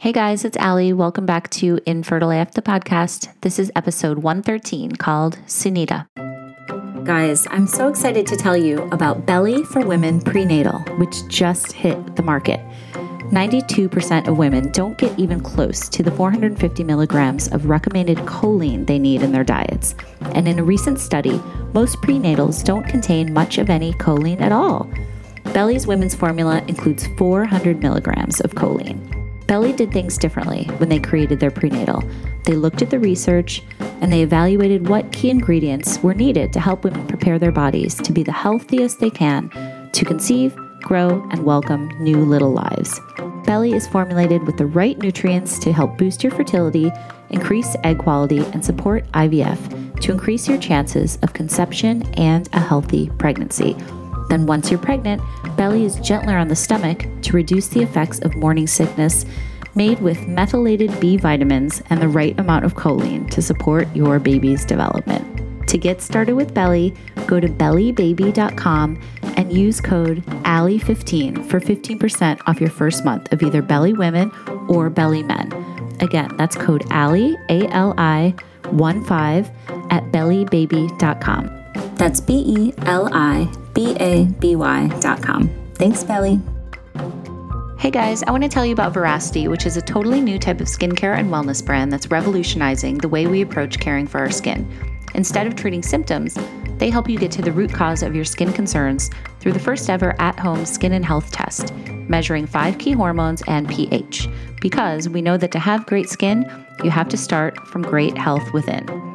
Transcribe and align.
Hey 0.00 0.12
guys, 0.12 0.46
it's 0.46 0.56
Ali. 0.56 0.94
Welcome 0.94 1.26
back 1.26 1.50
to 1.50 1.78
Infertile 1.84 2.30
AF 2.30 2.52
the 2.52 2.62
podcast. 2.62 3.28
This 3.42 3.58
is 3.58 3.70
episode 3.76 4.20
113 4.20 4.92
called 4.92 5.38
Sunita. 5.46 6.06
Guys, 7.04 7.46
I'm 7.50 7.66
so 7.66 7.86
excited 7.88 8.26
to 8.28 8.36
tell 8.36 8.56
you 8.56 8.88
about 8.92 9.26
Belly 9.26 9.62
for 9.62 9.84
Women 9.84 10.22
Prenatal, 10.22 10.78
which 10.96 11.28
just 11.28 11.72
hit 11.72 12.16
the 12.16 12.22
market. 12.22 12.60
92% 13.30 14.26
of 14.26 14.38
women 14.38 14.72
don't 14.72 14.96
get 14.96 15.18
even 15.18 15.38
close 15.38 15.86
to 15.90 16.02
the 16.02 16.10
450 16.10 16.82
milligrams 16.82 17.48
of 17.48 17.66
recommended 17.66 18.16
choline 18.20 18.86
they 18.86 18.98
need 18.98 19.20
in 19.20 19.32
their 19.32 19.44
diets. 19.44 19.94
And 20.32 20.48
in 20.48 20.58
a 20.58 20.64
recent 20.64 20.98
study, 20.98 21.38
most 21.74 22.00
prenatals 22.00 22.64
don't 22.64 22.88
contain 22.88 23.34
much 23.34 23.58
of 23.58 23.68
any 23.68 23.92
choline 23.92 24.40
at 24.40 24.50
all. 24.50 24.90
Belly's 25.52 25.86
women's 25.86 26.14
formula 26.14 26.64
includes 26.68 27.06
400 27.18 27.82
milligrams 27.82 28.40
of 28.40 28.52
choline. 28.52 29.19
Belly 29.50 29.72
did 29.72 29.90
things 29.90 30.16
differently 30.16 30.62
when 30.76 30.88
they 30.88 31.00
created 31.00 31.40
their 31.40 31.50
prenatal. 31.50 32.04
They 32.44 32.54
looked 32.54 32.82
at 32.82 32.90
the 32.90 33.00
research 33.00 33.64
and 34.00 34.12
they 34.12 34.22
evaluated 34.22 34.88
what 34.88 35.10
key 35.10 35.28
ingredients 35.28 35.98
were 36.04 36.14
needed 36.14 36.52
to 36.52 36.60
help 36.60 36.84
women 36.84 37.04
prepare 37.08 37.36
their 37.36 37.50
bodies 37.50 37.96
to 37.96 38.12
be 38.12 38.22
the 38.22 38.30
healthiest 38.30 39.00
they 39.00 39.10
can 39.10 39.50
to 39.92 40.04
conceive, 40.04 40.56
grow, 40.82 41.28
and 41.32 41.44
welcome 41.44 41.88
new 42.00 42.18
little 42.18 42.52
lives. 42.52 43.00
Belly 43.44 43.72
is 43.72 43.88
formulated 43.88 44.44
with 44.44 44.56
the 44.56 44.66
right 44.66 44.96
nutrients 44.98 45.58
to 45.58 45.72
help 45.72 45.98
boost 45.98 46.22
your 46.22 46.30
fertility, 46.30 46.92
increase 47.30 47.74
egg 47.82 47.98
quality, 47.98 48.44
and 48.52 48.64
support 48.64 49.04
IVF 49.14 50.00
to 50.00 50.12
increase 50.12 50.48
your 50.48 50.58
chances 50.58 51.18
of 51.22 51.32
conception 51.32 52.04
and 52.14 52.48
a 52.52 52.60
healthy 52.60 53.10
pregnancy. 53.18 53.76
Then, 54.30 54.46
once 54.46 54.70
you're 54.70 54.78
pregnant, 54.78 55.20
Belly 55.56 55.84
is 55.84 55.96
gentler 55.96 56.38
on 56.38 56.46
the 56.46 56.56
stomach 56.56 57.04
to 57.22 57.32
reduce 57.32 57.66
the 57.66 57.82
effects 57.82 58.20
of 58.20 58.36
morning 58.36 58.68
sickness, 58.68 59.26
made 59.74 60.00
with 60.00 60.28
methylated 60.28 60.98
B 61.00 61.16
vitamins 61.16 61.82
and 61.90 62.00
the 62.00 62.08
right 62.08 62.38
amount 62.38 62.64
of 62.64 62.74
choline 62.74 63.28
to 63.30 63.42
support 63.42 63.88
your 63.94 64.20
baby's 64.20 64.64
development. 64.64 65.68
To 65.68 65.78
get 65.78 66.00
started 66.00 66.34
with 66.34 66.54
Belly, 66.54 66.94
go 67.26 67.40
to 67.40 67.48
bellybaby.com 67.48 69.00
and 69.36 69.52
use 69.52 69.80
code 69.80 70.24
ALI15 70.44 71.48
for 71.48 71.60
15% 71.60 72.40
off 72.46 72.60
your 72.60 72.70
first 72.70 73.04
month 73.04 73.32
of 73.32 73.42
either 73.42 73.62
Belly 73.62 73.92
Women 73.92 74.30
or 74.68 74.90
Belly 74.90 75.24
Men. 75.24 75.52
Again, 76.00 76.36
that's 76.36 76.56
code 76.56 76.84
ALI, 76.90 77.36
A 77.48 77.66
L 77.68 77.94
I 77.98 78.34
1 78.70 79.04
5 79.04 79.50
at 79.90 80.04
bellybaby.com. 80.12 81.50
That's 81.96 82.20
B 82.20 82.44
E 82.46 82.72
L 82.86 83.08
I 83.12 83.48
B 83.74 83.96
A 84.00 84.24
B 84.24 84.56
Y.com. 84.56 85.50
Thanks, 85.74 86.04
Belly. 86.04 86.40
Hey 87.78 87.90
guys, 87.90 88.22
I 88.22 88.30
want 88.30 88.42
to 88.42 88.48
tell 88.48 88.66
you 88.66 88.74
about 88.74 88.92
Veracity, 88.92 89.48
which 89.48 89.64
is 89.64 89.78
a 89.78 89.80
totally 89.80 90.20
new 90.20 90.38
type 90.38 90.60
of 90.60 90.66
skincare 90.66 91.18
and 91.18 91.30
wellness 91.30 91.64
brand 91.64 91.90
that's 91.90 92.10
revolutionizing 92.10 92.98
the 92.98 93.08
way 93.08 93.26
we 93.26 93.40
approach 93.40 93.80
caring 93.80 94.06
for 94.06 94.18
our 94.18 94.30
skin. 94.30 94.70
Instead 95.14 95.46
of 95.46 95.56
treating 95.56 95.82
symptoms, 95.82 96.36
they 96.76 96.90
help 96.90 97.08
you 97.08 97.18
get 97.18 97.30
to 97.32 97.42
the 97.42 97.52
root 97.52 97.72
cause 97.72 98.02
of 98.02 98.14
your 98.14 98.24
skin 98.24 98.52
concerns 98.52 99.10
through 99.38 99.52
the 99.52 99.58
first 99.58 99.88
ever 99.88 100.14
at 100.20 100.38
home 100.38 100.66
skin 100.66 100.92
and 100.92 101.06
health 101.06 101.32
test, 101.32 101.74
measuring 102.08 102.46
five 102.46 102.76
key 102.76 102.92
hormones 102.92 103.42
and 103.46 103.68
pH. 103.68 104.28
Because 104.60 105.08
we 105.08 105.22
know 105.22 105.38
that 105.38 105.52
to 105.52 105.58
have 105.58 105.86
great 105.86 106.10
skin, 106.10 106.44
you 106.84 106.90
have 106.90 107.08
to 107.08 107.16
start 107.16 107.66
from 107.66 107.80
great 107.80 108.16
health 108.18 108.52
within. 108.52 109.09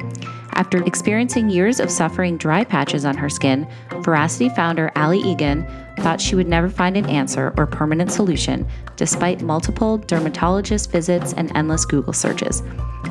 After 0.56 0.82
experiencing 0.84 1.50
years 1.50 1.80
of 1.80 1.90
suffering 1.90 2.38
dry 2.38 2.64
patches 2.64 3.04
on 3.04 3.14
her 3.18 3.28
skin, 3.28 3.68
Veracity 4.00 4.48
founder 4.48 4.90
Ali 4.96 5.18
Egan 5.18 5.66
thought 5.98 6.18
she 6.18 6.34
would 6.34 6.48
never 6.48 6.70
find 6.70 6.96
an 6.96 7.04
answer 7.10 7.52
or 7.58 7.66
permanent 7.66 8.10
solution, 8.10 8.66
despite 8.96 9.42
multiple 9.42 9.98
dermatologist 9.98 10.90
visits 10.90 11.34
and 11.34 11.54
endless 11.54 11.84
Google 11.84 12.14
searches. 12.14 12.62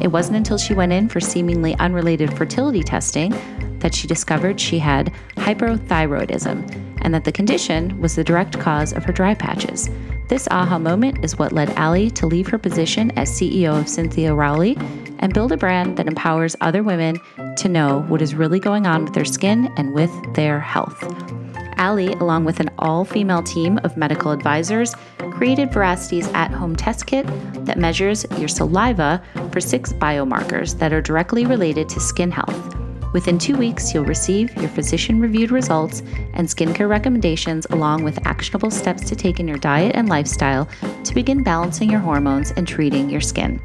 It 0.01 0.07
wasn't 0.07 0.37
until 0.37 0.57
she 0.57 0.73
went 0.73 0.91
in 0.91 1.07
for 1.07 1.19
seemingly 1.19 1.75
unrelated 1.75 2.35
fertility 2.35 2.81
testing 2.81 3.29
that 3.77 3.93
she 3.93 4.07
discovered 4.07 4.59
she 4.59 4.79
had 4.79 5.13
hyperthyroidism 5.35 6.97
and 7.01 7.13
that 7.13 7.25
the 7.25 7.31
condition 7.31 8.01
was 8.01 8.15
the 8.15 8.23
direct 8.23 8.59
cause 8.59 8.91
of 8.91 9.03
her 9.03 9.13
dry 9.13 9.35
patches. 9.35 9.87
This 10.29 10.47
aha 10.49 10.79
moment 10.79 11.23
is 11.23 11.37
what 11.37 11.53
led 11.53 11.69
Ali 11.77 12.09
to 12.09 12.25
leave 12.25 12.47
her 12.47 12.57
position 12.57 13.11
as 13.11 13.29
CEO 13.29 13.79
of 13.79 13.87
Cynthia 13.87 14.33
Rowley 14.33 14.75
and 15.19 15.33
build 15.33 15.51
a 15.51 15.57
brand 15.57 15.97
that 15.97 16.07
empowers 16.07 16.55
other 16.61 16.83
women 16.83 17.19
to 17.57 17.69
know 17.69 18.01
what 18.07 18.21
is 18.21 18.35
really 18.35 18.59
going 18.59 18.85
on 18.85 19.05
with 19.05 19.13
their 19.13 19.25
skin 19.25 19.71
and 19.77 19.93
with 19.93 20.11
their 20.33 20.59
health. 20.59 21.03
Ali, 21.77 22.13
along 22.13 22.45
with 22.45 22.59
an 22.59 22.69
all 22.79 23.03
female 23.03 23.43
team 23.43 23.79
of 23.83 23.97
medical 23.97 24.31
advisors, 24.31 24.95
created 25.31 25.71
Veracity's 25.71 26.27
at 26.29 26.51
home 26.51 26.75
test 26.75 27.05
kit 27.05 27.25
that 27.65 27.77
measures 27.77 28.25
your 28.37 28.47
saliva 28.47 29.21
for 29.51 29.59
six 29.59 29.91
biomarkers 29.93 30.77
that 30.79 30.93
are 30.93 31.01
directly 31.01 31.45
related 31.45 31.89
to 31.89 31.99
skin 31.99 32.31
health. 32.31 32.75
Within 33.13 33.37
two 33.37 33.55
weeks, 33.55 33.93
you'll 33.93 34.03
receive 34.03 34.53
your 34.57 34.67
physician 34.67 35.21
reviewed 35.21 35.51
results 35.51 36.01
and 36.33 36.47
skincare 36.47 36.89
recommendations, 36.89 37.65
along 37.69 38.03
with 38.03 38.25
actionable 38.27 38.69
steps 38.69 39.07
to 39.07 39.15
take 39.15 39.39
in 39.39 39.47
your 39.47 39.57
diet 39.57 39.95
and 39.95 40.09
lifestyle 40.09 40.67
to 41.03 41.13
begin 41.13 41.41
balancing 41.41 41.89
your 41.89 42.01
hormones 42.01 42.51
and 42.51 42.67
treating 42.67 43.09
your 43.09 43.21
skin. 43.21 43.61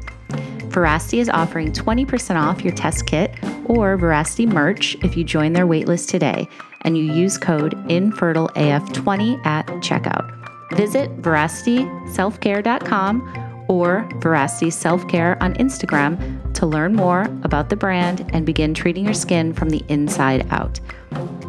Veracity 0.71 1.19
is 1.19 1.29
offering 1.29 1.71
20% 1.71 2.35
off 2.35 2.63
your 2.63 2.73
test 2.73 3.05
kit 3.05 3.35
or 3.65 3.97
Veracity 3.97 4.45
merch 4.45 4.95
if 5.03 5.17
you 5.17 5.23
join 5.23 5.53
their 5.53 5.67
waitlist 5.67 6.09
today 6.09 6.47
and 6.81 6.97
you 6.97 7.03
use 7.03 7.37
code 7.37 7.75
InfertileAF20 7.87 9.45
at 9.45 9.67
checkout. 9.67 10.37
Visit 10.75 11.21
veracityselfcare.com 11.21 13.65
or 13.67 14.09
Veracity 14.17 14.69
Self 14.69 15.07
Care 15.07 15.41
on 15.41 15.53
Instagram 15.55 16.53
to 16.53 16.65
learn 16.65 16.93
more 16.93 17.23
about 17.43 17.69
the 17.69 17.75
brand 17.75 18.29
and 18.33 18.45
begin 18.45 18.73
treating 18.73 19.05
your 19.05 19.13
skin 19.13 19.53
from 19.53 19.69
the 19.69 19.83
inside 19.87 20.45
out. 20.51 20.79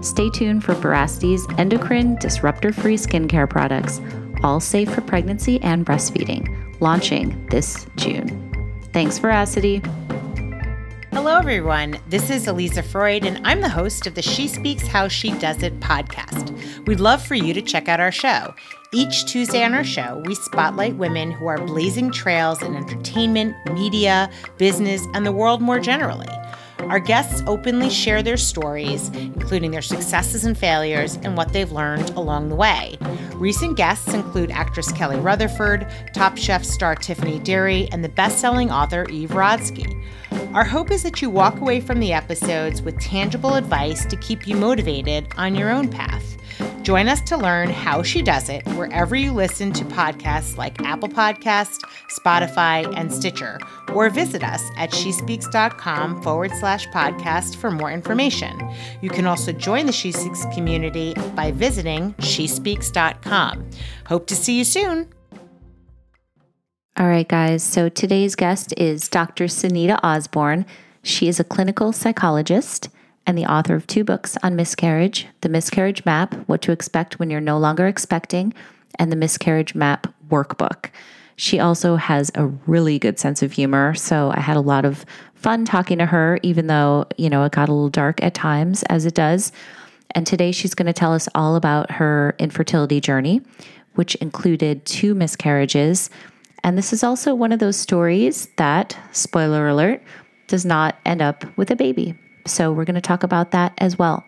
Stay 0.03 0.31
tuned 0.31 0.65
for 0.65 0.75
Veracity's 0.75 1.47
endocrine 1.59 2.17
disruptor 2.17 2.73
free 2.73 2.97
skincare 2.97 3.49
products, 3.49 4.01
all 4.43 4.61
safe 4.61 4.93
for 4.93 5.01
pregnancy 5.01 5.61
and 5.63 5.87
breastfeeding, 5.87 6.81
launching 6.81 7.47
this 7.49 7.87
June. 7.97 8.52
Thanks, 8.93 9.19
Veracity. 9.19 9.81
Hello, 11.13 11.39
everyone. 11.39 11.99
This 12.09 12.29
is 12.29 12.47
Eliza 12.47 12.83
Freud, 12.83 13.25
and 13.25 13.41
I'm 13.47 13.63
the 13.63 13.69
host 13.69 14.07
of 14.07 14.15
the 14.15 14.21
She 14.21 14.47
Speaks 14.47 14.87
How 14.87 15.09
She 15.09 15.31
Does 15.39 15.63
It 15.63 15.81
podcast. 15.81 16.87
We'd 16.87 17.01
love 17.01 17.25
for 17.25 17.35
you 17.35 17.55
to 17.55 17.63
check 17.63 17.89
out 17.89 18.01
our 18.01 18.13
show. 18.13 18.55
Each 18.93 19.25
Tuesday 19.25 19.65
on 19.65 19.73
our 19.73 19.85
show, 19.85 20.23
we 20.27 20.35
spotlight 20.35 20.97
women 20.97 21.31
who 21.31 21.47
are 21.47 21.57
blazing 21.57 22.11
trails 22.11 22.63
in 22.63 22.77
entertainment, 22.77 23.57
media, 23.73 24.31
business, 24.59 25.07
and 25.15 25.25
the 25.25 25.33
world 25.33 25.63
more 25.63 25.81
generally. 25.81 26.29
Our 26.89 26.99
guests 26.99 27.43
openly 27.47 27.89
share 27.89 28.23
their 28.23 28.37
stories, 28.37 29.09
including 29.11 29.71
their 29.71 29.83
successes 29.83 30.45
and 30.45 30.57
failures 30.57 31.17
and 31.23 31.37
what 31.37 31.53
they've 31.53 31.71
learned 31.71 32.11
along 32.11 32.49
the 32.49 32.57
way. 32.57 32.99
Recent 33.35 33.77
guests 33.77 34.13
include 34.13 34.51
actress 34.51 34.93
Kelly 34.93 35.19
Rutherford, 35.19 35.87
Top 36.13 36.37
Chef 36.37 36.65
star 36.65 36.95
Tiffany 36.95 37.39
Derry, 37.39 37.89
and 37.93 38.05
the 38.05 38.09
best 38.09 38.39
selling 38.39 38.71
author 38.71 39.07
Eve 39.11 39.31
Rodsky. 39.31 40.05
Our 40.55 40.65
hope 40.65 40.91
is 40.91 41.03
that 41.03 41.23
you 41.23 41.31
walk 41.31 41.61
away 41.61 41.81
from 41.81 41.99
the 41.99 42.13
episodes 42.13 42.83
with 42.83 43.01
tangible 43.01 43.55
advice 43.55 44.05
to 44.07 44.17
keep 44.17 44.47
you 44.47 44.57
motivated 44.57 45.29
on 45.37 45.55
your 45.55 45.71
own 45.71 45.89
path. 45.89 46.37
Join 46.83 47.09
us 47.09 47.21
to 47.23 47.37
learn 47.37 47.71
how 47.71 48.03
she 48.03 48.23
does 48.23 48.49
it 48.49 48.67
wherever 48.69 49.15
you 49.15 49.33
listen 49.33 49.73
to 49.73 49.85
podcasts 49.85 50.57
like 50.57 50.83
Apple 50.83 51.09
Podcast, 51.09 51.81
Spotify, 52.11 52.93
and 52.97 53.13
Stitcher, 53.13 53.59
or 53.95 54.11
visit 54.11 54.43
us 54.43 54.63
at 54.77 54.91
shespeaks.com 54.91 56.23
forward 56.23 56.51
slash 56.59 56.87
podcast 56.89 57.57
for 57.57 57.71
more 57.71 57.93
information. 57.93 58.59
You 59.01 59.11
can 59.11 59.27
also 59.27 59.53
join 59.53 59.87
the 59.87 59.93
She 59.93 60.11
Speaks 60.13 60.45
community 60.55 61.15
by 61.37 61.53
visiting 61.53 62.15
shespeaks.com. 62.15 63.71
Hope 64.07 64.27
to 64.27 64.35
see 64.35 64.59
you 64.59 64.65
soon. 64.65 65.09
All 66.99 67.09
right, 67.09 67.29
guys. 67.29 67.63
So 67.63 67.89
today's 67.89 68.35
guest 68.35 68.75
is 68.77 69.09
Dr. 69.09 69.45
Sunita 69.45 69.99
Osborn. 70.03 70.67
She 71.03 71.27
is 71.27 71.41
a 71.41 71.45
clinical 71.45 71.93
psychologist 71.93 72.89
and 73.27 73.39
the 73.39 73.47
author 73.47 73.75
of 73.75 73.87
two 73.87 74.05
books 74.05 74.37
on 74.43 74.57
miscarriage 74.57 75.27
The 75.43 75.49
Miscarriage 75.49 76.05
Map 76.05 76.35
What 76.49 76.63
to 76.63 76.73
Expect 76.73 77.19
When 77.19 77.31
You're 77.31 77.41
No 77.41 77.59
Longer 77.59 77.87
Expecting, 77.87 78.55
and 78.99 79.11
The 79.11 79.17
Miscarriage 79.17 79.75
Map 79.75 80.13
Workbook. 80.29 80.91
She 81.37 81.59
also 81.59 81.97
has 81.97 82.31
a 82.35 82.47
really 82.67 82.99
good 82.99 83.19
sense 83.19 83.43
of 83.43 83.53
humor. 83.53 83.95
So 83.95 84.31
I 84.35 84.41
had 84.41 84.57
a 84.57 84.61
lot 84.61 84.85
of 84.85 85.05
fun 85.35 85.65
talking 85.65 85.99
to 85.99 86.07
her, 86.07 86.39
even 86.43 86.67
though, 86.67 87.07
you 87.17 87.31
know, 87.31 87.45
it 87.45 87.53
got 87.53 87.69
a 87.69 87.73
little 87.73 87.89
dark 87.89 88.23
at 88.23 88.35
times, 88.35 88.83
as 88.85 89.07
it 89.07 89.15
does. 89.15 89.51
And 90.15 90.27
today 90.27 90.53
she's 90.53 90.75
going 90.75 90.87
to 90.87 90.93
tell 90.93 91.13
us 91.13 91.29
all 91.35 91.57
about 91.57 91.91
her 91.93 92.37
infertility 92.39 93.01
journey, 93.01 93.41
which 93.95 94.15
included 94.17 94.85
two 94.85 95.15
miscarriages. 95.15 96.11
And 96.63 96.79
this 96.79 96.93
is 96.93 97.03
also 97.03 97.35
one 97.35 97.51
of 97.51 97.59
those 97.59 97.77
stories 97.77 98.49
that, 98.57 98.97
spoiler 99.11 99.69
alert, 99.69 100.03
does 100.47 100.65
not 100.65 100.97
end 101.05 101.23
up 101.23 101.45
with 101.57 101.71
a 101.71 101.77
baby. 101.77 102.17
So 102.47 102.73
we're 102.73 102.85
going 102.85 102.95
to 102.95 103.01
talk 103.01 103.23
about 103.23 103.51
that 103.53 103.75
as 103.79 103.99
well. 103.99 104.25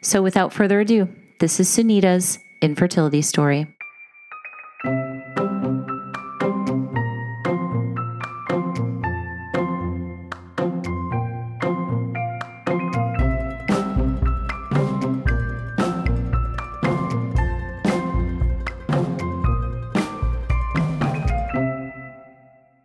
So 0.00 0.22
without 0.22 0.52
further 0.52 0.80
ado, 0.80 1.08
this 1.40 1.60
is 1.60 1.68
Sunita's 1.68 2.38
infertility 2.62 3.22
story. 3.22 3.66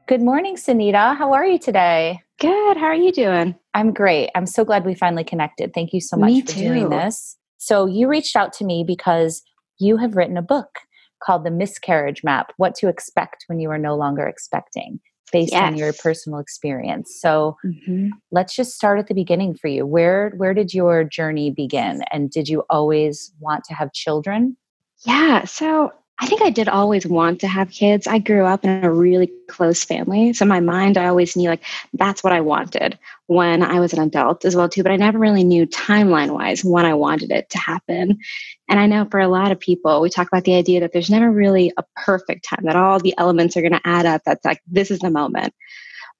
Good 0.05 0.21
morning, 0.21 0.57
Sunita. 0.57 1.15
How 1.15 1.33
are 1.33 1.45
you 1.45 1.57
today? 1.57 2.22
Good. 2.43 2.75
How 2.75 2.87
are 2.87 2.93
you 2.93 3.13
doing? 3.13 3.55
I'm 3.73 3.93
great. 3.93 4.29
I'm 4.35 4.45
so 4.45 4.65
glad 4.65 4.85
we 4.85 4.95
finally 4.95 5.23
connected. 5.23 5.73
Thank 5.73 5.93
you 5.93 6.01
so 6.01 6.17
much 6.17 6.27
Me 6.27 6.41
for 6.41 6.47
too. 6.51 6.59
doing 6.59 6.89
this. 6.89 7.37
So, 7.57 7.85
you 7.85 8.09
reached 8.09 8.35
out 8.35 8.51
to 8.53 8.65
me 8.65 8.83
because 8.85 9.41
you 9.79 9.95
have 9.95 10.17
written 10.17 10.35
a 10.35 10.41
book 10.41 10.79
called 11.23 11.45
The 11.45 11.51
Miscarriage 11.51 12.21
Map 12.21 12.51
What 12.57 12.75
to 12.75 12.89
Expect 12.89 13.45
When 13.47 13.61
You 13.61 13.71
Are 13.71 13.77
No 13.77 13.95
Longer 13.95 14.27
Expecting, 14.27 14.99
based 15.31 15.53
on 15.53 15.77
your 15.77 15.93
personal 15.93 16.39
experience. 16.39 17.17
So, 17.17 17.55
Mhm. 17.65 18.09
let's 18.29 18.53
just 18.53 18.73
start 18.73 18.99
at 18.99 19.07
the 19.07 19.13
beginning 19.13 19.55
for 19.55 19.69
you. 19.69 19.85
Where, 19.85 20.31
where 20.35 20.53
did 20.53 20.73
your 20.73 21.05
journey 21.05 21.49
begin? 21.49 22.03
And 22.11 22.29
did 22.29 22.49
you 22.49 22.65
always 22.69 23.31
want 23.39 23.63
to 23.69 23.73
have 23.73 23.93
children? 23.93 24.57
Yeah. 25.05 25.45
So 25.45 25.93
I 26.19 26.27
think 26.27 26.43
I 26.43 26.51
did 26.51 26.69
always 26.69 27.07
want 27.07 27.41
to 27.41 27.47
have 27.47 27.71
kids. 27.71 28.05
I 28.05 28.19
grew 28.19 28.45
up 28.45 28.63
in 28.63 28.83
a 28.83 28.93
really 28.93 29.31
close 29.49 29.83
family. 29.83 30.31
So 30.33 30.43
in 30.43 30.49
my 30.49 30.59
mind, 30.59 30.97
I 30.97 31.07
always 31.07 31.35
knew 31.35 31.49
like 31.49 31.63
that's 31.93 32.23
what 32.23 32.31
I 32.31 32.39
wanted 32.39 32.99
when 33.27 33.63
I 33.63 33.79
was 33.79 33.93
an 33.93 34.01
adult 34.01 34.45
as 34.45 34.55
well 34.55 34.69
too. 34.69 34.83
But 34.83 34.91
I 34.91 34.95
never 34.95 35.17
really 35.17 35.43
knew 35.43 35.65
timeline 35.65 36.31
wise 36.31 36.63
when 36.63 36.85
I 36.85 36.93
wanted 36.93 37.31
it 37.31 37.49
to 37.49 37.57
happen. 37.57 38.19
And 38.69 38.79
I 38.79 38.85
know 38.85 39.07
for 39.09 39.19
a 39.19 39.27
lot 39.27 39.51
of 39.51 39.59
people, 39.59 40.01
we 40.01 40.09
talk 40.09 40.27
about 40.27 40.43
the 40.43 40.55
idea 40.55 40.81
that 40.81 40.93
there's 40.93 41.09
never 41.09 41.31
really 41.31 41.73
a 41.77 41.83
perfect 41.95 42.45
time, 42.45 42.65
that 42.65 42.75
all 42.75 42.99
the 42.99 43.15
elements 43.17 43.57
are 43.57 43.61
going 43.61 43.73
to 43.73 43.81
add 43.83 44.05
up. 44.05 44.21
That's 44.23 44.45
like, 44.45 44.61
this 44.67 44.91
is 44.91 44.99
the 44.99 45.09
moment. 45.09 45.53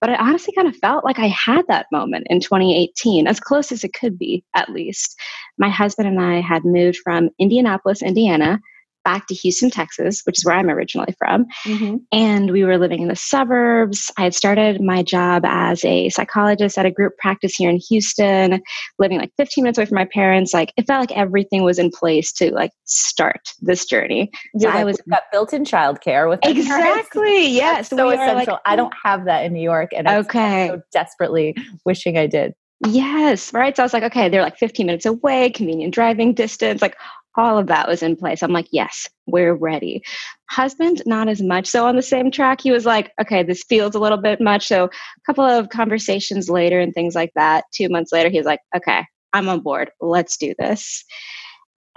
But 0.02 0.10
I 0.10 0.16
honestly 0.16 0.54
kind 0.54 0.68
of 0.68 0.76
felt 0.76 1.06
like 1.06 1.20
I 1.20 1.28
had 1.28 1.66
that 1.68 1.86
moment 1.92 2.28
in 2.30 2.42
2018, 2.42 3.26
as 3.26 3.40
close 3.40 3.72
as 3.72 3.86
it 3.86 3.94
could 3.94 4.18
be, 4.18 4.44
at 4.54 4.70
least. 4.70 5.18
My 5.58 5.70
husband 5.70 6.10
and 6.10 6.20
I 6.20 6.42
had 6.42 6.66
moved 6.66 6.98
from 6.98 7.30
Indianapolis, 7.40 8.02
Indiana, 8.02 8.60
back 9.04 9.28
to 9.28 9.34
Houston, 9.36 9.70
Texas, 9.70 10.22
which 10.26 10.38
is 10.38 10.46
where 10.46 10.56
I'm 10.56 10.70
originally 10.70 11.14
from. 11.18 11.46
Mm-hmm. 11.66 11.98
And 12.12 12.52
we 12.52 12.64
were 12.64 12.78
living 12.78 13.02
in 13.02 13.08
the 13.08 13.16
suburbs. 13.16 14.12
I 14.18 14.24
had 14.24 14.34
started 14.36 14.82
my 14.82 15.04
job 15.04 15.44
as 15.46 15.84
a 15.86 16.10
psychologist 16.10 16.78
at 16.78 16.86
a 16.86 16.92
group 16.92 17.18
practice 17.18 17.56
here 17.56 17.70
in 17.70 17.80
Houston, 17.90 18.62
living 19.00 19.20
like 19.20 19.32
15 19.38 19.64
minutes 19.64 19.78
away 19.78 19.86
from 19.86 19.96
my 19.96 20.06
parents. 20.06 20.54
Like 20.54 20.74
it 20.78 20.88
felt 20.88 21.00
like 21.02 21.18
everything 21.18 21.64
was 21.64 21.80
in 21.80 21.90
place 21.92 22.32
to 22.34 22.54
like 22.54 22.72
start 22.86 23.42
this 23.62 23.86
journey. 23.86 24.30
So 24.58 24.68
You're 24.68 24.72
I 24.78 24.84
was 24.84 24.98
got 25.10 25.24
built-in 25.32 25.66
childcare 25.66 26.30
with 26.30 26.40
exactly 26.44 27.48
yes. 27.50 27.90
So 27.90 28.10
essential. 28.10 28.36
like- 28.54 28.62
I 28.66 28.76
don't 28.76 28.94
have 29.04 29.26
that 29.26 29.46
in 29.46 29.54
New 29.54 29.62
York, 29.62 29.92
and 29.96 30.08
I'm 30.08 30.20
Okay. 30.26 30.68
so 30.70 30.82
desperately 30.92 31.56
wishing 31.86 32.18
I 32.18 32.28
did. 32.28 32.54
Yes, 32.88 33.54
right. 33.54 33.76
So 33.76 33.84
I 33.84 33.86
was 33.86 33.94
like, 33.94 34.04
okay, 34.04 34.28
they're 34.30 34.42
like 34.42 34.58
15 34.58 34.86
minutes 34.86 35.06
away, 35.06 35.50
convenient 35.52 35.94
driving 35.94 36.34
distance, 36.34 36.82
like 36.82 36.98
all 37.36 37.58
of 37.58 37.68
that 37.68 37.88
was 37.88 38.04
in 38.04 38.16
place. 38.16 38.44
I'm 38.44 38.52
like, 38.52 38.68
yes, 38.72 39.08
we're 39.26 39.54
ready. 39.54 40.04
Husband, 40.50 41.02
not 41.06 41.28
as 41.28 41.42
much. 41.42 41.68
So 41.68 41.86
on 41.86 41.96
the 41.96 42.02
same 42.02 42.32
track, 42.32 42.62
he 42.62 42.72
was 42.72 42.86
like, 42.86 43.12
okay, 43.20 43.44
this 43.44 43.64
feels 43.68 43.96
a 43.96 44.00
little 44.00 44.18
bit 44.18 44.40
much. 44.40 44.68
So 44.68 44.86
a 44.86 44.90
couple 45.26 45.44
of 45.44 45.70
conversations 45.70 46.50
later 46.50 46.80
and 46.80 46.94
things 46.94 47.16
like 47.16 47.32
that, 47.36 47.66
two 47.74 47.90
months 47.90 48.12
later, 48.12 48.30
he's 48.30 48.46
like, 48.46 48.60
okay, 48.76 49.06
I'm 49.34 49.50
on 49.50 49.62
board. 49.62 49.92
Let's 50.00 50.38
do 50.38 50.54
this. 50.60 51.04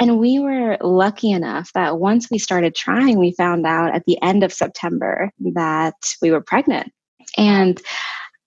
And 0.00 0.18
we 0.18 0.38
were 0.38 0.76
lucky 0.82 1.30
enough 1.30 1.70
that 1.74 1.98
once 1.98 2.30
we 2.30 2.38
started 2.38 2.74
trying, 2.74 3.18
we 3.18 3.32
found 3.32 3.66
out 3.66 3.94
at 3.94 4.04
the 4.06 4.20
end 4.22 4.42
of 4.42 4.52
September 4.52 5.30
that 5.54 5.94
we 6.20 6.30
were 6.30 6.42
pregnant. 6.42 6.92
And 7.38 7.80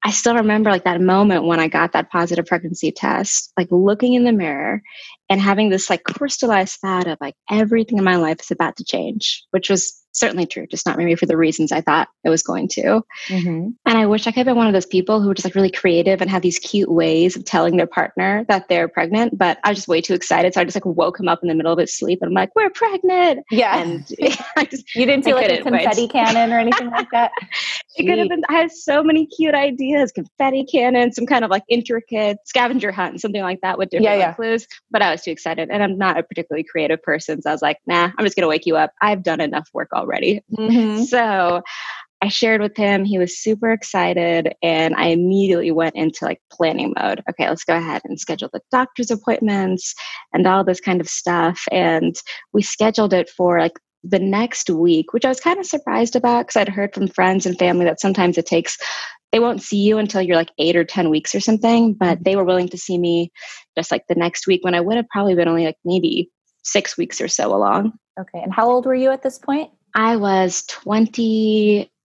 I 0.04 0.12
still 0.12 0.36
remember 0.36 0.70
like 0.70 0.86
that 0.86 1.02
moment 1.02 1.46
when 1.46 1.60
I 1.60 1.68
got 1.68 1.92
that 1.94 2.12
positive 2.12 2.46
pregnancy 2.46 2.92
test, 2.92 3.52
like 3.58 3.68
looking 3.72 4.14
in 4.14 4.24
the 4.24 4.32
mirror 4.32 4.82
and 5.30 5.40
having 5.40 5.70
this 5.70 5.90
like 5.90 6.04
crystallized 6.04 6.78
thought 6.82 7.08
of 7.08 7.18
like 7.22 7.36
everything 7.50 7.98
in 7.98 8.04
my 8.04 8.16
life 8.16 8.40
is 8.42 8.52
about 8.52 8.76
to 8.78 8.84
change, 8.84 9.44
which 9.52 9.70
was 9.70 10.04
certainly 10.12 10.46
true, 10.48 10.66
just 10.68 10.86
not 10.88 10.98
maybe 10.98 11.16
for 11.16 11.28
the 11.28 11.38
reasons 11.38 11.72
I 11.72 11.82
thought 11.82 12.10
it 12.24 12.30
was 12.30 12.42
going 12.44 12.68
to. 12.70 13.02
Mm-hmm. 13.28 13.68
And 13.86 13.98
I 13.98 14.08
wish 14.08 14.26
I 14.26 14.32
could 14.32 14.38
have 14.40 14.46
been 14.48 14.56
one 14.58 14.68
of 14.68 14.74
those 14.74 14.86
people 14.88 15.22
who 15.22 15.28
were 15.28 15.34
just 15.36 15.46
like 15.46 15.56
really 15.56 15.70
creative 15.70 16.20
and 16.22 16.30
had 16.30 16.42
these 16.42 16.58
cute 16.60 16.92
ways 16.92 17.36
of 17.38 17.46
telling 17.46 17.78
their 17.78 17.88
partner 17.88 18.44
that 18.50 18.68
they're 18.68 18.88
pregnant. 18.88 19.38
But 19.38 19.60
I 19.64 19.70
was 19.70 19.78
just 19.78 19.88
way 19.88 20.02
too 20.02 20.16
excited. 20.16 20.54
So 20.54 20.62
I 20.62 20.64
just 20.66 20.76
like 20.76 20.86
woke 20.86 21.20
him 21.20 21.28
up 21.28 21.40
in 21.44 21.48
the 21.48 21.54
middle 21.56 21.72
of 21.72 21.78
his 21.80 21.96
sleep 21.96 22.20
and 22.22 22.30
I'm 22.30 22.34
like, 22.34 22.50
we're 22.56 22.72
pregnant. 22.72 23.46
Yeah, 23.52 23.80
And 23.80 24.06
I 24.58 24.66
just, 24.66 24.94
you 24.96 25.06
didn't 25.06 25.26
do 25.26 25.36
like 25.36 25.46
a 25.46 25.58
couldn't 25.58 25.74
wait. 25.74 25.84
confetti 25.84 26.08
cannon 26.08 26.52
or 26.52 26.60
anything 26.60 26.90
like 26.90 27.08
that. 27.12 27.32
it 27.96 28.06
could 28.06 28.18
have 28.18 28.30
been, 28.30 28.42
I 28.50 28.54
had 28.54 28.72
so 28.72 29.04
many 29.04 29.28
cute 29.28 29.54
ideas 29.54 30.12
confetti 30.12 30.66
cannon, 30.66 31.14
some 31.14 31.28
kind 31.28 31.46
of 31.46 31.52
like 31.52 31.64
intricate 31.70 32.38
scavenger 32.46 32.92
hunt, 32.92 33.22
something 33.22 33.44
like 33.44 33.62
that 33.62 33.78
with 33.78 33.92
different 33.92 34.06
Yeah, 34.06 34.16
yeah. 34.16 34.34
clues. 34.34 34.68
But 34.90 35.04
I 35.04 35.12
was 35.12 35.19
too 35.24 35.32
excited. 35.32 35.70
And 35.72 35.84
I'm 35.84 35.98
not 35.98 36.18
a 36.18 36.24
particularly 36.24 36.66
creative 36.70 37.02
person. 37.02 37.42
So 37.42 37.50
I 37.50 37.54
was 37.54 37.62
like, 37.62 37.78
nah, 37.88 38.12
I'm 38.18 38.26
just 38.26 38.36
going 38.36 38.44
to 38.44 38.50
wake 38.50 38.66
you 38.66 38.76
up. 38.78 38.92
I've 39.02 39.24
done 39.24 39.42
enough 39.42 39.70
work 39.74 39.90
already. 39.94 40.42
Mhm. 40.58 41.06
So 41.10 41.62
I 42.22 42.28
shared 42.28 42.62
with 42.62 42.76
him. 42.76 43.06
He 43.06 43.18
was 43.18 43.40
super 43.40 43.72
excited. 43.72 44.54
And 44.62 44.94
I 44.96 45.08
immediately 45.08 45.72
went 45.72 45.96
into 45.96 46.26
like 46.26 46.42
planning 46.52 46.94
mode. 47.00 47.22
Okay, 47.30 47.48
let's 47.48 47.64
go 47.64 47.78
ahead 47.78 48.02
and 48.04 48.20
schedule 48.20 48.50
the 48.52 48.62
doctor's 48.72 49.10
appointments 49.10 49.96
and 50.34 50.46
all 50.46 50.64
this 50.64 50.82
kind 50.82 51.00
of 51.00 51.08
stuff. 51.08 51.64
And 51.72 52.16
we 52.52 52.62
scheduled 52.62 53.14
it 53.14 53.30
for 53.30 53.60
like 53.60 53.80
the 54.04 54.20
next 54.20 54.70
week, 54.70 55.14
which 55.14 55.26
I 55.26 55.30
was 55.30 55.40
kind 55.40 55.60
of 55.60 55.66
surprised 55.66 56.16
about 56.16 56.48
because 56.48 56.58
I'd 56.58 56.70
heard 56.70 56.94
from 56.94 57.08
friends 57.08 57.46
and 57.46 57.58
family 57.58 57.86
that 57.86 58.00
sometimes 58.00 58.38
it 58.38 58.46
takes, 58.46 58.78
they 59.32 59.40
won't 59.40 59.62
see 59.62 59.78
you 59.78 59.98
until 59.98 60.22
you're 60.22 60.36
like 60.36 60.52
eight 60.58 60.76
or 60.76 60.84
10 60.84 61.10
weeks 61.10 61.36
or 61.36 61.40
something. 61.40 61.94
But 61.94 62.16
mm-hmm. 62.16 62.24
they 62.24 62.36
were 62.36 62.44
willing 62.44 62.70
to 62.70 62.78
see 62.78 62.98
me 62.98 63.32
just 63.78 63.92
like 63.92 64.06
the 64.08 64.16
next 64.16 64.48
week 64.48 64.64
when 64.64 64.76
I 64.76 64.82
would 64.82 64.98
have 64.98 65.08
probably 65.10 65.36
been 65.36 65.48
only 65.48 65.66
like 65.66 65.78
maybe 65.86 66.30
six 66.64 66.98
weeks 66.98 67.22
or 67.22 67.28
so 67.28 67.54
along. 67.54 67.94
Okay, 68.20 68.42
and 68.42 68.54
how 68.54 68.70
old 68.70 68.86
were 68.86 68.96
you 68.96 69.12
at 69.12 69.24
this 69.24 69.38
point? 69.38 69.72
I 69.96 70.18
was 70.18 70.64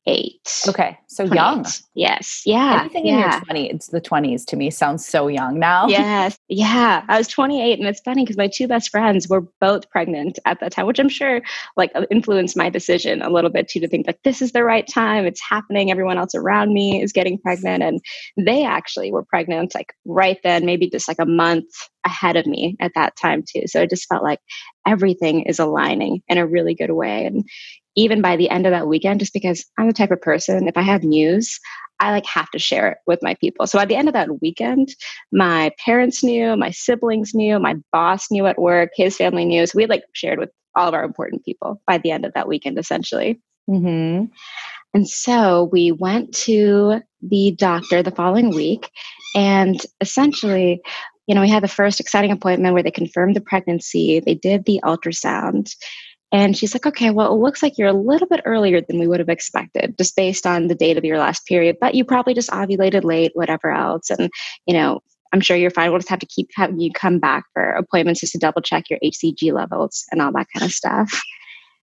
28. 0.06 0.64
Okay, 0.68 0.98
so 1.06 1.24
young. 1.24 1.64
Yes. 1.94 2.42
Yeah. 2.44 2.80
Anything 2.80 3.06
in 3.06 3.18
your 3.18 3.30
20s, 3.30 3.70
it's 3.70 3.86
the 3.88 4.00
20s 4.00 4.44
to 4.46 4.56
me 4.56 4.70
sounds 4.70 5.06
so 5.06 5.28
young 5.28 5.58
now. 5.58 5.86
yes. 5.88 6.38
Yeah. 6.48 7.04
I 7.08 7.18
was 7.18 7.28
28 7.28 7.78
and 7.78 7.88
it's 7.88 8.00
funny 8.00 8.24
because 8.24 8.36
my 8.36 8.48
two 8.48 8.68
best 8.68 8.90
friends 8.90 9.28
were 9.28 9.42
both 9.60 9.88
pregnant 9.90 10.38
at 10.44 10.60
that 10.60 10.72
time, 10.72 10.86
which 10.86 10.98
I'm 10.98 11.08
sure 11.08 11.40
like 11.76 11.90
uh, 11.94 12.04
influenced 12.10 12.56
my 12.56 12.68
decision 12.68 13.22
a 13.22 13.30
little 13.30 13.50
bit 13.50 13.68
too 13.68 13.80
to 13.80 13.88
think 13.88 14.06
like 14.06 14.20
this 14.24 14.42
is 14.42 14.52
the 14.52 14.64
right 14.64 14.86
time. 14.86 15.24
It's 15.24 15.40
happening. 15.40 15.90
Everyone 15.90 16.18
else 16.18 16.34
around 16.34 16.74
me 16.74 17.02
is 17.02 17.12
getting 17.12 17.38
pregnant 17.38 17.82
and 17.82 18.00
they 18.36 18.64
actually 18.64 19.10
were 19.12 19.24
pregnant 19.24 19.74
like 19.74 19.94
right 20.04 20.38
then, 20.42 20.66
maybe 20.66 20.90
just 20.90 21.08
like 21.08 21.18
a 21.20 21.26
month 21.26 21.70
ahead 22.04 22.36
of 22.36 22.46
me 22.46 22.76
at 22.80 22.92
that 22.94 23.16
time 23.16 23.42
too. 23.42 23.62
So 23.66 23.82
it 23.82 23.90
just 23.90 24.06
felt 24.08 24.22
like 24.22 24.40
everything 24.86 25.42
is 25.42 25.58
aligning 25.58 26.22
in 26.28 26.36
a 26.36 26.46
really 26.46 26.74
good 26.74 26.90
way. 26.90 27.24
And 27.24 27.48
even 27.96 28.22
by 28.22 28.36
the 28.36 28.50
end 28.50 28.66
of 28.66 28.72
that 28.72 28.88
weekend, 28.88 29.20
just 29.20 29.32
because 29.32 29.64
I'm 29.78 29.86
the 29.86 29.92
type 29.92 30.10
of 30.10 30.20
person, 30.20 30.68
if 30.68 30.76
I 30.76 30.82
have 30.82 31.02
news, 31.02 31.58
I 32.00 32.10
like 32.10 32.26
have 32.26 32.50
to 32.50 32.58
share 32.58 32.88
it 32.90 32.98
with 33.06 33.20
my 33.22 33.34
people. 33.34 33.66
So 33.66 33.78
at 33.78 33.88
the 33.88 33.94
end 33.96 34.08
of 34.08 34.14
that 34.14 34.40
weekend, 34.40 34.88
my 35.32 35.72
parents 35.84 36.24
knew, 36.24 36.56
my 36.56 36.70
siblings 36.70 37.34
knew, 37.34 37.58
my 37.58 37.76
boss 37.92 38.30
knew 38.30 38.46
at 38.46 38.58
work, 38.58 38.90
his 38.94 39.16
family 39.16 39.44
knew. 39.44 39.66
So 39.66 39.76
we 39.76 39.86
like 39.86 40.02
shared 40.12 40.38
with 40.38 40.50
all 40.76 40.88
of 40.88 40.94
our 40.94 41.04
important 41.04 41.44
people 41.44 41.80
by 41.86 41.98
the 41.98 42.10
end 42.10 42.24
of 42.24 42.34
that 42.34 42.48
weekend, 42.48 42.78
essentially. 42.78 43.40
Mm-hmm. 43.70 44.24
And 44.92 45.08
so 45.08 45.68
we 45.72 45.92
went 45.92 46.34
to 46.34 47.00
the 47.22 47.52
doctor 47.58 48.02
the 48.02 48.10
following 48.10 48.50
week, 48.50 48.90
and 49.34 49.80
essentially, 50.00 50.80
you 51.26 51.34
know, 51.34 51.40
we 51.40 51.48
had 51.48 51.62
the 51.62 51.68
first 51.68 52.00
exciting 52.00 52.30
appointment 52.30 52.74
where 52.74 52.82
they 52.82 52.90
confirmed 52.90 53.34
the 53.34 53.40
pregnancy. 53.40 54.20
They 54.20 54.34
did 54.34 54.64
the 54.64 54.80
ultrasound. 54.84 55.74
And 56.32 56.56
she's 56.56 56.74
like, 56.74 56.86
okay, 56.86 57.10
well, 57.10 57.32
it 57.32 57.38
looks 57.38 57.62
like 57.62 57.78
you're 57.78 57.88
a 57.88 57.92
little 57.92 58.26
bit 58.26 58.40
earlier 58.44 58.80
than 58.80 58.98
we 58.98 59.06
would 59.06 59.20
have 59.20 59.28
expected, 59.28 59.96
just 59.96 60.16
based 60.16 60.46
on 60.46 60.66
the 60.66 60.74
date 60.74 60.98
of 60.98 61.04
your 61.04 61.18
last 61.18 61.46
period, 61.46 61.76
but 61.80 61.94
you 61.94 62.04
probably 62.04 62.34
just 62.34 62.50
ovulated 62.50 63.04
late, 63.04 63.30
whatever 63.34 63.70
else. 63.70 64.10
And, 64.10 64.28
you 64.66 64.74
know, 64.74 65.00
I'm 65.32 65.40
sure 65.40 65.56
you're 65.56 65.70
fine. 65.70 65.90
We'll 65.90 66.00
just 66.00 66.08
have 66.10 66.18
to 66.20 66.26
keep 66.26 66.48
having 66.54 66.80
you 66.80 66.90
come 66.92 67.18
back 67.20 67.44
for 67.52 67.70
appointments 67.72 68.20
just 68.20 68.32
to 68.32 68.38
double 68.38 68.62
check 68.62 68.90
your 68.90 68.98
HCG 69.04 69.52
levels 69.52 70.04
and 70.10 70.20
all 70.20 70.32
that 70.32 70.46
kind 70.52 70.64
of 70.64 70.72
stuff. 70.72 71.22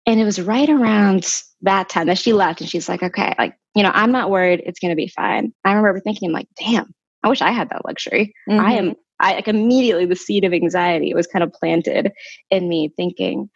And 0.06 0.18
it 0.18 0.24
was 0.24 0.40
right 0.40 0.68
around 0.70 1.26
that 1.62 1.90
time 1.90 2.06
that 2.06 2.16
she 2.18 2.32
left 2.32 2.60
and 2.62 2.70
she's 2.70 2.88
like, 2.88 3.02
okay, 3.02 3.34
like, 3.38 3.54
you 3.74 3.82
know, 3.82 3.90
I'm 3.92 4.12
not 4.12 4.30
worried. 4.30 4.62
It's 4.64 4.80
going 4.80 4.92
to 4.92 4.96
be 4.96 5.08
fine. 5.08 5.52
I 5.64 5.72
remember 5.72 6.00
thinking, 6.00 6.32
like, 6.32 6.48
damn, 6.58 6.94
I 7.22 7.28
wish 7.28 7.42
I 7.42 7.50
had 7.50 7.68
that 7.70 7.84
luxury. 7.84 8.34
I 8.48 8.52
Mm-hmm. 8.52 8.88
am, 8.88 8.94
I 9.20 9.34
like 9.34 9.48
immediately 9.48 10.06
the 10.06 10.16
seed 10.16 10.44
of 10.44 10.52
anxiety 10.54 11.12
was 11.12 11.26
kind 11.26 11.42
of 11.42 11.52
planted 11.52 12.12
in 12.50 12.68
me 12.68 12.92
thinking, 12.96 13.50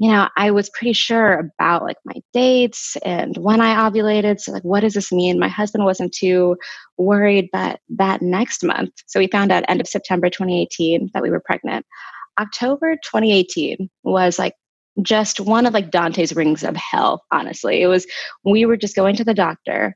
you 0.00 0.10
know, 0.10 0.28
I 0.34 0.50
was 0.50 0.70
pretty 0.70 0.94
sure 0.94 1.50
about 1.60 1.82
like 1.82 1.98
my 2.06 2.14
dates 2.32 2.96
and 3.04 3.36
when 3.36 3.60
I 3.60 3.74
ovulated. 3.74 4.40
So, 4.40 4.50
like, 4.50 4.62
what 4.62 4.80
does 4.80 4.94
this 4.94 5.12
mean? 5.12 5.38
My 5.38 5.48
husband 5.48 5.84
wasn't 5.84 6.14
too 6.14 6.56
worried, 6.96 7.50
but 7.52 7.80
that 7.90 8.22
next 8.22 8.64
month, 8.64 8.92
so 9.06 9.20
we 9.20 9.26
found 9.26 9.52
out 9.52 9.62
end 9.68 9.78
of 9.78 9.86
September 9.86 10.30
2018 10.30 11.10
that 11.12 11.22
we 11.22 11.28
were 11.28 11.42
pregnant. 11.44 11.84
October 12.40 12.94
2018 13.04 13.90
was 14.02 14.38
like 14.38 14.54
just 15.02 15.38
one 15.38 15.66
of 15.66 15.74
like 15.74 15.90
Dante's 15.90 16.34
rings 16.34 16.64
of 16.64 16.74
hell, 16.76 17.22
honestly. 17.30 17.82
It 17.82 17.86
was, 17.86 18.06
we 18.42 18.64
were 18.64 18.78
just 18.78 18.96
going 18.96 19.16
to 19.16 19.24
the 19.24 19.34
doctor. 19.34 19.94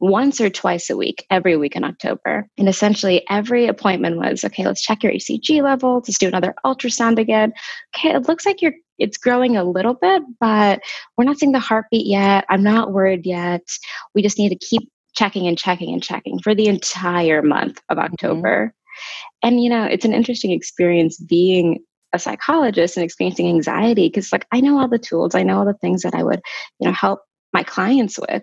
Once 0.00 0.40
or 0.40 0.48
twice 0.48 0.88
a 0.88 0.96
week, 0.96 1.26
every 1.30 1.56
week 1.56 1.76
in 1.76 1.84
October. 1.84 2.48
And 2.56 2.68
essentially, 2.68 3.24
every 3.28 3.66
appointment 3.66 4.16
was 4.16 4.44
okay, 4.44 4.64
let's 4.64 4.82
check 4.82 5.02
your 5.02 5.12
HCG 5.12 5.62
levels, 5.62 6.08
let's 6.08 6.18
do 6.18 6.28
another 6.28 6.54
ultrasound 6.64 7.18
again. 7.18 7.52
Okay, 7.94 8.14
it 8.14 8.28
looks 8.28 8.46
like 8.46 8.62
you're 8.62 8.74
it's 8.98 9.16
growing 9.16 9.56
a 9.56 9.64
little 9.64 9.94
bit, 9.94 10.22
but 10.38 10.80
we're 11.16 11.24
not 11.24 11.38
seeing 11.38 11.52
the 11.52 11.58
heartbeat 11.58 12.06
yet. 12.06 12.44
I'm 12.50 12.62
not 12.62 12.92
worried 12.92 13.24
yet. 13.24 13.66
We 14.14 14.22
just 14.22 14.38
need 14.38 14.50
to 14.50 14.58
keep 14.58 14.88
checking 15.14 15.48
and 15.48 15.58
checking 15.58 15.92
and 15.92 16.02
checking 16.02 16.38
for 16.38 16.54
the 16.54 16.66
entire 16.66 17.42
month 17.42 17.80
of 17.88 17.96
mm-hmm. 17.96 18.12
October. 18.12 18.66
Mm-hmm. 18.66 19.48
And, 19.48 19.62
you 19.62 19.70
know, 19.70 19.84
it's 19.84 20.04
an 20.04 20.12
interesting 20.12 20.50
experience 20.52 21.18
being 21.18 21.80
a 22.12 22.18
psychologist 22.18 22.96
and 22.96 23.04
experiencing 23.04 23.48
anxiety 23.48 24.08
because, 24.08 24.32
like, 24.32 24.46
I 24.52 24.60
know 24.60 24.78
all 24.78 24.88
the 24.88 24.98
tools, 24.98 25.34
I 25.34 25.42
know 25.42 25.58
all 25.58 25.64
the 25.64 25.74
things 25.74 26.02
that 26.02 26.14
I 26.14 26.22
would, 26.22 26.40
you 26.78 26.86
know, 26.86 26.92
help 26.92 27.20
my 27.52 27.62
clients 27.62 28.18
with. 28.18 28.42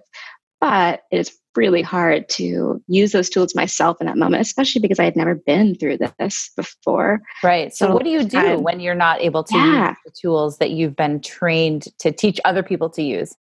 But 0.60 1.04
it 1.12 1.20
is 1.20 1.38
really 1.56 1.82
hard 1.82 2.30
to 2.30 2.82
use 2.88 3.12
those 3.12 3.30
tools 3.30 3.56
myself 3.56 3.98
in 4.00 4.08
that 4.08 4.18
moment, 4.18 4.42
especially 4.42 4.80
because 4.80 5.00
I 5.00 5.04
had 5.04 5.16
never 5.16 5.36
been 5.36 5.76
through 5.76 5.98
this 5.98 6.52
before. 6.56 7.20
Right. 7.44 7.74
So, 7.74 7.88
so 7.88 7.94
what 7.94 8.04
do 8.04 8.10
you 8.10 8.24
do 8.24 8.38
I'm, 8.38 8.64
when 8.64 8.80
you're 8.80 8.96
not 8.96 9.22
able 9.22 9.44
to 9.44 9.58
yeah. 9.58 9.90
use 9.90 9.98
the 10.06 10.12
tools 10.12 10.60
that 10.60 10.72
you've 10.72 10.96
been 10.96 11.20
trained 11.20 11.88
to 12.00 12.12
teach 12.12 12.40
other 12.46 12.64
people 12.64 12.90
to 12.92 13.02
use? 13.02 13.36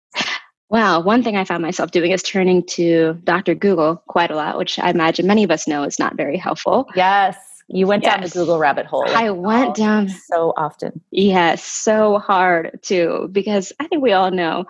Well, 0.69 1.03
one 1.03 1.23
thing 1.23 1.37
I 1.37 1.45
found 1.45 1.63
myself 1.63 1.93
doing 1.93 2.11
is 2.11 2.23
turning 2.23 2.65
to 2.71 3.15
Dr. 3.23 3.55
Google 3.55 4.03
quite 4.09 4.33
a 4.33 4.35
lot, 4.35 4.59
which 4.59 4.81
I 4.81 4.91
imagine 4.91 5.27
many 5.27 5.45
of 5.45 5.51
us 5.53 5.69
know 5.69 5.85
is 5.85 5.99
not 5.99 6.17
very 6.17 6.37
helpful. 6.37 6.89
Yes. 6.97 7.37
You 7.69 7.87
went 7.87 8.05
yes. 8.05 8.15
down 8.15 8.23
the 8.23 8.31
Google 8.31 8.59
rabbit 8.59 8.87
hole. 8.87 9.05
I 9.09 9.31
went 9.31 9.71
oh, 9.71 9.75
down 9.75 10.09
so 10.09 10.53
often. 10.57 11.01
Yes, 11.11 11.65
so 11.65 12.19
hard 12.19 12.79
too, 12.83 13.29
because 13.33 13.73
I 13.81 13.89
think 13.89 14.03
we 14.03 14.13
all 14.13 14.31
know 14.31 14.67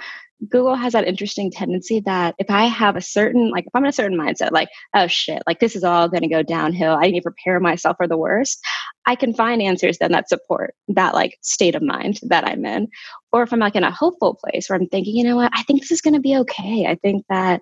Google 0.49 0.75
has 0.75 0.93
that 0.93 1.09
interesting 1.09 1.51
tendency 1.51 2.01
that 2.01 2.35
if 2.39 2.51
I 2.51 2.65
have 2.65 2.97
a 2.97 3.01
certain, 3.01 3.51
like, 3.51 3.67
if 3.67 3.71
I'm 3.75 3.85
in 3.85 3.89
a 3.89 3.93
certain 3.93 4.19
mindset, 4.19 4.53
like, 4.53 4.69
oh 4.95 5.07
shit, 5.07 5.43
like 5.47 5.61
this 5.61 5.75
is 5.75 5.85
all 5.85 6.09
going 6.09 6.23
to 6.23 6.29
go 6.29 6.43
downhill, 6.43 6.97
I 7.01 7.07
need 7.11 7.21
to 7.21 7.31
prepare 7.31 7.59
myself 7.59 7.97
for 7.97 8.07
the 8.07 8.19
worst, 8.19 8.59
I 9.07 9.15
can 9.15 9.35
find 9.35 9.63
answers 9.63 9.99
then 9.99 10.13
that 10.13 10.29
support 10.29 10.75
that 10.89 11.15
like 11.15 11.39
state 11.43 11.75
of 11.75 11.83
mind 11.83 12.21
that 12.23 12.47
I'm 12.47 12.65
in. 12.67 12.89
Or 13.33 13.43
if 13.43 13.53
I'm 13.53 13.61
like 13.61 13.77
in 13.77 13.85
a 13.85 13.91
hopeful 13.91 14.39
place 14.43 14.69
where 14.69 14.79
I'm 14.79 14.89
thinking, 14.89 15.17
you 15.17 15.25
know 15.25 15.37
what, 15.37 15.53
I 15.55 15.63
think 15.63 15.81
this 15.81 15.91
is 15.91 16.01
going 16.01 16.15
to 16.15 16.21
be 16.21 16.37
okay. 16.39 16.87
I 16.87 16.97
think 16.97 17.25
that 17.29 17.61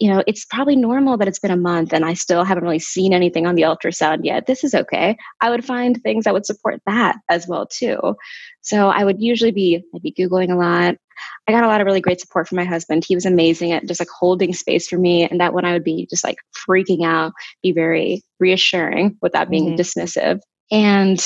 you 0.00 0.10
know, 0.10 0.24
it's 0.26 0.46
probably 0.46 0.76
normal 0.76 1.18
that 1.18 1.28
it's 1.28 1.38
been 1.38 1.50
a 1.50 1.56
month 1.56 1.92
and 1.92 2.06
I 2.06 2.14
still 2.14 2.42
haven't 2.42 2.64
really 2.64 2.78
seen 2.78 3.12
anything 3.12 3.46
on 3.46 3.54
the 3.54 3.62
ultrasound 3.62 4.20
yet. 4.22 4.46
This 4.46 4.64
is 4.64 4.74
okay. 4.74 5.14
I 5.42 5.50
would 5.50 5.62
find 5.62 6.02
things 6.02 6.24
that 6.24 6.32
would 6.32 6.46
support 6.46 6.80
that 6.86 7.18
as 7.28 7.46
well 7.46 7.66
too. 7.66 8.16
So 8.62 8.88
I 8.88 9.04
would 9.04 9.20
usually 9.20 9.50
be 9.50 9.84
I'd 9.94 10.02
be 10.02 10.12
googling 10.12 10.50
a 10.50 10.56
lot. 10.56 10.96
I 11.46 11.52
got 11.52 11.64
a 11.64 11.66
lot 11.66 11.82
of 11.82 11.86
really 11.86 12.00
great 12.00 12.18
support 12.18 12.48
from 12.48 12.56
my 12.56 12.64
husband. 12.64 13.04
He 13.06 13.14
was 13.14 13.26
amazing 13.26 13.72
at 13.72 13.86
just 13.86 14.00
like 14.00 14.08
holding 14.08 14.54
space 14.54 14.88
for 14.88 14.96
me 14.96 15.28
and 15.28 15.38
that 15.38 15.52
when 15.52 15.66
I 15.66 15.74
would 15.74 15.84
be 15.84 16.06
just 16.08 16.24
like 16.24 16.38
freaking 16.66 17.04
out, 17.04 17.32
be 17.62 17.72
very 17.72 18.22
reassuring 18.38 19.18
without 19.20 19.50
being 19.50 19.76
mm-hmm. 19.76 19.80
dismissive. 19.80 20.40
And 20.70 21.22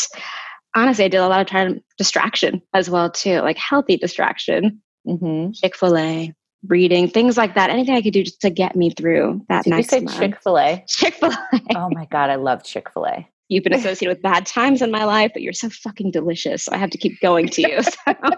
honestly, 0.74 1.04
I 1.04 1.08
did 1.08 1.18
a 1.18 1.28
lot 1.28 1.40
of 1.40 1.46
time 1.46 1.80
distraction 1.96 2.60
as 2.74 2.90
well 2.90 3.08
too, 3.08 3.38
like 3.40 3.56
healthy 3.56 3.98
distraction. 3.98 4.82
Mm-hmm. 5.06 5.52
Chick 5.52 5.76
Fil 5.76 5.96
A, 5.96 6.32
reading, 6.68 7.08
things 7.08 7.36
like 7.36 7.54
that. 7.54 7.70
Anything 7.70 7.94
I 7.94 8.02
could 8.02 8.12
do 8.12 8.22
just 8.22 8.40
to 8.42 8.50
get 8.50 8.76
me 8.76 8.90
through 8.90 9.44
that 9.48 9.64
Did 9.64 9.70
next 9.70 9.92
you 9.92 10.08
say 10.08 10.18
Chick 10.18 10.42
Fil 10.42 10.58
A? 10.58 10.84
Chick 10.88 11.14
Fil 11.14 11.32
A. 11.32 11.60
Oh 11.76 11.90
my 11.90 12.06
god, 12.06 12.30
I 12.30 12.36
love 12.36 12.64
Chick 12.64 12.90
Fil 12.90 13.06
A. 13.06 13.28
You've 13.48 13.64
been 13.64 13.74
associated 13.74 14.08
with 14.08 14.22
bad 14.22 14.46
times 14.46 14.80
in 14.80 14.90
my 14.90 15.04
life, 15.04 15.30
but 15.32 15.42
you're 15.42 15.52
so 15.52 15.68
fucking 15.68 16.10
delicious. 16.10 16.64
So 16.64 16.72
I 16.72 16.78
have 16.78 16.90
to 16.90 16.98
keep 16.98 17.20
going 17.20 17.48
to 17.50 17.62
you. 17.62 17.80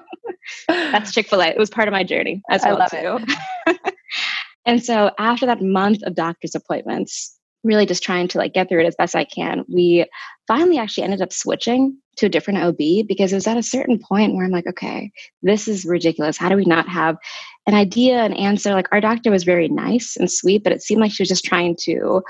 So 0.68 0.74
that's 0.74 1.12
Chick 1.12 1.26
Fil 1.28 1.42
A. 1.42 1.48
It 1.48 1.58
was 1.58 1.70
part 1.70 1.88
of 1.88 1.92
my 1.92 2.04
journey 2.04 2.40
as 2.48 2.62
well 2.62 2.86
too. 2.88 3.18
and 4.64 4.80
so 4.80 5.10
after 5.18 5.44
that 5.46 5.60
month 5.60 6.02
of 6.04 6.14
doctor's 6.14 6.54
appointments, 6.54 7.35
really 7.66 7.86
just 7.86 8.02
trying 8.02 8.28
to 8.28 8.38
like 8.38 8.54
get 8.54 8.68
through 8.68 8.80
it 8.80 8.86
as 8.86 8.96
best 8.96 9.14
I 9.14 9.24
can, 9.24 9.64
we 9.68 10.06
finally 10.46 10.78
actually 10.78 11.04
ended 11.04 11.22
up 11.22 11.32
switching 11.32 11.96
to 12.16 12.26
a 12.26 12.30
different 12.30 12.60
OB 12.60 13.06
because 13.06 13.32
it 13.32 13.36
was 13.36 13.46
at 13.46 13.58
a 13.58 13.62
certain 13.62 13.98
point 13.98 14.34
where 14.34 14.44
I'm 14.44 14.50
like, 14.50 14.66
okay, 14.66 15.10
this 15.42 15.68
is 15.68 15.84
ridiculous. 15.84 16.38
How 16.38 16.48
do 16.48 16.56
we 16.56 16.64
not 16.64 16.88
have 16.88 17.16
an 17.66 17.74
idea, 17.74 18.22
an 18.22 18.32
answer? 18.32 18.72
Like 18.72 18.88
our 18.92 19.00
doctor 19.00 19.30
was 19.30 19.44
very 19.44 19.68
nice 19.68 20.16
and 20.16 20.30
sweet, 20.30 20.64
but 20.64 20.72
it 20.72 20.82
seemed 20.82 21.00
like 21.00 21.12
she 21.12 21.22
was 21.22 21.28
just 21.28 21.44
trying 21.44 21.76
to 21.82 22.22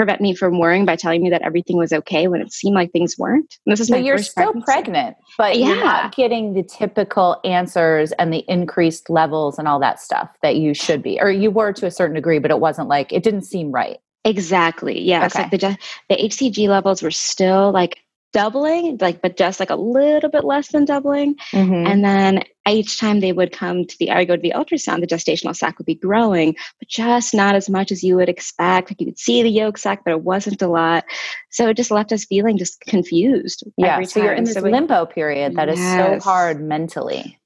prevent 0.00 0.20
me 0.22 0.34
from 0.34 0.58
worrying 0.58 0.86
by 0.86 0.96
telling 0.96 1.22
me 1.22 1.28
that 1.28 1.42
everything 1.42 1.76
was 1.76 1.92
okay 1.92 2.26
when 2.26 2.40
it 2.40 2.50
seemed 2.52 2.74
like 2.74 2.90
things 2.90 3.18
weren't. 3.18 3.58
And 3.66 3.72
this 3.72 3.80
is 3.80 3.88
so 3.88 3.96
my 3.96 4.00
you're 4.00 4.16
still 4.16 4.52
pregnancy. 4.52 4.64
pregnant, 4.64 5.16
but 5.36 5.58
yeah. 5.58 5.66
you're 5.66 5.76
not 5.76 6.16
getting 6.16 6.54
the 6.54 6.62
typical 6.62 7.38
answers 7.44 8.12
and 8.12 8.32
the 8.32 8.42
increased 8.48 9.10
levels 9.10 9.58
and 9.58 9.68
all 9.68 9.78
that 9.80 10.00
stuff 10.00 10.30
that 10.42 10.56
you 10.56 10.72
should 10.72 11.02
be, 11.02 11.20
or 11.20 11.30
you 11.30 11.50
were 11.50 11.72
to 11.74 11.86
a 11.86 11.90
certain 11.90 12.14
degree, 12.14 12.38
but 12.38 12.50
it 12.50 12.60
wasn't 12.60 12.88
like 12.88 13.12
it 13.12 13.22
didn't 13.22 13.42
seem 13.42 13.72
right. 13.72 13.98
Exactly. 14.24 15.00
Yes. 15.00 15.34
Okay. 15.34 15.42
Like 15.42 15.50
the 15.50 15.78
the 16.08 16.16
HCG 16.16 16.68
levels 16.68 17.02
were 17.02 17.10
still 17.10 17.72
like 17.72 17.98
doubling, 18.32 18.96
like 19.00 19.22
but 19.22 19.36
just 19.36 19.58
like 19.60 19.70
a 19.70 19.76
little 19.76 20.30
bit 20.30 20.44
less 20.44 20.68
than 20.68 20.84
doubling. 20.84 21.36
Mm-hmm. 21.52 21.86
And 21.86 22.04
then 22.04 22.42
each 22.68 22.98
time 22.98 23.20
they 23.20 23.32
would 23.32 23.52
come 23.52 23.86
to 23.86 23.98
the 23.98 24.10
I 24.10 24.24
go 24.24 24.36
to 24.36 24.42
the 24.42 24.52
ultrasound, 24.54 25.00
the 25.00 25.06
gestational 25.06 25.56
sac 25.56 25.78
would 25.78 25.86
be 25.86 25.94
growing, 25.94 26.54
but 26.78 26.88
just 26.88 27.34
not 27.34 27.54
as 27.54 27.68
much 27.68 27.90
as 27.90 28.04
you 28.04 28.16
would 28.16 28.28
expect. 28.28 28.90
Like 28.90 29.00
you 29.00 29.06
could 29.06 29.18
see 29.18 29.42
the 29.42 29.48
yolk 29.48 29.78
sac, 29.78 30.04
but 30.04 30.12
it 30.12 30.22
wasn't 30.22 30.62
a 30.62 30.68
lot. 30.68 31.04
So 31.50 31.68
it 31.68 31.76
just 31.76 31.90
left 31.90 32.12
us 32.12 32.24
feeling 32.24 32.58
just 32.58 32.80
confused. 32.82 33.64
Yeah. 33.76 34.02
so 34.02 34.22
you're 34.22 34.34
in 34.34 34.44
this 34.44 34.54
so 34.54 34.60
limbo 34.60 35.06
period 35.06 35.56
that 35.56 35.68
yes. 35.68 35.78
is 35.78 36.22
so 36.22 36.30
hard 36.30 36.60
mentally. 36.60 37.39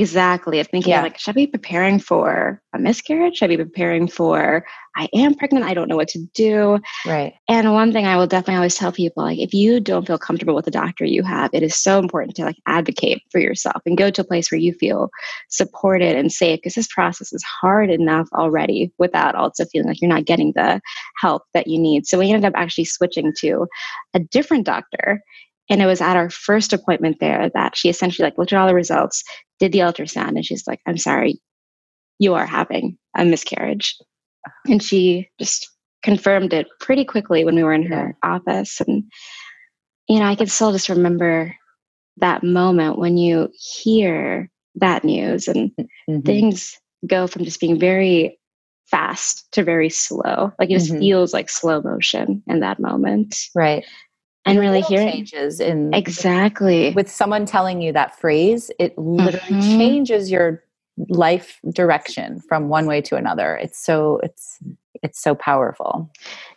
Exactly. 0.00 0.60
Of 0.60 0.68
thinking 0.68 0.90
yeah. 0.90 1.02
like, 1.02 1.18
should 1.18 1.32
I 1.32 1.34
be 1.34 1.46
preparing 1.46 1.98
for 1.98 2.60
a 2.74 2.78
miscarriage? 2.78 3.36
Should 3.36 3.46
I 3.46 3.56
be 3.56 3.64
preparing 3.64 4.08
for 4.08 4.66
I 4.96 5.08
am 5.14 5.34
pregnant? 5.34 5.64
I 5.64 5.74
don't 5.74 5.88
know 5.88 5.96
what 5.96 6.08
to 6.08 6.24
do. 6.34 6.78
Right. 7.04 7.34
And 7.48 7.72
one 7.72 7.92
thing 7.92 8.06
I 8.06 8.16
will 8.16 8.26
definitely 8.26 8.56
always 8.56 8.76
tell 8.76 8.92
people, 8.92 9.24
like, 9.24 9.38
if 9.38 9.52
you 9.52 9.80
don't 9.80 10.06
feel 10.06 10.18
comfortable 10.18 10.54
with 10.54 10.64
the 10.64 10.70
doctor 10.70 11.04
you 11.04 11.22
have, 11.22 11.50
it 11.52 11.62
is 11.62 11.74
so 11.74 11.98
important 11.98 12.36
to 12.36 12.44
like 12.44 12.56
advocate 12.66 13.22
for 13.30 13.40
yourself 13.40 13.82
and 13.86 13.98
go 13.98 14.10
to 14.10 14.20
a 14.20 14.24
place 14.24 14.50
where 14.50 14.60
you 14.60 14.72
feel 14.72 15.10
supported 15.48 16.16
and 16.16 16.30
safe 16.32 16.58
because 16.58 16.74
this 16.74 16.88
process 16.88 17.32
is 17.32 17.42
hard 17.42 17.90
enough 17.90 18.28
already 18.34 18.92
without 18.98 19.34
also 19.34 19.64
feeling 19.66 19.88
like 19.88 20.00
you're 20.00 20.08
not 20.08 20.26
getting 20.26 20.52
the 20.54 20.80
help 21.20 21.42
that 21.54 21.66
you 21.66 21.78
need. 21.78 22.06
So 22.06 22.18
we 22.18 22.30
ended 22.30 22.44
up 22.44 22.54
actually 22.56 22.84
switching 22.84 23.32
to 23.40 23.66
a 24.14 24.20
different 24.20 24.64
doctor 24.64 25.22
and 25.70 25.80
it 25.80 25.86
was 25.86 26.00
at 26.00 26.16
our 26.16 26.30
first 26.30 26.72
appointment 26.72 27.18
there 27.20 27.50
that 27.54 27.76
she 27.76 27.88
essentially 27.88 28.24
like 28.24 28.36
looked 28.36 28.52
at 28.52 28.58
all 28.58 28.68
the 28.68 28.74
results, 28.74 29.24
did 29.64 29.72
the 29.72 29.78
ultrasound, 29.80 30.36
and 30.36 30.44
she's 30.44 30.66
like, 30.66 30.80
I'm 30.86 30.98
sorry, 30.98 31.40
you 32.18 32.34
are 32.34 32.46
having 32.46 32.98
a 33.16 33.24
miscarriage. 33.24 33.96
And 34.68 34.82
she 34.82 35.28
just 35.38 35.70
confirmed 36.02 36.52
it 36.52 36.66
pretty 36.80 37.04
quickly 37.04 37.44
when 37.44 37.54
we 37.54 37.64
were 37.64 37.72
in 37.72 37.86
her 37.86 38.16
office. 38.22 38.80
And, 38.80 39.04
you 40.06 40.18
know, 40.18 40.26
I 40.26 40.34
can 40.34 40.46
still 40.46 40.72
just 40.72 40.90
remember 40.90 41.56
that 42.18 42.42
moment 42.42 42.98
when 42.98 43.16
you 43.16 43.48
hear 43.54 44.50
that 44.76 45.02
news 45.02 45.48
and 45.48 45.70
mm-hmm. 45.70 46.20
things 46.20 46.78
go 47.06 47.26
from 47.26 47.44
just 47.44 47.60
being 47.60 47.78
very 47.78 48.38
fast 48.90 49.50
to 49.52 49.64
very 49.64 49.88
slow. 49.88 50.52
Like 50.58 50.70
it 50.70 50.74
just 50.74 50.90
mm-hmm. 50.90 51.00
feels 51.00 51.32
like 51.32 51.48
slow 51.48 51.80
motion 51.80 52.42
in 52.46 52.60
that 52.60 52.78
moment. 52.78 53.34
Right 53.54 53.84
and 54.44 54.58
really 54.58 54.82
hearing 54.82 55.12
changes 55.12 55.60
in 55.60 55.92
exactly 55.94 56.92
with, 56.92 57.10
someone 57.10 57.46
telling 57.46 57.80
you 57.80 57.92
that 57.92 58.18
phrase 58.18 58.70
it 58.78 58.96
literally 58.98 59.38
mm-hmm. 59.46 59.78
changes 59.78 60.30
your 60.30 60.62
life 61.08 61.58
direction 61.72 62.40
from 62.40 62.68
one 62.68 62.86
way 62.86 63.00
to 63.00 63.16
another 63.16 63.56
it's 63.56 63.84
so 63.84 64.20
it's 64.22 64.58
it's 65.02 65.20
so 65.20 65.34
powerful 65.34 66.10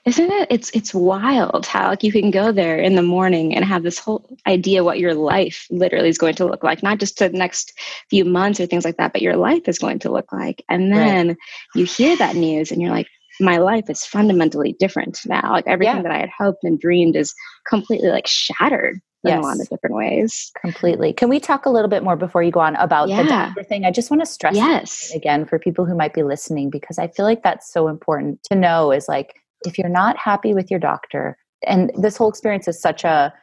isn't 0.05 0.31
it 0.31 0.47
it's 0.51 0.69
it's 0.71 0.93
wild 0.93 1.65
how 1.65 1.89
like 1.89 2.03
you 2.03 2.11
can 2.11 2.29
go 2.29 2.51
there 2.51 2.77
in 2.77 2.95
the 2.95 3.01
morning 3.01 3.55
and 3.55 3.65
have 3.65 3.81
this 3.81 3.97
whole 3.97 4.29
idea 4.45 4.83
what 4.83 4.99
your 4.99 5.15
life 5.15 5.65
literally 5.71 6.07
is 6.07 6.19
going 6.19 6.35
to 6.35 6.45
look 6.45 6.63
like 6.63 6.83
not 6.83 6.99
just 6.99 7.17
the 7.17 7.29
next 7.29 7.73
few 8.09 8.23
months 8.23 8.59
or 8.59 8.67
things 8.67 8.85
like 8.85 8.97
that 8.97 9.11
but 9.11 9.23
your 9.23 9.35
life 9.35 9.67
is 9.67 9.79
going 9.79 9.97
to 9.97 10.11
look 10.11 10.31
like 10.31 10.63
and 10.69 10.93
then 10.93 11.29
right. 11.29 11.37
you 11.73 11.83
hear 11.83 12.15
that 12.15 12.35
news 12.35 12.71
and 12.71 12.79
you're 12.79 12.91
like 12.91 13.07
my 13.39 13.57
life 13.57 13.89
is 13.89 14.05
fundamentally 14.05 14.75
different 14.79 15.19
now. 15.25 15.51
Like 15.51 15.67
everything 15.67 15.97
yeah. 15.97 16.01
that 16.03 16.11
I 16.11 16.19
had 16.19 16.29
hoped 16.37 16.63
and 16.63 16.79
dreamed 16.79 17.15
is 17.15 17.33
completely 17.67 18.09
like 18.09 18.27
shattered 18.27 18.99
in 19.23 19.29
yes. 19.29 19.39
a 19.39 19.41
lot 19.41 19.59
of 19.59 19.69
different 19.69 19.95
ways. 19.95 20.51
Completely. 20.61 21.13
Can 21.13 21.29
we 21.29 21.39
talk 21.39 21.65
a 21.65 21.69
little 21.69 21.89
bit 21.89 22.03
more 22.03 22.15
before 22.15 22.43
you 22.43 22.51
go 22.51 22.59
on 22.59 22.75
about 22.75 23.09
yeah. 23.09 23.23
the 23.23 23.29
doctor 23.29 23.63
thing? 23.63 23.85
I 23.85 23.91
just 23.91 24.09
want 24.09 24.21
to 24.21 24.25
stress 24.25 24.55
yes. 24.55 25.11
again 25.13 25.45
for 25.45 25.59
people 25.59 25.85
who 25.85 25.95
might 25.95 26.13
be 26.13 26.23
listening 26.23 26.69
because 26.69 26.99
I 26.99 27.07
feel 27.07 27.25
like 27.25 27.43
that's 27.43 27.71
so 27.71 27.87
important 27.87 28.43
to 28.43 28.55
know 28.55 28.91
is 28.91 29.07
like 29.07 29.35
if 29.65 29.77
you're 29.77 29.89
not 29.89 30.17
happy 30.17 30.53
with 30.53 30.69
your 30.69 30.79
doctor 30.79 31.37
and 31.65 31.91
this 31.97 32.17
whole 32.17 32.29
experience 32.29 32.67
is 32.67 32.79
such 32.79 33.03
a 33.03 33.33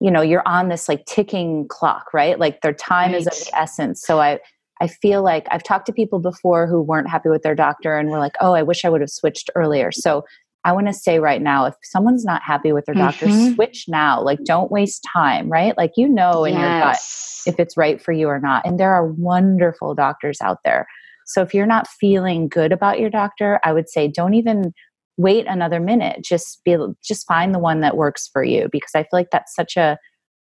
you 0.00 0.10
know 0.10 0.22
you're 0.22 0.46
on 0.46 0.68
this 0.68 0.88
like 0.88 1.04
ticking 1.06 1.68
clock 1.68 2.12
right 2.12 2.38
like 2.38 2.60
their 2.62 2.72
time 2.72 3.12
right. 3.12 3.20
is 3.20 3.26
of 3.26 3.32
the 3.32 3.50
essence 3.56 4.02
so 4.02 4.20
i 4.20 4.38
I 4.80 4.88
feel 4.88 5.22
like 5.22 5.46
I've 5.50 5.62
talked 5.62 5.86
to 5.86 5.92
people 5.92 6.18
before 6.18 6.66
who 6.66 6.80
weren't 6.80 7.08
happy 7.08 7.28
with 7.28 7.42
their 7.42 7.54
doctor 7.54 7.98
and 7.98 8.10
were 8.10 8.18
like, 8.18 8.36
oh, 8.40 8.54
I 8.54 8.62
wish 8.62 8.84
I 8.84 8.88
would 8.88 9.00
have 9.00 9.10
switched 9.10 9.50
earlier. 9.54 9.92
So 9.92 10.24
I 10.64 10.72
want 10.72 10.86
to 10.88 10.92
say 10.92 11.18
right 11.18 11.40
now, 11.40 11.64
if 11.66 11.74
someone's 11.82 12.24
not 12.24 12.42
happy 12.42 12.72
with 12.72 12.84
their 12.84 12.94
doctor, 12.94 13.26
mm-hmm. 13.26 13.54
switch 13.54 13.86
now. 13.88 14.22
Like, 14.22 14.38
don't 14.44 14.70
waste 14.70 15.06
time, 15.10 15.48
right? 15.48 15.76
Like, 15.76 15.92
you 15.96 16.08
know 16.08 16.44
in 16.44 16.54
yes. 16.54 16.60
your 16.60 16.80
gut 16.80 16.98
if 17.46 17.60
it's 17.60 17.76
right 17.76 18.02
for 18.02 18.12
you 18.12 18.28
or 18.28 18.40
not. 18.40 18.66
And 18.66 18.78
there 18.78 18.92
are 18.92 19.06
wonderful 19.06 19.94
doctors 19.94 20.38
out 20.42 20.58
there. 20.64 20.86
So 21.26 21.42
if 21.42 21.54
you're 21.54 21.66
not 21.66 21.88
feeling 21.88 22.48
good 22.48 22.72
about 22.72 23.00
your 23.00 23.10
doctor, 23.10 23.60
I 23.64 23.72
would 23.72 23.88
say 23.88 24.08
don't 24.08 24.34
even 24.34 24.72
wait 25.16 25.46
another 25.46 25.80
minute. 25.80 26.22
Just 26.22 26.62
be 26.64 26.76
just 27.02 27.26
find 27.26 27.54
the 27.54 27.58
one 27.58 27.80
that 27.80 27.96
works 27.96 28.28
for 28.32 28.42
you 28.42 28.68
because 28.70 28.90
I 28.94 29.02
feel 29.02 29.08
like 29.12 29.30
that's 29.30 29.54
such 29.54 29.76
a 29.76 29.96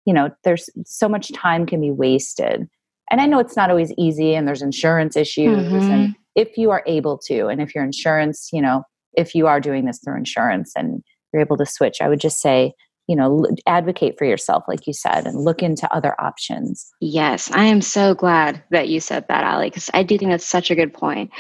you 0.06 0.12
know, 0.12 0.30
there's 0.44 0.68
so 0.84 1.08
much 1.08 1.32
time 1.32 1.64
can 1.64 1.80
be 1.80 1.90
wasted. 1.90 2.68
And 3.10 3.20
I 3.20 3.26
know 3.26 3.38
it's 3.38 3.56
not 3.56 3.70
always 3.70 3.92
easy 3.98 4.34
and 4.34 4.46
there's 4.48 4.62
insurance 4.62 5.16
issues 5.16 5.66
mm-hmm. 5.66 5.90
and 5.90 6.16
if 6.34 6.56
you 6.56 6.70
are 6.70 6.82
able 6.86 7.18
to 7.26 7.46
and 7.46 7.60
if 7.60 7.74
your 7.74 7.84
insurance, 7.84 8.48
you 8.52 8.60
know, 8.60 8.82
if 9.12 9.34
you 9.34 9.46
are 9.46 9.60
doing 9.60 9.84
this 9.84 10.00
through 10.04 10.16
insurance 10.16 10.72
and 10.76 11.02
you're 11.32 11.42
able 11.42 11.56
to 11.56 11.66
switch, 11.66 11.98
I 12.00 12.08
would 12.08 12.20
just 12.20 12.40
say 12.40 12.74
you 13.06 13.16
know 13.16 13.44
advocate 13.66 14.16
for 14.18 14.24
yourself 14.24 14.64
like 14.66 14.86
you 14.86 14.92
said 14.92 15.26
and 15.26 15.44
look 15.44 15.62
into 15.62 15.92
other 15.94 16.18
options 16.18 16.90
yes 17.00 17.50
i 17.50 17.64
am 17.64 17.82
so 17.82 18.14
glad 18.14 18.62
that 18.70 18.88
you 18.88 18.98
said 18.98 19.26
that 19.28 19.44
ali 19.44 19.68
because 19.68 19.90
i 19.92 20.02
do 20.02 20.16
think 20.16 20.30
that's 20.30 20.46
such 20.46 20.70
a 20.70 20.74
good 20.74 20.92
point 20.92 21.30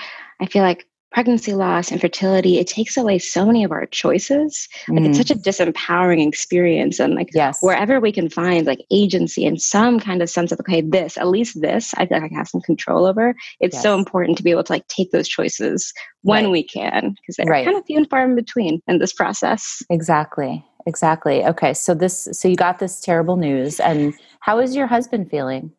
i 0.40 0.46
feel 0.46 0.62
like 0.62 0.86
pregnancy 1.14 1.54
loss 1.54 1.92
and 1.92 2.00
fertility 2.00 2.58
it 2.58 2.66
takes 2.66 2.96
away 2.96 3.20
so 3.20 3.46
many 3.46 3.62
of 3.62 3.70
our 3.70 3.86
choices 3.86 4.68
like 4.88 4.98
mm. 4.98 5.08
it's 5.08 5.16
such 5.16 5.30
a 5.30 5.36
mm. 5.36 5.42
disempowering 5.42 6.26
experience 6.26 6.98
and 6.98 7.14
like 7.14 7.30
yes. 7.32 7.58
wherever 7.60 8.00
we 8.00 8.10
can 8.10 8.28
find 8.28 8.66
like 8.66 8.84
agency 8.90 9.46
and 9.46 9.62
some 9.62 10.00
kind 10.00 10.20
of 10.20 10.28
sense 10.28 10.50
of 10.50 10.58
okay 10.58 10.80
this 10.80 11.16
at 11.16 11.28
least 11.28 11.60
this 11.60 11.94
i 11.98 12.04
feel 12.04 12.20
like 12.20 12.32
i 12.32 12.34
have 12.34 12.48
some 12.48 12.60
control 12.62 13.06
over 13.06 13.32
it's 13.60 13.74
yes. 13.74 13.82
so 13.82 13.96
important 13.96 14.36
to 14.36 14.42
be 14.42 14.50
able 14.50 14.64
to 14.64 14.72
like 14.72 14.86
take 14.88 15.12
those 15.12 15.28
choices 15.28 15.92
when 16.22 16.44
right. 16.44 16.50
we 16.50 16.64
can 16.64 17.14
because 17.20 17.36
they're 17.36 17.46
right. 17.46 17.64
kind 17.64 17.78
of 17.78 17.84
few 17.86 17.96
and 17.96 18.10
far 18.10 18.24
in 18.24 18.34
between 18.34 18.82
in 18.88 18.98
this 18.98 19.12
process 19.12 19.82
exactly 19.90 20.64
exactly 20.84 21.44
okay 21.44 21.72
so 21.72 21.94
this 21.94 22.28
so 22.32 22.48
you 22.48 22.56
got 22.56 22.80
this 22.80 23.00
terrible 23.00 23.36
news 23.36 23.78
and 23.78 24.14
how 24.40 24.58
is 24.58 24.74
your 24.74 24.88
husband 24.88 25.30
feeling 25.30 25.70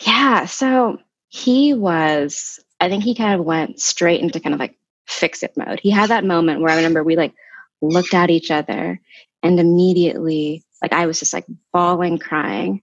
yeah 0.00 0.44
so 0.46 0.98
he 1.28 1.72
was 1.72 2.58
i 2.80 2.88
think 2.88 3.04
he 3.04 3.14
kind 3.14 3.38
of 3.38 3.46
went 3.46 3.78
straight 3.78 4.20
into 4.20 4.40
kind 4.40 4.52
of 4.52 4.58
like 4.58 4.76
fix 5.10 5.42
it 5.42 5.56
mode. 5.56 5.80
He 5.82 5.90
had 5.90 6.10
that 6.10 6.24
moment 6.24 6.60
where 6.60 6.70
I 6.70 6.76
remember 6.76 7.02
we 7.02 7.16
like 7.16 7.34
looked 7.80 8.14
at 8.14 8.30
each 8.30 8.50
other 8.50 9.00
and 9.42 9.60
immediately 9.60 10.64
like 10.82 10.92
I 10.92 11.06
was 11.06 11.18
just 11.18 11.32
like 11.32 11.46
bawling, 11.72 12.18
crying. 12.18 12.80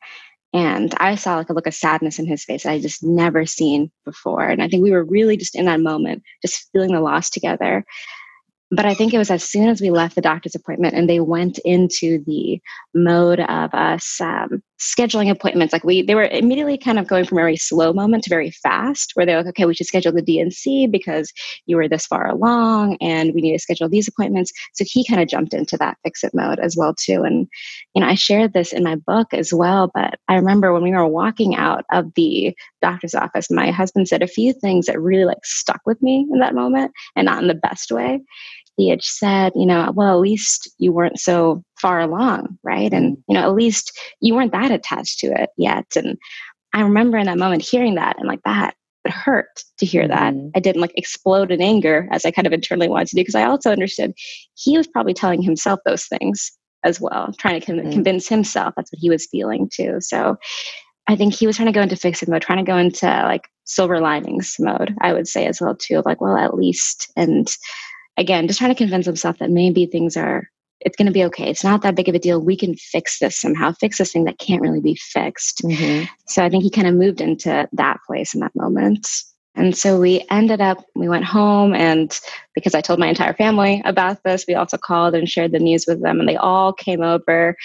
And 0.53 0.93
I 0.97 1.15
saw 1.15 1.37
like 1.37 1.49
a 1.49 1.53
look 1.53 1.67
of 1.67 1.73
sadness 1.73 2.19
in 2.19 2.25
his 2.25 2.43
face 2.43 2.65
I 2.65 2.79
just 2.79 3.03
never 3.03 3.45
seen 3.45 3.91
before. 4.05 4.43
And 4.43 4.61
I 4.61 4.67
think 4.67 4.83
we 4.83 4.91
were 4.91 5.03
really 5.03 5.37
just 5.37 5.55
in 5.55 5.65
that 5.65 5.81
moment, 5.81 6.23
just 6.41 6.69
feeling 6.71 6.93
the 6.93 7.01
loss 7.01 7.29
together 7.29 7.85
but 8.71 8.85
I 8.85 8.93
think 8.93 9.13
it 9.13 9.17
was 9.17 9.31
as 9.31 9.43
soon 9.43 9.69
as 9.69 9.81
we 9.81 9.91
left 9.91 10.15
the 10.15 10.21
doctor's 10.21 10.55
appointment 10.55 10.93
and 10.93 11.09
they 11.09 11.19
went 11.19 11.59
into 11.59 12.23
the 12.25 12.61
mode 12.93 13.39
of 13.39 13.73
us 13.73 14.19
um, 14.19 14.61
scheduling 14.79 15.29
appointments. 15.29 15.73
Like 15.73 15.83
we, 15.83 16.01
they 16.01 16.15
were 16.15 16.27
immediately 16.27 16.77
kind 16.77 16.99
of 16.99 17.07
going 17.07 17.25
from 17.25 17.37
a 17.37 17.41
very 17.41 17.57
slow 17.57 17.93
moment 17.93 18.23
to 18.23 18.29
very 18.29 18.51
fast, 18.51 19.11
where 19.13 19.25
they're 19.25 19.37
like, 19.37 19.47
okay, 19.47 19.65
we 19.65 19.73
should 19.73 19.87
schedule 19.87 20.11
the 20.11 20.21
D&C 20.21 20.87
because 20.87 21.31
you 21.65 21.75
were 21.75 21.87
this 21.87 22.05
far 22.05 22.29
along, 22.29 22.97
and 23.01 23.33
we 23.33 23.41
need 23.41 23.53
to 23.53 23.59
schedule 23.59 23.89
these 23.89 24.07
appointments. 24.07 24.51
So 24.73 24.85
he 24.87 25.05
kind 25.05 25.21
of 25.21 25.27
jumped 25.27 25.53
into 25.53 25.77
that 25.77 25.97
fix 26.03 26.23
it 26.23 26.33
mode 26.33 26.59
as 26.59 26.75
well 26.77 26.93
too. 26.93 27.23
And 27.23 27.47
you 27.95 28.01
know, 28.01 28.07
I 28.07 28.15
shared 28.15 28.53
this 28.53 28.73
in 28.73 28.83
my 28.83 28.95
book 28.95 29.33
as 29.33 29.53
well. 29.53 29.91
But 29.93 30.15
I 30.27 30.35
remember 30.35 30.73
when 30.73 30.83
we 30.83 30.91
were 30.91 31.07
walking 31.07 31.55
out 31.55 31.85
of 31.91 32.13
the 32.15 32.55
doctor's 32.81 33.15
office, 33.15 33.49
my 33.49 33.71
husband 33.71 34.07
said 34.07 34.21
a 34.21 34.27
few 34.27 34.53
things 34.53 34.85
that 34.85 34.99
really 34.99 35.25
like 35.25 35.45
stuck 35.45 35.81
with 35.85 36.01
me 36.01 36.27
in 36.31 36.39
that 36.39 36.55
moment, 36.55 36.91
and 37.15 37.25
not 37.25 37.41
in 37.41 37.47
the 37.47 37.55
best 37.55 37.91
way 37.91 38.21
he 38.77 38.89
had 38.89 39.03
said, 39.03 39.51
you 39.55 39.65
know, 39.65 39.91
well, 39.95 40.13
at 40.13 40.21
least 40.21 40.69
you 40.77 40.91
weren't 40.91 41.19
so 41.19 41.63
far 41.81 41.99
along, 41.99 42.57
right? 42.63 42.91
And, 42.91 43.17
mm. 43.17 43.23
you 43.27 43.35
know, 43.35 43.43
at 43.43 43.55
least 43.55 43.97
you 44.21 44.33
weren't 44.35 44.51
that 44.51 44.71
attached 44.71 45.19
to 45.19 45.27
it 45.27 45.49
yet. 45.57 45.85
And 45.95 46.17
I 46.73 46.81
remember 46.81 47.17
in 47.17 47.25
that 47.27 47.37
moment 47.37 47.61
hearing 47.61 47.95
that 47.95 48.17
and 48.17 48.27
like 48.27 48.41
that, 48.43 48.75
it 49.05 49.11
hurt 49.11 49.63
to 49.79 49.85
hear 49.85 50.07
that. 50.07 50.33
Mm-hmm. 50.33 50.49
I 50.55 50.59
didn't 50.59 50.81
like 50.81 50.93
explode 50.95 51.51
in 51.51 51.61
anger 51.61 52.07
as 52.11 52.25
I 52.25 52.31
kind 52.31 52.45
of 52.45 52.53
internally 52.53 52.89
wanted 52.89 53.07
to 53.09 53.15
do 53.15 53.21
because 53.21 53.35
I 53.35 53.45
also 53.45 53.71
understood 53.71 54.13
he 54.55 54.77
was 54.77 54.87
probably 54.87 55.13
telling 55.13 55.41
himself 55.41 55.79
those 55.85 56.05
things 56.05 56.51
as 56.83 57.01
well, 57.01 57.33
trying 57.39 57.59
to 57.59 57.65
con- 57.65 57.77
mm-hmm. 57.77 57.91
convince 57.91 58.27
himself 58.27 58.73
that's 58.75 58.91
what 58.91 58.99
he 58.99 59.09
was 59.09 59.27
feeling 59.31 59.69
too. 59.73 59.97
So 59.99 60.37
I 61.07 61.15
think 61.15 61.33
he 61.33 61.47
was 61.47 61.55
trying 61.55 61.67
to 61.67 61.71
go 61.71 61.81
into 61.81 61.95
fixing 61.95 62.29
mode, 62.29 62.41
trying 62.41 62.63
to 62.63 62.69
go 62.69 62.77
into 62.77 63.05
like 63.05 63.47
silver 63.63 63.99
linings 63.99 64.55
mode, 64.59 64.93
I 65.01 65.13
would 65.13 65.27
say 65.27 65.45
as 65.45 65.61
well 65.61 65.75
too. 65.75 66.01
Like, 66.05 66.21
well, 66.21 66.37
at 66.37 66.53
least 66.53 67.11
and 67.15 67.47
again, 68.17 68.47
just 68.47 68.59
trying 68.59 68.73
to 68.73 68.77
convince 68.77 69.05
himself 69.05 69.37
that 69.39 69.51
maybe 69.51 69.85
things 69.85 70.17
are, 70.17 70.49
it's 70.81 70.95
going 70.95 71.07
to 71.07 71.11
be 71.11 71.23
okay. 71.25 71.49
It's 71.49 71.63
not 71.63 71.81
that 71.81 71.95
big 71.95 72.09
of 72.09 72.15
a 72.15 72.19
deal. 72.19 72.39
We 72.39 72.55
can 72.55 72.75
fix 72.75 73.19
this 73.19 73.39
somehow, 73.39 73.71
fix 73.73 73.97
this 73.97 74.11
thing 74.11 74.25
that 74.25 74.39
can't 74.39 74.61
really 74.61 74.81
be 74.81 74.95
fixed. 74.95 75.61
Mm-hmm. 75.63 76.05
So 76.27 76.43
I 76.43 76.49
think 76.49 76.63
he 76.63 76.69
kind 76.69 76.87
of 76.87 76.93
moved 76.93 77.21
into 77.21 77.67
that 77.71 77.97
place 78.05 78.33
in 78.33 78.41
that 78.41 78.55
moment. 78.55 79.07
And 79.55 79.75
so 79.75 79.99
we 79.99 80.23
ended 80.29 80.61
up, 80.61 80.85
we 80.95 81.09
went 81.09 81.25
home, 81.25 81.73
and 81.73 82.15
because 82.53 82.75
I 82.75 82.81
told 82.81 82.99
my 82.99 83.07
entire 83.07 83.33
family 83.33 83.81
about 83.85 84.21
this, 84.23 84.45
we 84.47 84.53
also 84.53 84.77
called 84.77 85.15
and 85.15 85.27
shared 85.27 85.51
the 85.51 85.57
news 85.57 85.85
with 85.87 85.99
them, 86.03 86.19
and 86.19 86.29
they 86.29 86.35
all 86.35 86.71
came 86.71 87.01
over. 87.01 87.55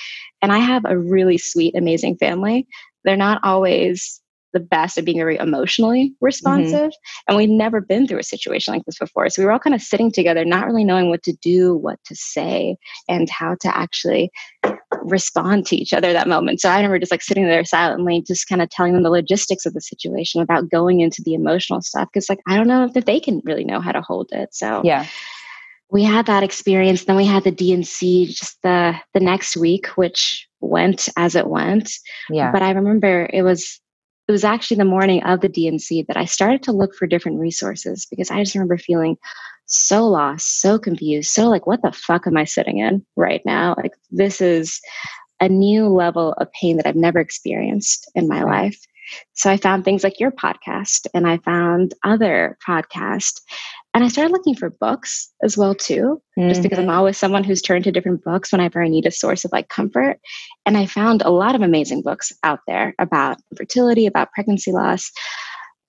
And 0.40 0.52
I 0.52 0.58
have 0.58 0.86
a 0.86 0.96
really 0.96 1.36
sweet, 1.36 1.76
amazing 1.76 2.16
family. 2.16 2.66
They're 3.04 3.14
not 3.14 3.42
always 3.44 4.21
the 4.52 4.60
best 4.60 4.98
at 4.98 5.04
being 5.04 5.18
very 5.18 5.36
emotionally 5.36 6.14
responsive. 6.20 6.90
Mm-hmm. 6.90 7.28
And 7.28 7.36
we'd 7.36 7.50
never 7.50 7.80
been 7.80 8.06
through 8.06 8.18
a 8.18 8.24
situation 8.24 8.74
like 8.74 8.84
this 8.84 8.98
before. 8.98 9.28
So 9.28 9.42
we 9.42 9.46
were 9.46 9.52
all 9.52 9.58
kind 9.58 9.74
of 9.74 9.82
sitting 9.82 10.10
together, 10.10 10.44
not 10.44 10.66
really 10.66 10.84
knowing 10.84 11.08
what 11.08 11.22
to 11.24 11.32
do, 11.40 11.74
what 11.76 11.98
to 12.06 12.14
say, 12.14 12.76
and 13.08 13.28
how 13.30 13.56
to 13.60 13.76
actually 13.76 14.30
respond 15.02 15.66
to 15.66 15.76
each 15.76 15.92
other 15.92 16.12
that 16.12 16.28
moment. 16.28 16.60
So 16.60 16.68
I 16.68 16.76
remember 16.76 16.98
just 16.98 17.12
like 17.12 17.22
sitting 17.22 17.44
there 17.44 17.64
silently, 17.64 18.22
just 18.26 18.48
kind 18.48 18.62
of 18.62 18.70
telling 18.70 18.92
them 18.92 19.02
the 19.02 19.10
logistics 19.10 19.66
of 19.66 19.74
the 19.74 19.80
situation 19.80 20.40
without 20.40 20.70
going 20.70 21.00
into 21.00 21.22
the 21.22 21.34
emotional 21.34 21.80
stuff. 21.80 22.08
Cause 22.12 22.28
like 22.28 22.40
I 22.46 22.56
don't 22.56 22.68
know 22.68 22.88
if 22.94 23.04
they 23.04 23.20
can 23.20 23.40
really 23.44 23.64
know 23.64 23.80
how 23.80 23.92
to 23.92 24.02
hold 24.02 24.30
it. 24.32 24.54
So 24.54 24.82
yeah. 24.84 25.06
We 25.90 26.04
had 26.04 26.24
that 26.24 26.42
experience. 26.42 27.04
Then 27.04 27.16
we 27.16 27.26
had 27.26 27.44
the 27.44 27.50
D&C 27.50 28.26
just 28.28 28.56
the 28.62 28.94
the 29.12 29.20
next 29.20 29.58
week, 29.58 29.88
which 29.88 30.48
went 30.62 31.08
as 31.18 31.34
it 31.34 31.48
went. 31.48 31.92
Yeah. 32.30 32.50
But 32.50 32.62
I 32.62 32.70
remember 32.70 33.28
it 33.30 33.42
was 33.42 33.81
it 34.28 34.32
was 34.32 34.44
actually 34.44 34.76
the 34.76 34.84
morning 34.84 35.22
of 35.24 35.40
the 35.40 35.48
D&C 35.48 36.04
that 36.08 36.16
I 36.16 36.24
started 36.24 36.62
to 36.64 36.72
look 36.72 36.94
for 36.94 37.06
different 37.06 37.40
resources 37.40 38.06
because 38.08 38.30
I 38.30 38.42
just 38.42 38.54
remember 38.54 38.78
feeling 38.78 39.16
so 39.66 40.06
lost, 40.06 40.60
so 40.60 40.78
confused, 40.78 41.30
so 41.30 41.48
like, 41.48 41.66
what 41.66 41.82
the 41.82 41.92
fuck 41.92 42.26
am 42.26 42.36
I 42.36 42.44
sitting 42.44 42.78
in 42.78 43.04
right 43.16 43.42
now? 43.44 43.74
Like, 43.76 43.92
this 44.10 44.40
is 44.40 44.80
a 45.40 45.48
new 45.48 45.88
level 45.88 46.34
of 46.34 46.52
pain 46.52 46.76
that 46.76 46.86
I've 46.86 46.94
never 46.94 47.18
experienced 47.18 48.10
in 48.14 48.28
my 48.28 48.44
life. 48.44 48.78
So 49.34 49.50
I 49.50 49.56
found 49.56 49.84
things 49.84 50.04
like 50.04 50.20
your 50.20 50.30
podcast 50.30 51.06
and 51.14 51.26
I 51.26 51.38
found 51.38 51.94
other 52.04 52.56
podcasts 52.66 53.40
and 53.94 54.04
I 54.04 54.08
started 54.08 54.32
looking 54.32 54.54
for 54.54 54.70
books 54.70 55.30
as 55.42 55.56
well 55.56 55.74
too, 55.74 56.22
mm-hmm. 56.38 56.48
just 56.48 56.62
because 56.62 56.78
I'm 56.78 56.86
mm-hmm. 56.86 56.96
always 56.96 57.18
someone 57.18 57.44
who's 57.44 57.60
turned 57.60 57.84
to 57.84 57.92
different 57.92 58.24
books 58.24 58.50
whenever 58.50 58.82
I 58.82 58.88
need 58.88 59.06
a 59.06 59.10
source 59.10 59.44
of 59.44 59.52
like 59.52 59.68
comfort. 59.68 60.18
And 60.64 60.78
I 60.78 60.86
found 60.86 61.22
a 61.22 61.30
lot 61.30 61.54
of 61.54 61.60
amazing 61.60 62.02
books 62.02 62.32
out 62.42 62.60
there 62.66 62.94
about 62.98 63.38
fertility, 63.56 64.06
about 64.06 64.32
pregnancy 64.32 64.72
loss, 64.72 65.10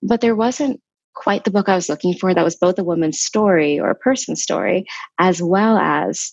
but 0.02 0.20
there 0.20 0.36
wasn't 0.36 0.80
quite 1.14 1.44
the 1.44 1.50
book 1.50 1.68
I 1.68 1.76
was 1.76 1.88
looking 1.88 2.14
for 2.14 2.34
that 2.34 2.44
was 2.44 2.56
both 2.56 2.78
a 2.78 2.84
woman's 2.84 3.20
story 3.20 3.80
or 3.80 3.88
a 3.88 3.94
person's 3.94 4.42
story, 4.42 4.84
as 5.18 5.40
well 5.40 5.78
as 5.78 6.32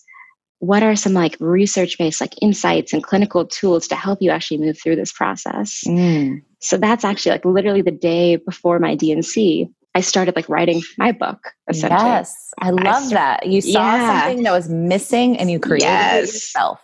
what 0.59 0.83
are 0.83 0.95
some 0.95 1.13
like 1.13 1.37
research 1.39 1.97
based 1.97 2.21
like 2.21 2.35
insights 2.41 2.93
and 2.93 3.01
clinical 3.01 3.45
tools 3.45 3.87
to 3.87 3.95
help 3.95 4.19
you 4.21 4.29
actually 4.29 4.57
move 4.57 4.77
through 4.79 4.95
this 4.95 5.11
process. 5.11 5.83
Mm. 5.87 6.43
So 6.59 6.77
that's 6.77 7.05
actually 7.05 7.31
like 7.31 7.45
literally 7.45 7.81
the 7.81 7.91
day 7.91 8.35
before 8.35 8.77
my 8.77 8.93
D&C 8.93 9.69
I 9.93 10.01
started 10.01 10.35
like 10.35 10.47
writing 10.47 10.81
my 10.97 11.11
book. 11.11 11.53
Essentially. 11.69 11.99
Yes, 11.99 12.53
I 12.59 12.69
love 12.69 13.07
I 13.07 13.09
that. 13.09 13.47
You 13.47 13.61
saw 13.61 13.95
yeah. 13.95 14.21
something 14.21 14.43
that 14.43 14.51
was 14.51 14.69
missing 14.69 15.37
and 15.37 15.51
you 15.51 15.59
created 15.59 15.85
yes. 15.85 16.29
it 16.29 16.33
yourself. 16.33 16.79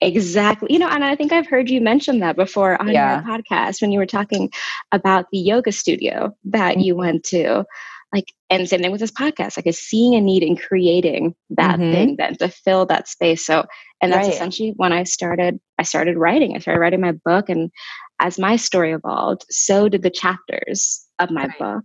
Exactly. 0.00 0.68
You 0.70 0.78
know, 0.78 0.88
and 0.88 1.04
I 1.04 1.16
think 1.16 1.32
I've 1.32 1.46
heard 1.46 1.70
you 1.70 1.80
mention 1.80 2.18
that 2.18 2.36
before 2.36 2.80
on 2.80 2.88
yeah. 2.88 3.14
your 3.14 3.22
podcast 3.22 3.80
when 3.80 3.92
you 3.92 3.98
were 3.98 4.06
talking 4.06 4.50
about 4.90 5.26
the 5.32 5.38
yoga 5.38 5.72
studio 5.72 6.36
that 6.44 6.72
mm-hmm. 6.72 6.80
you 6.80 6.96
went 6.96 7.24
to. 7.24 7.64
Like, 8.12 8.34
and 8.50 8.68
same 8.68 8.80
thing 8.80 8.92
with 8.92 9.00
this 9.00 9.10
podcast, 9.10 9.56
like, 9.56 9.66
is 9.66 9.78
seeing 9.78 10.14
a 10.14 10.20
need 10.20 10.42
and 10.42 10.60
creating 10.60 11.34
that 11.50 11.78
mm-hmm. 11.78 11.92
thing 11.92 12.16
then 12.16 12.36
to 12.36 12.48
fill 12.50 12.84
that 12.86 13.08
space. 13.08 13.46
So, 13.46 13.64
and 14.02 14.12
that's 14.12 14.26
right. 14.26 14.34
essentially 14.34 14.74
when 14.76 14.92
I 14.92 15.04
started, 15.04 15.58
I 15.78 15.84
started 15.84 16.18
writing. 16.18 16.54
I 16.54 16.58
started 16.58 16.80
writing 16.80 17.00
my 17.00 17.12
book. 17.12 17.48
And 17.48 17.70
as 18.18 18.38
my 18.38 18.56
story 18.56 18.92
evolved, 18.92 19.46
so 19.48 19.88
did 19.88 20.02
the 20.02 20.10
chapters 20.10 21.06
of 21.18 21.30
my 21.30 21.46
right. 21.46 21.58
book 21.58 21.84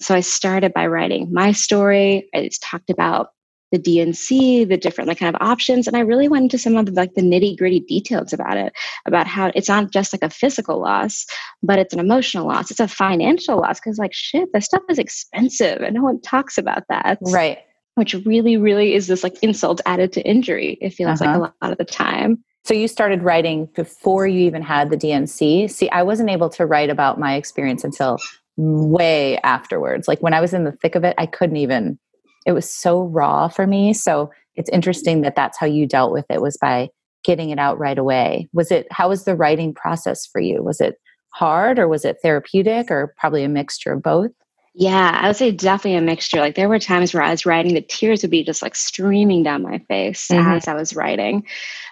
so 0.00 0.14
I 0.14 0.20
started 0.20 0.72
by 0.72 0.86
writing 0.86 1.32
my 1.32 1.52
story. 1.52 2.28
I 2.34 2.44
just 2.44 2.62
talked 2.62 2.90
about 2.90 3.30
the 3.70 3.78
D&C, 3.78 4.64
the 4.64 4.76
different 4.76 5.08
like 5.08 5.18
kind 5.18 5.34
of 5.34 5.42
options, 5.42 5.86
and 5.86 5.96
I 5.96 6.00
really 6.00 6.28
went 6.28 6.44
into 6.44 6.58
some 6.58 6.76
of 6.76 6.86
the, 6.86 6.92
like 6.92 7.14
the 7.14 7.22
nitty 7.22 7.58
gritty 7.58 7.80
details 7.80 8.32
about 8.32 8.56
it, 8.56 8.72
about 9.06 9.26
how 9.26 9.50
it's 9.54 9.68
not 9.68 9.92
just 9.92 10.12
like 10.14 10.22
a 10.22 10.30
physical 10.30 10.80
loss, 10.80 11.26
but 11.62 11.78
it's 11.78 11.92
an 11.92 12.00
emotional 12.00 12.46
loss. 12.46 12.70
It's 12.70 12.80
a 12.80 12.88
financial 12.88 13.58
loss 13.58 13.78
because 13.78 13.98
like 13.98 14.14
shit, 14.14 14.48
this 14.54 14.64
stuff 14.64 14.82
is 14.88 14.98
expensive, 14.98 15.82
and 15.82 15.94
no 15.94 16.02
one 16.02 16.20
talks 16.22 16.56
about 16.56 16.84
that. 16.88 17.18
Right. 17.20 17.58
Which 17.96 18.14
really, 18.24 18.56
really 18.56 18.94
is 18.94 19.08
this 19.08 19.22
like 19.22 19.36
insult 19.42 19.80
added 19.84 20.12
to 20.12 20.22
injury. 20.22 20.78
It 20.80 20.90
feels 20.90 21.20
uh-huh. 21.20 21.30
like 21.30 21.40
a 21.40 21.42
uh-huh. 21.42 21.52
lot 21.62 21.72
of 21.72 21.78
the 21.78 21.84
time. 21.84 22.42
So 22.64 22.74
you 22.74 22.86
started 22.86 23.22
writing 23.22 23.68
before 23.74 24.26
you 24.26 24.40
even 24.40 24.62
had 24.62 24.90
the 24.90 24.96
D&C. 24.96 25.68
See, 25.68 25.90
I 25.90 26.02
wasn't 26.02 26.28
able 26.28 26.50
to 26.50 26.66
write 26.66 26.90
about 26.90 27.18
my 27.18 27.34
experience 27.34 27.82
until 27.82 28.18
way 28.58 29.38
afterwards. 29.38 30.08
Like 30.08 30.20
when 30.20 30.34
I 30.34 30.40
was 30.40 30.52
in 30.52 30.64
the 30.64 30.72
thick 30.72 30.94
of 30.94 31.04
it, 31.04 31.14
I 31.16 31.26
couldn't 31.26 31.56
even, 31.56 31.98
it 32.44 32.52
was 32.52 32.68
so 32.68 33.02
raw 33.02 33.48
for 33.48 33.66
me. 33.66 33.92
So 33.92 34.30
it's 34.56 34.68
interesting 34.70 35.22
that 35.22 35.36
that's 35.36 35.56
how 35.56 35.66
you 35.66 35.86
dealt 35.86 36.12
with 36.12 36.26
it 36.28 36.42
was 36.42 36.56
by 36.56 36.90
getting 37.24 37.50
it 37.50 37.58
out 37.58 37.78
right 37.78 37.98
away. 37.98 38.48
Was 38.52 38.70
it, 38.70 38.86
how 38.90 39.08
was 39.08 39.24
the 39.24 39.36
writing 39.36 39.72
process 39.72 40.26
for 40.26 40.40
you? 40.40 40.62
Was 40.62 40.80
it 40.80 40.96
hard 41.30 41.78
or 41.78 41.86
was 41.86 42.04
it 42.04 42.18
therapeutic 42.20 42.90
or 42.90 43.14
probably 43.16 43.44
a 43.44 43.48
mixture 43.48 43.92
of 43.92 44.02
both? 44.02 44.32
Yeah, 44.74 45.18
I 45.20 45.26
would 45.26 45.36
say 45.36 45.50
definitely 45.50 45.98
a 45.98 46.02
mixture. 46.02 46.38
Like 46.38 46.54
there 46.54 46.68
were 46.68 46.78
times 46.78 47.12
where 47.12 47.22
I 47.22 47.32
was 47.32 47.44
writing, 47.44 47.74
the 47.74 47.80
tears 47.80 48.22
would 48.22 48.30
be 48.30 48.44
just 48.44 48.62
like 48.62 48.76
streaming 48.76 49.42
down 49.42 49.62
my 49.62 49.78
face 49.88 50.28
mm-hmm. 50.28 50.52
as 50.52 50.68
I 50.68 50.74
was 50.74 50.94
writing. 50.94 51.44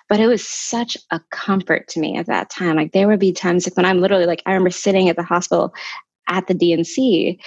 But 0.09 0.21
it 0.21 0.29
was 0.29 0.47
such 0.47 0.97
a 1.11 1.21
comfort 1.33 1.89
to 1.89 2.01
me 2.01 2.17
at 2.17 2.27
that 2.27 2.49
time. 2.49 2.77
Like 2.77 2.93
there 2.93 3.09
would 3.09 3.19
be 3.19 3.33
times 3.33 3.67
like 3.67 3.77
when 3.77 3.87
I'm 3.87 4.01
literally 4.01 4.27
like 4.27 4.41
I 4.47 4.53
remember 4.53 4.71
sitting 4.71 5.09
at 5.09 5.17
the 5.17 5.25
hospital 5.25 5.75
at 6.29 6.47
the 6.47 6.55
D&C 6.55 7.39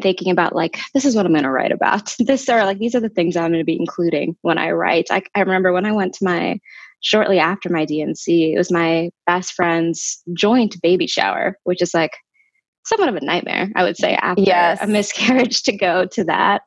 thinking 0.00 0.30
about 0.30 0.54
like 0.54 0.78
this 0.94 1.04
is 1.04 1.16
what 1.16 1.26
I'm 1.26 1.32
going 1.32 1.44
to 1.44 1.50
write 1.50 1.72
about. 1.72 2.14
This 2.20 2.48
or 2.48 2.64
like 2.64 2.78
these 2.78 2.94
are 2.94 3.00
the 3.00 3.08
things 3.08 3.36
I'm 3.36 3.50
going 3.50 3.60
to 3.60 3.64
be 3.64 3.78
including 3.78 4.36
when 4.42 4.58
I 4.58 4.70
write. 4.70 5.06
I, 5.10 5.22
I 5.34 5.40
remember 5.40 5.72
when 5.72 5.86
I 5.86 5.92
went 5.92 6.14
to 6.14 6.24
my 6.24 6.60
shortly 7.00 7.38
after 7.38 7.68
my 7.68 7.84
D&C, 7.84 8.54
it 8.54 8.58
was 8.58 8.70
my 8.70 9.10
best 9.26 9.54
friend's 9.54 10.22
joint 10.34 10.80
baby 10.82 11.06
shower, 11.06 11.58
which 11.64 11.82
is 11.82 11.92
like 11.92 12.12
somewhat 12.84 13.08
of 13.08 13.16
a 13.16 13.24
nightmare, 13.24 13.70
I 13.74 13.82
would 13.82 13.96
say, 13.96 14.14
after 14.14 14.42
yes. 14.42 14.78
a 14.80 14.86
miscarriage 14.86 15.62
to 15.64 15.76
go 15.76 16.06
to 16.06 16.24
that. 16.24 16.62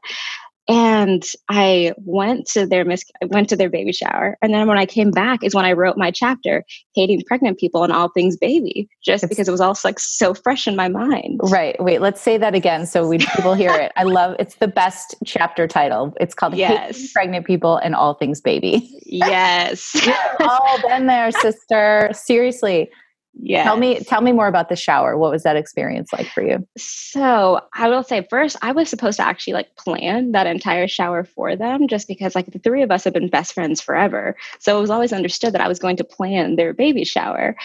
And 0.67 1.23
I 1.47 1.93
went 1.97 2.47
to 2.47 2.65
their 2.65 2.85
mis- 2.85 3.11
went 3.27 3.49
to 3.49 3.55
their 3.55 3.69
baby 3.69 3.91
shower, 3.91 4.37
and 4.41 4.53
then 4.53 4.67
when 4.67 4.77
I 4.77 4.85
came 4.85 5.11
back 5.11 5.43
is 5.43 5.53
when 5.53 5.65
I 5.65 5.73
wrote 5.73 5.97
my 5.97 6.09
chapter, 6.09 6.63
hating 6.95 7.23
pregnant 7.27 7.59
people 7.59 7.83
and 7.83 7.93
all 7.93 8.09
things 8.09 8.35
baby, 8.35 8.89
just 9.03 9.23
it's, 9.23 9.29
because 9.29 9.47
it 9.47 9.51
was 9.51 9.61
all 9.61 9.77
like 9.83 9.99
so 9.99 10.33
fresh 10.33 10.67
in 10.67 10.75
my 10.75 10.87
mind. 10.87 11.39
Right. 11.43 11.75
Wait. 11.79 12.01
Let's 12.01 12.21
say 12.21 12.37
that 12.37 12.55
again 12.55 12.87
so 12.87 13.07
we 13.07 13.19
people 13.19 13.53
hear 13.53 13.71
it. 13.71 13.91
I 13.95 14.03
love. 14.03 14.35
It's 14.39 14.55
the 14.55 14.67
best 14.67 15.15
chapter 15.23 15.67
title. 15.67 16.13
It's 16.19 16.33
called 16.33 16.55
yes. 16.55 16.95
"Hating 16.95 17.09
Pregnant 17.13 17.45
People 17.45 17.77
and 17.77 17.93
All 17.93 18.15
Things 18.15 18.41
Baby." 18.41 18.89
Yes. 19.05 19.95
all 20.39 20.81
been 20.87 21.05
there, 21.05 21.31
sister. 21.31 22.09
Seriously. 22.13 22.89
Yeah. 23.37 23.63
Tell 23.63 23.77
me 23.77 23.99
tell 23.99 24.21
me 24.21 24.31
more 24.31 24.47
about 24.47 24.69
the 24.69 24.75
shower. 24.75 25.17
What 25.17 25.31
was 25.31 25.43
that 25.43 25.57
experience 25.57 26.13
like 26.13 26.27
for 26.27 26.41
you? 26.41 26.65
So, 26.77 27.61
I 27.73 27.89
will 27.89 28.03
say 28.03 28.25
first, 28.29 28.55
I 28.61 28.71
was 28.71 28.89
supposed 28.89 29.17
to 29.17 29.27
actually 29.27 29.53
like 29.53 29.75
plan 29.75 30.31
that 30.31 30.47
entire 30.47 30.87
shower 30.87 31.23
for 31.25 31.55
them 31.55 31.87
just 31.87 32.07
because 32.07 32.33
like 32.33 32.47
the 32.47 32.59
three 32.59 32.81
of 32.81 32.91
us 32.91 33.03
have 33.03 33.13
been 33.13 33.27
best 33.27 33.53
friends 33.53 33.81
forever. 33.81 34.37
So, 34.59 34.77
it 34.77 34.81
was 34.81 34.89
always 34.89 35.11
understood 35.13 35.53
that 35.53 35.61
I 35.61 35.67
was 35.67 35.79
going 35.79 35.97
to 35.97 36.03
plan 36.03 36.55
their 36.55 36.73
baby 36.73 37.03
shower. 37.03 37.55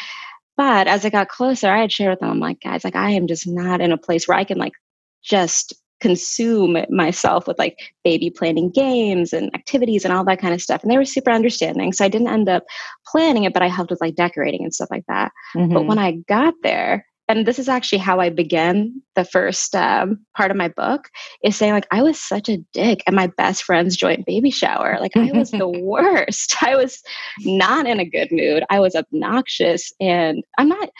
But 0.56 0.88
as 0.88 1.04
it 1.04 1.12
got 1.12 1.28
closer, 1.28 1.70
I 1.70 1.80
had 1.80 1.92
shared 1.92 2.10
with 2.10 2.20
them, 2.20 2.30
I'm 2.30 2.40
like, 2.40 2.60
guys, 2.60 2.84
like 2.84 2.96
I 2.96 3.10
am 3.10 3.26
just 3.26 3.46
not 3.46 3.80
in 3.80 3.92
a 3.92 3.96
place 3.96 4.26
where 4.26 4.36
I 4.36 4.44
can 4.44 4.58
like 4.58 4.74
just 5.22 5.72
consume 6.00 6.78
myself 6.88 7.46
with 7.46 7.58
like 7.58 7.78
baby 8.04 8.30
planning 8.30 8.70
games 8.70 9.32
and 9.32 9.54
activities 9.54 10.04
and 10.04 10.12
all 10.12 10.24
that 10.24 10.40
kind 10.40 10.54
of 10.54 10.62
stuff. 10.62 10.82
And 10.82 10.90
they 10.90 10.96
were 10.96 11.04
super 11.04 11.30
understanding. 11.30 11.92
So 11.92 12.04
I 12.04 12.08
didn't 12.08 12.28
end 12.28 12.48
up 12.48 12.64
planning 13.06 13.44
it, 13.44 13.52
but 13.52 13.62
I 13.62 13.68
helped 13.68 13.90
with 13.90 14.00
like 14.00 14.16
decorating 14.16 14.64
and 14.64 14.74
stuff 14.74 14.90
like 14.90 15.04
that. 15.08 15.32
Mm-hmm. 15.54 15.74
But 15.74 15.86
when 15.86 15.98
I 15.98 16.12
got 16.28 16.54
there, 16.62 17.06
and 17.30 17.46
this 17.46 17.60
is 17.60 17.68
actually 17.68 17.98
how 17.98 18.18
I 18.18 18.28
began 18.28 19.00
the 19.14 19.24
first 19.24 19.76
um, 19.76 20.18
part 20.36 20.50
of 20.50 20.56
my 20.56 20.66
book 20.66 21.08
is 21.44 21.54
saying 21.54 21.72
like 21.72 21.86
I 21.92 22.02
was 22.02 22.18
such 22.18 22.48
a 22.48 22.58
dick 22.72 23.04
at 23.06 23.14
my 23.14 23.28
best 23.28 23.62
friend's 23.62 23.96
joint 23.96 24.26
baby 24.26 24.50
shower. 24.50 24.98
Like 24.98 25.16
I 25.16 25.30
was 25.32 25.52
the 25.52 25.68
worst. 25.80 26.60
I 26.60 26.74
was 26.74 27.00
not 27.44 27.86
in 27.86 28.00
a 28.00 28.04
good 28.04 28.32
mood. 28.32 28.64
I 28.68 28.80
was 28.80 28.96
obnoxious, 28.96 29.92
and 30.00 30.42
I'm 30.58 30.68
not, 30.68 30.90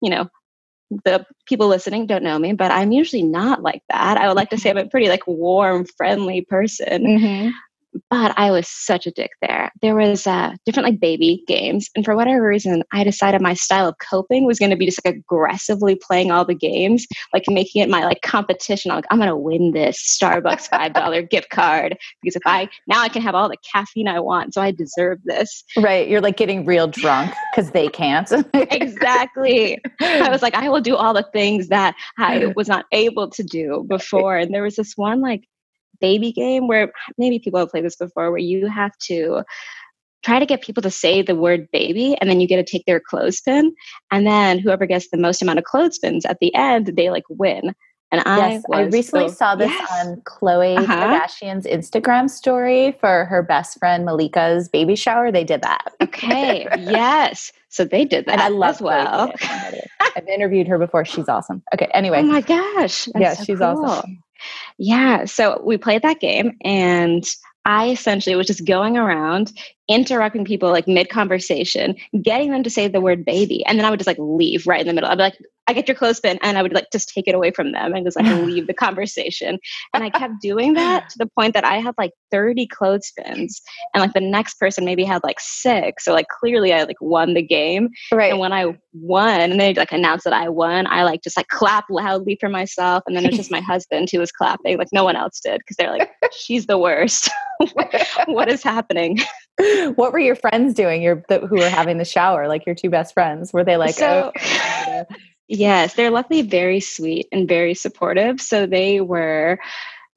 you 0.00 0.10
know, 0.10 0.28
the 1.04 1.24
people 1.46 1.68
listening 1.68 2.06
don't 2.06 2.24
know 2.24 2.38
me, 2.38 2.52
but 2.52 2.70
I'm 2.70 2.92
usually 2.92 3.22
not 3.22 3.62
like 3.62 3.82
that. 3.90 4.16
I 4.16 4.26
would 4.28 4.36
like 4.36 4.50
to 4.50 4.58
say 4.58 4.70
I'm 4.70 4.78
a 4.78 4.86
pretty 4.86 5.08
like 5.08 5.26
warm, 5.26 5.84
friendly 5.84 6.42
person. 6.42 7.04
Mm-hmm 7.04 7.50
but 8.08 8.36
I 8.38 8.50
was 8.50 8.68
such 8.68 9.06
a 9.06 9.10
dick 9.10 9.30
there. 9.40 9.70
There 9.82 9.94
was 9.94 10.26
uh, 10.26 10.54
different 10.64 10.88
like 10.88 11.00
baby 11.00 11.42
games, 11.46 11.88
and 11.94 12.04
for 12.04 12.14
whatever 12.14 12.46
reason, 12.46 12.82
I 12.92 13.04
decided 13.04 13.40
my 13.40 13.54
style 13.54 13.88
of 13.88 13.96
coping 13.98 14.46
was 14.46 14.58
going 14.58 14.70
to 14.70 14.76
be 14.76 14.86
just 14.86 15.00
like 15.04 15.16
aggressively 15.16 15.96
playing 15.96 16.30
all 16.30 16.44
the 16.44 16.54
games, 16.54 17.06
like 17.32 17.44
making 17.48 17.82
it 17.82 17.88
my 17.88 18.04
like 18.04 18.22
competition. 18.22 18.90
I'm 18.90 18.98
like, 18.98 19.06
I'm 19.10 19.18
going 19.18 19.28
to 19.28 19.36
win 19.36 19.72
this 19.72 20.18
Starbucks 20.20 20.68
five 20.68 20.92
dollar 20.92 21.22
gift 21.30 21.50
card 21.50 21.96
because 22.22 22.36
if 22.36 22.42
I 22.46 22.68
now 22.86 23.00
I 23.00 23.08
can 23.08 23.22
have 23.22 23.34
all 23.34 23.48
the 23.48 23.56
caffeine 23.72 24.08
I 24.08 24.20
want, 24.20 24.54
so 24.54 24.62
I 24.62 24.70
deserve 24.70 25.18
this. 25.24 25.64
Right, 25.76 26.08
you're 26.08 26.20
like 26.20 26.36
getting 26.36 26.64
real 26.64 26.86
drunk 26.86 27.32
because 27.52 27.72
they 27.72 27.88
can't. 27.88 28.30
exactly. 28.54 29.78
I 30.00 30.28
was 30.30 30.42
like, 30.42 30.54
I 30.54 30.68
will 30.68 30.80
do 30.80 30.96
all 30.96 31.14
the 31.14 31.26
things 31.32 31.68
that 31.68 31.94
I 32.18 32.46
was 32.56 32.68
not 32.68 32.86
able 32.92 33.30
to 33.30 33.42
do 33.42 33.84
before, 33.88 34.36
and 34.36 34.54
there 34.54 34.62
was 34.62 34.76
this 34.76 34.96
one 34.96 35.20
like 35.20 35.44
baby 36.00 36.32
game 36.32 36.68
where 36.68 36.92
maybe 37.18 37.38
people 37.38 37.60
have 37.60 37.70
played 37.70 37.84
this 37.84 37.96
before 37.96 38.30
where 38.30 38.38
you 38.38 38.66
have 38.66 38.96
to 38.98 39.42
try 40.22 40.38
to 40.38 40.46
get 40.46 40.62
people 40.62 40.82
to 40.82 40.90
say 40.90 41.22
the 41.22 41.34
word 41.34 41.68
baby 41.72 42.16
and 42.20 42.28
then 42.28 42.40
you 42.40 42.46
get 42.46 42.64
to 42.64 42.70
take 42.70 42.84
their 42.86 43.00
clothespin 43.00 43.74
and 44.10 44.26
then 44.26 44.58
whoever 44.58 44.86
gets 44.86 45.08
the 45.10 45.16
most 45.16 45.40
amount 45.42 45.58
of 45.58 45.64
clothespins 45.64 46.24
at 46.24 46.38
the 46.40 46.54
end 46.54 46.92
they 46.96 47.10
like 47.10 47.24
win 47.28 47.74
and 48.12 48.22
yes, 48.26 48.64
I, 48.72 48.78
I 48.78 48.82
recently 48.86 49.28
so, 49.28 49.34
saw 49.34 49.54
this 49.54 49.70
yes. 49.70 49.90
on 50.04 50.16
Khloe 50.22 50.78
uh-huh. 50.78 50.92
Kardashian's 50.92 51.64
Instagram 51.64 52.28
story 52.28 52.96
for 53.00 53.24
her 53.26 53.42
best 53.42 53.78
friend 53.78 54.04
Malika's 54.04 54.68
baby 54.68 54.96
shower. 54.96 55.30
They 55.30 55.44
did 55.44 55.62
that. 55.62 55.94
Okay. 56.00 56.66
yes. 56.78 57.52
So 57.68 57.84
they 57.84 58.04
did 58.04 58.26
that 58.26 58.32
and 58.32 58.42
I 58.42 58.48
love 58.48 58.76
as 58.76 58.80
well. 58.80 59.32
I've 60.16 60.26
interviewed 60.26 60.66
her 60.66 60.78
before. 60.78 61.04
She's 61.04 61.28
awesome. 61.28 61.62
Okay. 61.72 61.88
Anyway. 61.94 62.18
Oh 62.18 62.24
my 62.24 62.40
gosh. 62.40 63.08
yeah, 63.16 63.34
so 63.34 63.44
she's 63.44 63.58
cool. 63.58 63.84
awesome. 63.84 64.22
Yeah. 64.78 65.24
So 65.26 65.62
we 65.64 65.78
played 65.78 66.02
that 66.02 66.18
game 66.18 66.56
and 66.64 67.24
I 67.64 67.90
essentially 67.90 68.34
was 68.34 68.46
just 68.46 68.64
going 68.64 68.96
around 68.96 69.52
interrupting 69.88 70.44
people 70.44 70.70
like 70.70 70.88
mid 70.88 71.10
conversation, 71.10 71.94
getting 72.22 72.50
them 72.50 72.62
to 72.62 72.70
say 72.70 72.88
the 72.88 73.00
word 73.00 73.24
baby. 73.24 73.64
And 73.66 73.78
then 73.78 73.84
I 73.84 73.90
would 73.90 73.98
just 73.98 74.06
like 74.06 74.18
leave 74.18 74.66
right 74.66 74.80
in 74.80 74.86
the 74.86 74.94
middle. 74.94 75.10
I'd 75.10 75.16
be 75.16 75.22
like, 75.22 75.38
I 75.70 75.72
get 75.72 75.86
your 75.86 75.94
clothespin. 75.94 76.36
And 76.42 76.58
I 76.58 76.62
would 76.62 76.72
like 76.72 76.88
just 76.92 77.10
take 77.10 77.28
it 77.28 77.34
away 77.34 77.52
from 77.52 77.70
them 77.70 77.94
and 77.94 78.04
just 78.04 78.16
like 78.16 78.26
leave 78.44 78.66
the 78.66 78.74
conversation. 78.74 79.56
And 79.94 80.02
I 80.02 80.10
kept 80.10 80.34
doing 80.42 80.72
that 80.72 81.08
to 81.10 81.18
the 81.18 81.26
point 81.38 81.54
that 81.54 81.64
I 81.64 81.76
had 81.76 81.94
like 81.96 82.10
30 82.32 82.66
clothespins. 82.66 83.62
And 83.94 84.02
like 84.02 84.12
the 84.12 84.20
next 84.20 84.54
person 84.58 84.84
maybe 84.84 85.04
had 85.04 85.22
like 85.22 85.38
six. 85.38 86.04
So 86.04 86.12
like 86.12 86.26
clearly 86.26 86.72
I 86.72 86.82
like 86.82 87.00
won 87.00 87.34
the 87.34 87.42
game. 87.42 87.90
Right. 88.12 88.32
And 88.32 88.40
when 88.40 88.52
I 88.52 88.76
won 88.92 89.40
and 89.40 89.60
they 89.60 89.72
like 89.74 89.92
announced 89.92 90.24
that 90.24 90.32
I 90.32 90.48
won, 90.48 90.88
I 90.88 91.04
like 91.04 91.22
just 91.22 91.36
like 91.36 91.46
clapped 91.46 91.90
loudly 91.90 92.36
for 92.40 92.48
myself. 92.48 93.04
And 93.06 93.16
then 93.16 93.24
it 93.24 93.28
was 93.28 93.38
just 93.38 93.52
my 93.52 93.60
husband 93.72 94.08
who 94.10 94.18
was 94.18 94.32
clapping. 94.32 94.76
Like 94.76 94.88
no 94.92 95.04
one 95.04 95.14
else 95.14 95.38
did 95.38 95.60
because 95.60 95.76
they're 95.76 95.96
like, 95.96 96.10
she's 96.32 96.66
the 96.66 96.78
worst. 96.78 97.30
what 98.26 98.48
is 98.48 98.64
happening? 98.64 99.18
what 99.94 100.12
were 100.12 100.18
your 100.18 100.36
friends 100.36 100.74
doing? 100.74 101.00
Your 101.00 101.22
the, 101.28 101.40
who 101.40 101.56
were 101.56 101.68
having 101.68 101.98
the 101.98 102.04
shower, 102.04 102.48
like 102.48 102.66
your 102.66 102.74
two 102.74 102.90
best 102.90 103.14
friends? 103.14 103.52
Were 103.52 103.64
they 103.64 103.76
like, 103.76 103.94
oh, 104.00 104.32
so, 104.32 104.32
oh? 104.88 105.04
Yes, 105.52 105.94
they're 105.94 106.12
luckily 106.12 106.42
very 106.42 106.78
sweet 106.78 107.26
and 107.32 107.48
very 107.48 107.74
supportive. 107.74 108.40
So 108.40 108.66
they 108.66 109.00
were 109.00 109.58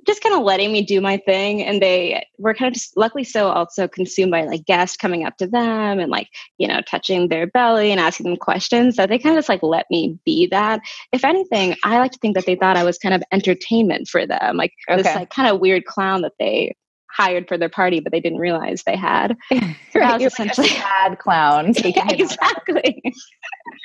just 0.05 0.21
kind 0.21 0.35
of 0.35 0.43
letting 0.43 0.71
me 0.71 0.83
do 0.83 1.01
my 1.01 1.17
thing 1.17 1.63
and 1.63 1.81
they 1.81 2.23
were 2.37 2.53
kind 2.53 2.67
of 2.67 2.73
just 2.73 2.95
luckily 2.97 3.23
so 3.23 3.47
also 3.47 3.87
consumed 3.87 4.31
by 4.31 4.43
like 4.43 4.63
guests 4.65 4.95
coming 4.95 5.25
up 5.25 5.35
to 5.37 5.47
them 5.47 5.97
and 5.97 6.11
like 6.11 6.27
you 6.57 6.67
know 6.67 6.81
touching 6.81 7.29
their 7.29 7.47
belly 7.47 7.89
and 7.89 8.01
asking 8.01 8.25
them 8.25 8.35
questions 8.35 8.97
that 8.97 9.07
they 9.07 9.17
kind 9.17 9.35
of 9.35 9.37
just 9.37 9.49
like 9.49 9.63
let 9.63 9.85
me 9.89 10.19
be 10.25 10.45
that 10.47 10.81
if 11.13 11.23
anything 11.23 11.73
i 11.85 11.97
like 11.99 12.11
to 12.11 12.19
think 12.19 12.35
that 12.35 12.45
they 12.45 12.55
thought 12.55 12.75
i 12.75 12.83
was 12.83 12.97
kind 12.97 13.15
of 13.15 13.23
entertainment 13.31 14.09
for 14.09 14.27
them 14.27 14.57
like 14.57 14.73
okay. 14.89 15.01
this 15.01 15.15
like 15.15 15.29
kind 15.29 15.47
of 15.47 15.61
weird 15.61 15.85
clown 15.85 16.21
that 16.21 16.33
they 16.37 16.75
hired 17.13 17.47
for 17.47 17.57
their 17.57 17.69
party, 17.69 17.99
but 17.99 18.11
they 18.11 18.19
didn't 18.19 18.39
realize 18.39 18.83
they 18.83 18.95
had. 18.95 19.37
right, 19.51 20.21
was 20.21 20.33
essentially 20.33 20.67
like 20.67 20.77
sad 20.77 21.19
clown. 21.19 21.73
yeah, 21.83 22.09
exactly. 22.09 23.03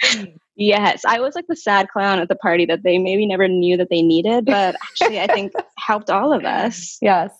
yes, 0.56 1.04
I 1.06 1.20
was 1.20 1.34
like 1.34 1.46
the 1.46 1.56
sad 1.56 1.88
clown 1.88 2.18
at 2.20 2.28
the 2.28 2.36
party 2.36 2.64
that 2.66 2.82
they 2.82 2.98
maybe 2.98 3.26
never 3.26 3.46
knew 3.46 3.76
that 3.76 3.90
they 3.90 4.02
needed, 4.02 4.46
but 4.46 4.74
actually, 4.82 5.20
I 5.20 5.26
think 5.26 5.52
helped 5.78 6.10
all 6.10 6.32
of 6.32 6.44
us. 6.44 6.98
Yes. 7.02 7.32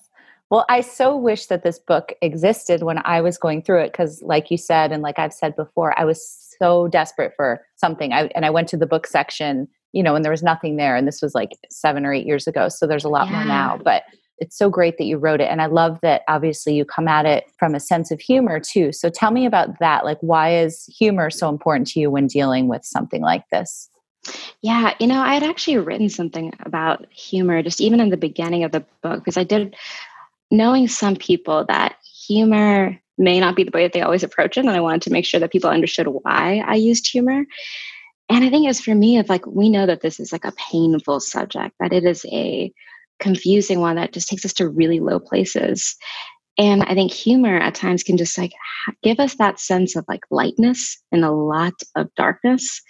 Well, 0.51 0.65
I 0.69 0.81
so 0.81 1.17
wish 1.17 1.47
that 1.47 1.63
this 1.63 1.79
book 1.79 2.15
existed 2.23 2.83
when 2.83 3.03
I 3.05 3.21
was 3.21 3.37
going 3.37 3.63
through 3.63 3.83
it 3.83 3.93
because, 3.93 4.23
like 4.23 4.51
you 4.51 4.57
said, 4.57 4.93
and 4.93 5.03
like 5.03 5.19
I've 5.19 5.35
said 5.35 5.55
before, 5.57 5.99
I 5.99 6.05
was 6.05 6.55
so 6.59 6.89
desperate 6.89 7.33
for 7.37 7.65
something. 7.77 8.13
I, 8.13 8.31
and 8.35 8.47
I 8.47 8.51
went 8.51 8.69
to 8.69 8.77
the 8.77 8.87
book 8.87 9.07
section, 9.07 9.69
you 9.93 10.03
know, 10.03 10.15
and 10.15 10.25
there 10.25 10.33
was 10.33 10.43
nothing 10.43 10.77
there. 10.77 10.97
And 10.97 11.07
this 11.07 11.21
was 11.21 11.35
like 11.35 11.51
seven 11.71 12.07
or 12.07 12.15
eight 12.15 12.27
years 12.27 12.47
ago. 12.47 12.69
So 12.71 12.87
there's 12.87 13.05
a 13.05 13.11
lot 13.11 13.29
yeah. 13.29 13.37
more 13.37 13.45
now. 13.45 13.79
But 13.83 14.05
it's 14.41 14.57
so 14.57 14.71
great 14.71 14.99
that 14.99 15.05
you 15.05 15.19
wrote 15.19 15.41
it 15.41 15.51
and 15.51 15.61
i 15.61 15.67
love 15.67 15.99
that 16.03 16.23
obviously 16.29 16.75
you 16.75 16.85
come 16.85 17.09
at 17.09 17.27
it 17.27 17.51
from 17.59 17.75
a 17.75 17.81
sense 17.81 18.11
of 18.11 18.21
humor 18.21 18.61
too. 18.61 18.93
So 18.93 19.09
tell 19.09 19.31
me 19.31 19.47
about 19.47 19.79
that. 19.79 20.05
Like 20.05 20.19
why 20.21 20.57
is 20.57 20.85
humor 20.87 21.31
so 21.31 21.49
important 21.49 21.89
to 21.89 22.01
you 22.01 22.11
when 22.11 22.27
dealing 22.27 22.69
with 22.69 22.85
something 22.85 23.23
like 23.23 23.45
this? 23.51 23.89
Yeah 24.61 24.95
you 25.01 25.07
know 25.07 25.21
i 25.21 25.35
had 25.35 25.43
actually 25.43 25.79
written 25.79 26.09
something 26.09 26.53
about 26.61 27.11
humor 27.13 27.63
just 27.63 27.81
even 27.81 28.01
in 28.01 28.11
the 28.11 28.17
beginning 28.17 28.65
of 28.65 28.73
the 28.73 28.85
book 29.03 29.21
because 29.21 29.37
i 29.37 29.45
did 29.45 29.75
knowing 30.51 30.89
some 30.89 31.17
people 31.17 31.65
that 31.69 31.97
humor 32.27 32.99
may 33.17 33.41
not 33.41 33.57
be 33.57 33.65
the 33.65 33.71
way 33.73 33.85
that 33.85 33.93
they 33.93 34.03
always 34.03 34.25
approach 34.25 34.59
it 34.59 34.67
and 34.67 34.71
i 34.71 34.81
wanted 34.81 35.03
to 35.03 35.13
make 35.13 35.25
sure 35.25 35.41
that 35.41 35.53
people 35.53 35.71
understood 35.71 36.09
why 36.09 36.63
i 36.67 36.75
used 36.75 37.09
humor. 37.09 37.45
And 38.29 38.45
I 38.45 38.51
think 38.51 38.69
it's 38.69 38.81
for 38.81 38.95
me, 38.95 39.19
it's 39.19 39.31
like 39.31 39.47
we 39.47 39.71
know 39.71 39.87
that 39.87 40.03
this 40.03 40.21
is 40.21 40.33
like 40.33 40.45
a 40.45 40.53
painful 40.53 41.21
subject, 41.21 41.75
that 41.81 41.93
it 41.93 42.05
is 42.05 42.27
a 42.31 42.73
confusing 43.21 43.81
one 43.81 43.97
that 43.97 44.13
just 44.13 44.29
takes 44.29 44.45
us 44.45 44.53
to 44.55 44.69
really 44.69 45.01
low 45.01 45.19
places. 45.19 45.97
And 46.59 46.83
I 46.83 46.95
think 46.95 47.13
humor 47.13 47.57
at 47.59 47.75
times 47.75 48.03
can 48.03 48.17
just 48.17 48.37
like 48.37 48.53
give 49.03 49.21
us 49.21 49.37
that 49.37 49.61
sense 49.61 49.95
of 49.95 50.05
like 50.09 50.23
lightness 50.31 51.01
in 51.13 51.23
a 51.23 51.33
lot 51.33 51.75
of 51.95 52.13
darkness. 52.17 52.83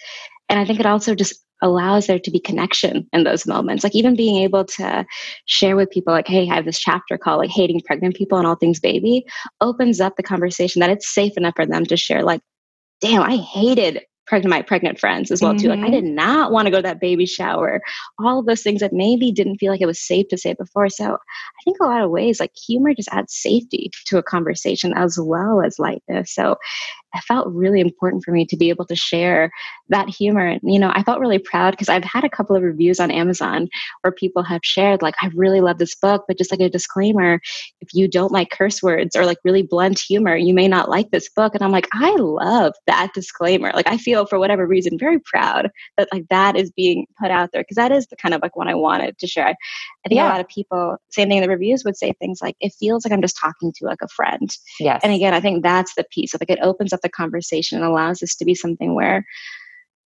And 0.49 0.59
I 0.59 0.65
think 0.65 0.79
it 0.79 0.85
also 0.85 1.13
just 1.13 1.43
allows 1.61 2.07
there 2.07 2.19
to 2.19 2.31
be 2.31 2.39
connection 2.39 3.07
in 3.13 3.23
those 3.23 3.45
moments. 3.45 3.83
Like 3.83 3.95
even 3.95 4.15
being 4.15 4.37
able 4.41 4.65
to 4.65 5.05
share 5.45 5.75
with 5.75 5.91
people, 5.91 6.13
like, 6.13 6.27
hey, 6.27 6.49
I 6.49 6.55
have 6.55 6.65
this 6.65 6.79
chapter 6.79 7.17
called 7.17 7.39
like 7.39 7.49
hating 7.49 7.81
pregnant 7.85 8.15
people 8.15 8.37
and 8.37 8.47
all 8.47 8.55
things 8.55 8.79
baby, 8.79 9.25
opens 9.61 9.99
up 9.99 10.15
the 10.15 10.23
conversation 10.23 10.79
that 10.79 10.89
it's 10.89 11.13
safe 11.13 11.33
enough 11.37 11.55
for 11.55 11.65
them 11.65 11.85
to 11.85 11.97
share, 11.97 12.23
like, 12.23 12.41
damn, 13.01 13.21
I 13.21 13.37
hated 13.37 14.01
pregnant 14.29 14.51
my 14.51 14.61
pregnant 14.61 14.99
friends 14.99 15.31
as 15.31 15.41
well 15.41 15.53
mm-hmm. 15.53 15.63
too. 15.63 15.69
Like 15.69 15.79
I 15.79 15.89
did 15.89 16.03
mm-hmm. 16.03 16.15
not 16.15 16.51
want 16.51 16.67
to 16.67 16.71
go 16.71 16.77
to 16.77 16.83
that 16.83 17.01
baby 17.01 17.25
shower. 17.25 17.81
All 18.19 18.39
of 18.39 18.45
those 18.45 18.61
things 18.61 18.79
that 18.79 18.93
maybe 18.93 19.31
didn't 19.31 19.57
feel 19.57 19.71
like 19.71 19.81
it 19.81 19.87
was 19.87 19.99
safe 19.99 20.27
to 20.29 20.37
say 20.37 20.53
before. 20.53 20.87
So 20.89 21.15
I 21.15 21.63
think 21.65 21.77
a 21.81 21.85
lot 21.85 22.03
of 22.03 22.11
ways 22.11 22.39
like 22.39 22.51
humor 22.55 22.93
just 22.93 23.09
adds 23.11 23.33
safety 23.33 23.89
to 24.05 24.19
a 24.19 24.23
conversation 24.23 24.93
as 24.95 25.17
well 25.19 25.61
as 25.65 25.79
lightness. 25.79 26.33
So 26.33 26.57
it 27.13 27.23
felt 27.23 27.47
really 27.47 27.79
important 27.81 28.23
for 28.23 28.31
me 28.31 28.45
to 28.45 28.57
be 28.57 28.69
able 28.69 28.85
to 28.85 28.95
share 28.95 29.51
that 29.89 30.09
humor. 30.09 30.45
And, 30.45 30.61
you 30.63 30.79
know, 30.79 30.91
I 30.93 31.03
felt 31.03 31.19
really 31.19 31.39
proud 31.39 31.71
because 31.71 31.89
I've 31.89 32.03
had 32.03 32.23
a 32.23 32.29
couple 32.29 32.55
of 32.55 32.61
reviews 32.61 32.99
on 32.99 33.09
Amazon 33.09 33.67
where 34.01 34.11
people 34.11 34.43
have 34.43 34.61
shared, 34.63 35.01
like, 35.01 35.15
I 35.21 35.29
really 35.33 35.61
love 35.61 35.79
this 35.79 35.95
book, 35.95 36.25
but 36.27 36.37
just 36.37 36.51
like 36.51 36.59
a 36.59 36.69
disclaimer, 36.69 37.39
if 37.81 37.89
you 37.93 38.07
don't 38.07 38.31
like 38.31 38.51
curse 38.51 38.83
words 38.83 39.15
or 39.15 39.25
like 39.25 39.39
really 39.43 39.63
blunt 39.63 39.99
humor, 39.99 40.35
you 40.35 40.53
may 40.53 40.67
not 40.67 40.89
like 40.89 41.09
this 41.09 41.29
book. 41.29 41.55
And 41.55 41.63
I'm 41.63 41.71
like, 41.71 41.87
I 41.93 42.11
love 42.15 42.73
that 42.85 43.09
disclaimer. 43.15 43.71
Like, 43.73 43.87
I 43.87 43.97
feel 43.97 44.27
for 44.27 44.37
whatever 44.37 44.67
reason 44.67 44.99
very 44.99 45.19
proud 45.19 45.69
that 45.97 46.09
like 46.13 46.27
that 46.29 46.55
is 46.55 46.71
being 46.71 47.07
put 47.19 47.31
out 47.31 47.49
there 47.51 47.61
because 47.61 47.75
that 47.75 47.91
is 47.91 48.05
the 48.07 48.15
kind 48.15 48.35
of 48.35 48.41
like 48.41 48.55
what 48.55 48.67
I 48.67 48.75
wanted 48.75 49.17
to 49.17 49.27
share. 49.27 49.47
I 49.47 49.55
think 50.07 50.17
yeah. 50.17 50.27
a 50.27 50.29
lot 50.29 50.39
of 50.41 50.47
people, 50.47 50.97
same 51.09 51.29
thing 51.29 51.37
in 51.37 51.43
the 51.43 51.49
reviews, 51.49 51.83
would 51.83 51.97
say 51.97 52.13
things 52.13 52.39
like, 52.41 52.55
it 52.59 52.73
feels 52.79 53.03
like 53.03 53.11
I'm 53.11 53.21
just 53.21 53.37
talking 53.37 53.73
to 53.77 53.85
like 53.85 54.01
a 54.03 54.07
friend. 54.09 54.49
Yes. 54.79 55.01
And 55.03 55.11
again, 55.11 55.33
I 55.33 55.41
think 55.41 55.63
that's 55.63 55.95
the 55.95 56.05
piece 56.11 56.33
of 56.33 56.41
like 56.41 56.51
it 56.51 56.59
opens 56.61 56.93
up 56.93 56.98
the 57.01 57.09
conversation 57.09 57.77
and 57.77 57.87
allows 57.87 58.19
this 58.19 58.35
to 58.37 58.45
be 58.45 58.55
something 58.55 58.95
where 58.95 59.25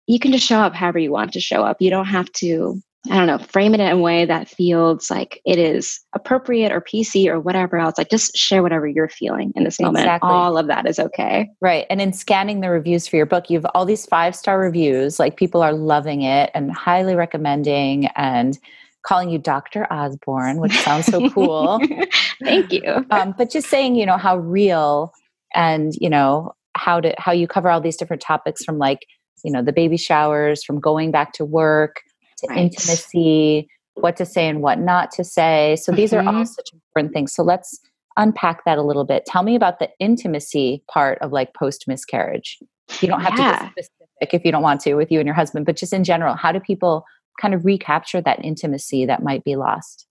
you 0.07 0.19
can 0.19 0.33
just 0.33 0.47
show 0.47 0.59
up 0.59 0.75
however 0.75 0.99
you 0.99 1.13
want 1.13 1.33
to 1.33 1.41
show 1.41 1.63
up. 1.63 1.77
You 1.81 1.91
don't 1.91 2.07
have 2.07 2.31
to, 2.33 2.81
I 3.11 3.17
don't 3.17 3.27
know, 3.27 3.39
frame 3.39 3.75
it 3.75 3.81
in 3.81 3.89
a 3.89 3.97
way 3.97 4.25
that 4.25 4.49
feels 4.49 5.11
like 5.11 5.41
it 5.45 5.59
is 5.59 6.01
appropriate 6.15 6.73
or 6.73 6.81
PC 6.81 7.27
or 7.29 7.41
whatever 7.41 7.79
else. 7.79 7.99
Like 7.99 8.11
just 8.11 8.37
share 8.37 8.63
whatever 8.63 8.87
you're 8.87 9.09
feeling 9.09 9.53
in 9.55 9.65
this 9.65 9.81
moment. 9.81 10.05
Exactly. 10.05 10.31
All 10.31 10.59
of 10.59 10.67
that 10.67 10.87
is 10.87 10.99
okay. 10.99 11.49
Right. 11.61 11.87
And 11.89 12.01
in 12.01 12.13
scanning 12.13 12.61
the 12.61 12.71
reviews 12.71 13.07
for 13.07 13.17
your 13.17 13.27
book, 13.27 13.49
you 13.49 13.59
have 13.59 13.67
all 13.75 13.85
these 13.85 14.07
five 14.07 14.35
star 14.35 14.59
reviews. 14.59 15.19
Like 15.19 15.37
people 15.37 15.63
are 15.63 15.73
loving 15.73 16.23
it 16.23 16.51
and 16.55 16.73
highly 16.73 17.15
recommending 17.15 18.07
and 18.17 18.59
calling 19.03 19.31
you 19.31 19.39
Dr. 19.39 19.93
Osborn, 19.93 20.59
which 20.59 20.73
sounds 20.73 21.07
so 21.07 21.29
cool. 21.31 21.81
Thank 22.43 22.73
you. 22.73 23.05
Um, 23.11 23.35
but 23.37 23.51
just 23.51 23.69
saying, 23.69 23.97
you 23.97 24.07
know, 24.07 24.17
how 24.17 24.39
real 24.39 25.13
and, 25.55 25.93
you 26.01 26.09
know, 26.09 26.55
how 26.75 27.01
to 27.01 27.15
how 27.19 27.33
you 27.33 27.47
cover 27.47 27.71
all 27.71 27.81
these 27.81 27.97
different 27.97 28.23
topics 28.23 28.65
from 28.65 28.79
like 28.79 29.01
you 29.45 29.53
know 29.53 29.63
the 29.63 29.73
baby 29.73 29.97
showers 29.97 30.65
from 30.65 30.81
going 30.81 31.11
back 31.11 31.33
to 31.33 31.45
work 31.45 32.01
to 32.39 32.47
right. 32.49 32.59
intimacy 32.59 33.69
what 33.95 34.17
to 34.17 34.25
say 34.25 34.49
and 34.49 34.63
what 34.63 34.79
not 34.79 35.11
to 35.11 35.25
say 35.25 35.77
so 35.77 35.93
these 35.93 36.13
mm-hmm. 36.13 36.27
are 36.27 36.31
all 36.31 36.43
mm-hmm. 36.43 36.45
such 36.45 36.71
important 36.73 37.13
things 37.13 37.35
so 37.35 37.43
let's 37.43 37.79
unpack 38.17 38.65
that 38.65 38.79
a 38.79 38.83
little 38.83 39.05
bit 39.05 39.25
tell 39.27 39.43
me 39.43 39.55
about 39.55 39.79
the 39.79 39.89
intimacy 39.99 40.83
part 40.91 41.19
of 41.21 41.33
like 41.33 41.55
post 41.55 41.85
miscarriage 41.87 42.59
you 43.01 43.09
don't 43.09 43.21
have 43.21 43.39
yeah. 43.39 43.59
to 43.59 43.73
be 43.77 43.83
specific 43.83 44.35
if 44.35 44.45
you 44.45 44.53
don't 44.53 44.63
want 44.63 44.81
to 44.81 44.95
with 44.95 45.11
you 45.11 45.19
and 45.19 45.27
your 45.27 45.35
husband 45.35 45.67
but 45.67 45.77
just 45.77 45.93
in 45.93 46.05
general 46.05 46.35
how 46.35 46.53
do 46.53 46.61
people 46.61 47.05
kind 47.41 47.55
of 47.55 47.65
recapture 47.65 48.21
that 48.21 48.43
intimacy 48.45 49.07
that 49.07 49.23
might 49.23 49.43
be 49.45 49.57
lost 49.57 50.07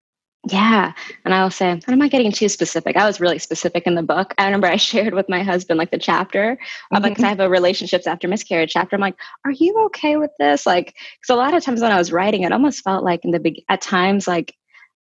yeah. 0.48 0.92
And 1.24 1.32
I 1.32 1.42
will 1.42 1.50
say, 1.50 1.80
I'm 1.86 1.98
not 1.98 2.10
getting 2.10 2.32
too 2.32 2.48
specific. 2.48 2.96
I 2.96 3.06
was 3.06 3.20
really 3.20 3.38
specific 3.38 3.86
in 3.86 3.94
the 3.94 4.02
book. 4.02 4.34
I 4.38 4.44
remember 4.46 4.66
I 4.66 4.76
shared 4.76 5.14
with 5.14 5.28
my 5.28 5.42
husband 5.42 5.78
like 5.78 5.90
the 5.90 5.98
chapter 5.98 6.56
mm-hmm. 6.56 6.96
of 6.96 7.02
like, 7.02 7.16
cause 7.16 7.24
I 7.24 7.28
have 7.28 7.40
a 7.40 7.48
relationships 7.48 8.06
after 8.06 8.26
miscarriage 8.26 8.72
chapter. 8.72 8.96
I'm 8.96 9.00
like, 9.00 9.16
are 9.44 9.52
you 9.52 9.76
okay 9.86 10.16
with 10.16 10.32
this? 10.38 10.66
Like, 10.66 10.96
cause 11.24 11.34
a 11.34 11.36
lot 11.36 11.54
of 11.54 11.62
times 11.62 11.80
when 11.80 11.92
I 11.92 11.98
was 11.98 12.10
writing, 12.10 12.42
it 12.42 12.52
almost 12.52 12.82
felt 12.82 13.04
like 13.04 13.24
in 13.24 13.30
the 13.30 13.38
big, 13.38 13.62
at 13.68 13.80
times, 13.80 14.26
like 14.26 14.54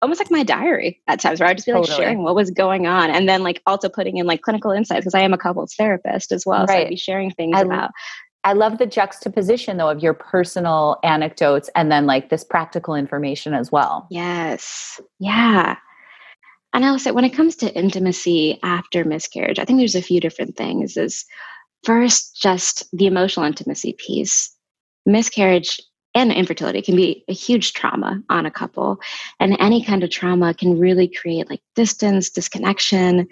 almost 0.01 0.19
like 0.19 0.31
my 0.31 0.43
diary 0.43 1.01
at 1.07 1.19
times 1.19 1.39
where 1.39 1.49
I'd 1.49 1.57
just 1.57 1.65
be 1.65 1.73
like 1.73 1.83
totally. 1.83 1.97
sharing 1.97 2.23
what 2.23 2.35
was 2.35 2.51
going 2.51 2.85
on 2.85 3.09
and 3.09 3.27
then 3.27 3.43
like 3.43 3.61
also 3.65 3.89
putting 3.89 4.17
in 4.17 4.27
like 4.27 4.41
clinical 4.41 4.71
insights 4.71 5.01
because 5.01 5.15
I 5.15 5.21
am 5.21 5.33
a 5.33 5.37
couples 5.37 5.73
therapist 5.73 6.31
as 6.31 6.45
well. 6.45 6.65
Right. 6.65 6.69
So 6.69 6.81
I'd 6.81 6.89
be 6.89 6.95
sharing 6.95 7.31
things 7.31 7.57
I, 7.57 7.61
about 7.61 7.91
I 8.45 8.53
love 8.53 8.77
the 8.77 8.85
juxtaposition 8.85 9.77
though 9.77 9.89
of 9.89 10.01
your 10.01 10.13
personal 10.13 10.97
anecdotes 11.03 11.69
and 11.75 11.91
then 11.91 12.05
like 12.05 12.29
this 12.29 12.43
practical 12.43 12.93
information 12.95 13.53
as 13.53 13.71
well. 13.71 14.07
Yes. 14.11 15.01
Yeah. 15.19 15.75
And 16.71 16.85
I'll 16.85 16.99
say 16.99 17.11
when 17.11 17.25
it 17.25 17.33
comes 17.33 17.55
to 17.57 17.73
intimacy 17.73 18.59
after 18.61 19.03
miscarriage, 19.03 19.59
I 19.59 19.65
think 19.65 19.79
there's 19.79 19.95
a 19.95 20.01
few 20.01 20.21
different 20.21 20.55
things. 20.55 20.95
Is 20.95 21.25
first 21.83 22.39
just 22.39 22.83
the 22.95 23.07
emotional 23.07 23.45
intimacy 23.45 23.93
piece. 23.97 24.55
Miscarriage 25.05 25.81
and 26.13 26.31
infertility 26.31 26.81
can 26.81 26.95
be 26.95 27.23
a 27.27 27.33
huge 27.33 27.73
trauma 27.73 28.21
on 28.29 28.45
a 28.45 28.51
couple. 28.51 28.99
And 29.39 29.57
any 29.59 29.83
kind 29.83 30.03
of 30.03 30.09
trauma 30.09 30.53
can 30.53 30.79
really 30.79 31.07
create 31.07 31.49
like 31.49 31.61
distance, 31.75 32.29
disconnection, 32.29 33.27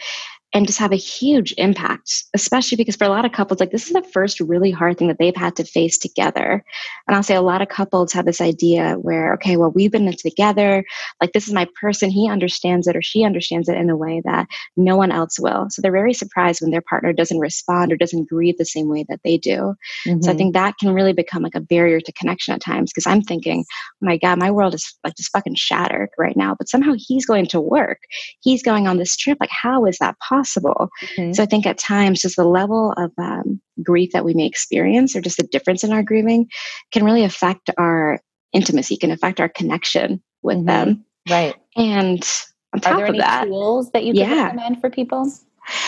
and 0.53 0.67
just 0.67 0.77
have 0.77 0.91
a 0.91 0.97
huge 0.97 1.53
impact, 1.57 2.25
especially 2.35 2.75
because 2.75 2.95
for 2.95 3.05
a 3.05 3.09
lot 3.09 3.25
of 3.25 3.31
couples, 3.31 3.59
like 3.59 3.71
this 3.71 3.87
is 3.87 3.93
the 3.93 4.03
first 4.13 4.39
really 4.39 4.69
hard 4.69 4.97
thing 4.97 5.07
that 5.07 5.17
they've 5.17 5.35
had 5.35 5.55
to 5.55 5.63
face 5.63 5.97
together. 5.97 6.63
And 7.07 7.15
I'll 7.15 7.23
say 7.23 7.33
a 7.33 7.41
lot 7.41 7.63
of 7.63 7.69
couples 7.69 8.13
have 8.13 8.25
this 8.25 8.39
idea 8.39 8.93
where, 8.93 9.33
okay, 9.33 9.57
well, 9.57 9.71
we've 9.71 9.91
been 9.91 10.11
together, 10.15 10.85
like 11.19 11.33
this 11.33 11.47
is 11.47 11.53
my 11.53 11.67
person, 11.81 12.11
he 12.11 12.29
understands 12.29 12.85
it 12.87 12.95
or 12.95 13.01
she 13.01 13.23
understands 13.23 13.67
it 13.67 13.77
in 13.77 13.89
a 13.89 13.97
way 13.97 14.21
that 14.25 14.47
no 14.77 14.95
one 14.95 15.11
else 15.11 15.39
will. 15.39 15.67
So 15.71 15.81
they're 15.81 15.91
very 15.91 16.13
surprised 16.13 16.61
when 16.61 16.69
their 16.69 16.83
partner 16.87 17.13
doesn't 17.13 17.39
respond 17.39 17.91
or 17.91 17.97
doesn't 17.97 18.29
grieve 18.29 18.57
the 18.59 18.65
same 18.65 18.89
way 18.89 19.05
that 19.09 19.21
they 19.23 19.37
do. 19.37 19.73
Mm-hmm. 20.05 20.21
So 20.21 20.29
I 20.29 20.33
mm-hmm. 20.33 20.37
think 20.37 20.53
that 20.53 20.77
can 20.77 20.93
really 20.93 21.13
become 21.13 21.41
like 21.41 21.55
a 21.55 21.61
barrier 21.61 21.99
to 21.99 22.11
connection 22.13 22.53
at 22.53 22.61
times 22.61 22.91
because 22.91 23.07
I'm 23.07 23.23
thinking, 23.23 23.65
oh 23.69 24.05
my 24.05 24.17
God, 24.17 24.37
my 24.37 24.51
world 24.51 24.75
is 24.75 24.93
like 25.03 25.15
just 25.15 25.31
fucking 25.31 25.55
shattered 25.55 26.09
right 26.19 26.37
now. 26.37 26.53
But 26.55 26.69
somehow 26.69 26.93
he's 26.95 27.25
going 27.25 27.47
to 27.47 27.59
work, 27.59 28.01
he's 28.41 28.61
going 28.61 28.87
on 28.87 28.97
this 28.97 29.17
trip. 29.17 29.39
Like, 29.39 29.49
how 29.49 29.85
is 29.85 29.97
that 29.97 30.19
possible? 30.19 30.42
Possible. 30.43 30.89
Mm-hmm. 31.01 31.33
So 31.33 31.43
I 31.43 31.45
think 31.45 31.65
at 31.65 31.77
times 31.77 32.21
just 32.21 32.35
the 32.35 32.43
level 32.43 32.93
of 32.97 33.11
um, 33.17 33.61
grief 33.81 34.11
that 34.13 34.25
we 34.25 34.33
may 34.33 34.45
experience 34.45 35.15
or 35.15 35.21
just 35.21 35.37
the 35.37 35.43
difference 35.43 35.83
in 35.83 35.91
our 35.91 36.03
grieving 36.03 36.47
can 36.91 37.03
really 37.03 37.23
affect 37.23 37.69
our 37.77 38.19
intimacy, 38.51 38.97
can 38.97 39.11
affect 39.11 39.39
our 39.39 39.49
connection 39.49 40.21
with 40.41 40.57
mm-hmm. 40.57 40.65
them. 40.65 41.05
Right. 41.29 41.55
And 41.75 42.27
on 42.73 42.81
top 42.81 43.09
of 43.09 43.17
that, 43.17 43.45
tools 43.45 43.91
that 43.91 44.03
you 44.03 44.13
can 44.13 44.29
yeah. 44.29 44.43
recommend 44.45 44.81
for 44.81 44.89
people? 44.89 45.31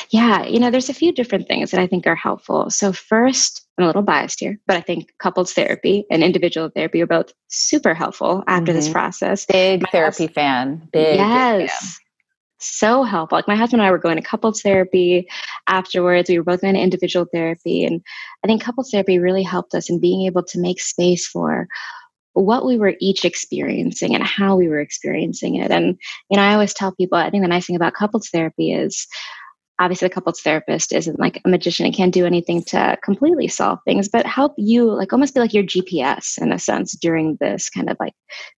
Yeah, 0.09 0.45
you 0.45 0.57
know, 0.57 0.71
there's 0.71 0.87
a 0.87 0.93
few 0.93 1.11
different 1.11 1.49
things 1.49 1.71
that 1.71 1.81
I 1.81 1.87
think 1.87 2.07
are 2.07 2.15
helpful. 2.15 2.69
So, 2.69 2.93
first, 2.93 3.67
I'm 3.77 3.83
a 3.83 3.87
little 3.87 4.03
biased 4.03 4.39
here, 4.39 4.57
but 4.67 4.77
I 4.77 4.81
think 4.81 5.11
couples 5.19 5.51
therapy 5.51 6.05
and 6.09 6.23
individual 6.23 6.69
therapy 6.69 7.01
are 7.01 7.07
both 7.07 7.33
super 7.49 7.93
helpful 7.93 8.41
after 8.47 8.71
mm-hmm. 8.71 8.79
this 8.79 8.87
process. 8.87 9.45
Big 9.45 9.81
My 9.81 9.89
therapy 9.91 10.27
fan. 10.27 10.87
Big. 10.93 11.17
Yes. 11.17 11.59
Big 11.59 11.69
fan 11.69 12.04
so 12.59 13.03
helpful. 13.03 13.37
Like 13.37 13.47
my 13.47 13.55
husband 13.55 13.81
and 13.81 13.87
I 13.87 13.91
were 13.91 13.97
going 13.97 14.17
to 14.17 14.21
couples 14.21 14.61
therapy 14.61 15.27
afterwards. 15.67 16.29
We 16.29 16.37
were 16.37 16.43
both 16.43 16.61
going 16.61 16.75
to 16.75 16.79
individual 16.79 17.25
therapy. 17.31 17.85
And 17.85 18.01
I 18.43 18.47
think 18.47 18.63
couples 18.63 18.91
therapy 18.91 19.19
really 19.19 19.43
helped 19.43 19.73
us 19.73 19.89
in 19.89 19.99
being 19.99 20.25
able 20.25 20.43
to 20.43 20.59
make 20.59 20.79
space 20.79 21.27
for 21.27 21.67
what 22.33 22.65
we 22.65 22.77
were 22.77 22.95
each 22.99 23.23
experiencing 23.23 24.13
and 24.13 24.23
how 24.23 24.55
we 24.55 24.67
were 24.67 24.79
experiencing 24.79 25.55
it. 25.55 25.71
And, 25.71 25.97
you 26.29 26.37
know, 26.37 26.43
I 26.43 26.53
always 26.53 26.73
tell 26.73 26.93
people, 26.93 27.17
I 27.17 27.29
think 27.29 27.43
the 27.43 27.47
nice 27.47 27.65
thing 27.65 27.77
about 27.77 27.93
couples 27.93 28.29
therapy 28.29 28.73
is 28.73 29.07
obviously 29.79 30.07
the 30.07 30.13
couples 30.13 30.41
therapist 30.41 30.93
isn't 30.93 31.19
like 31.19 31.41
a 31.43 31.49
magician 31.49 31.85
and 31.85 31.95
can't 31.95 32.13
do 32.13 32.25
anything 32.25 32.63
to 32.63 32.97
completely 33.03 33.47
solve 33.47 33.79
things, 33.85 34.07
but 34.07 34.25
help 34.25 34.53
you 34.57 34.89
like 34.91 35.11
almost 35.11 35.33
be 35.33 35.39
like 35.39 35.53
your 35.53 35.63
GPS 35.63 36.37
in 36.41 36.51
a 36.51 36.59
sense 36.59 36.95
during 36.97 37.37
this 37.39 37.69
kind 37.69 37.89
of 37.89 37.97
like 37.99 38.13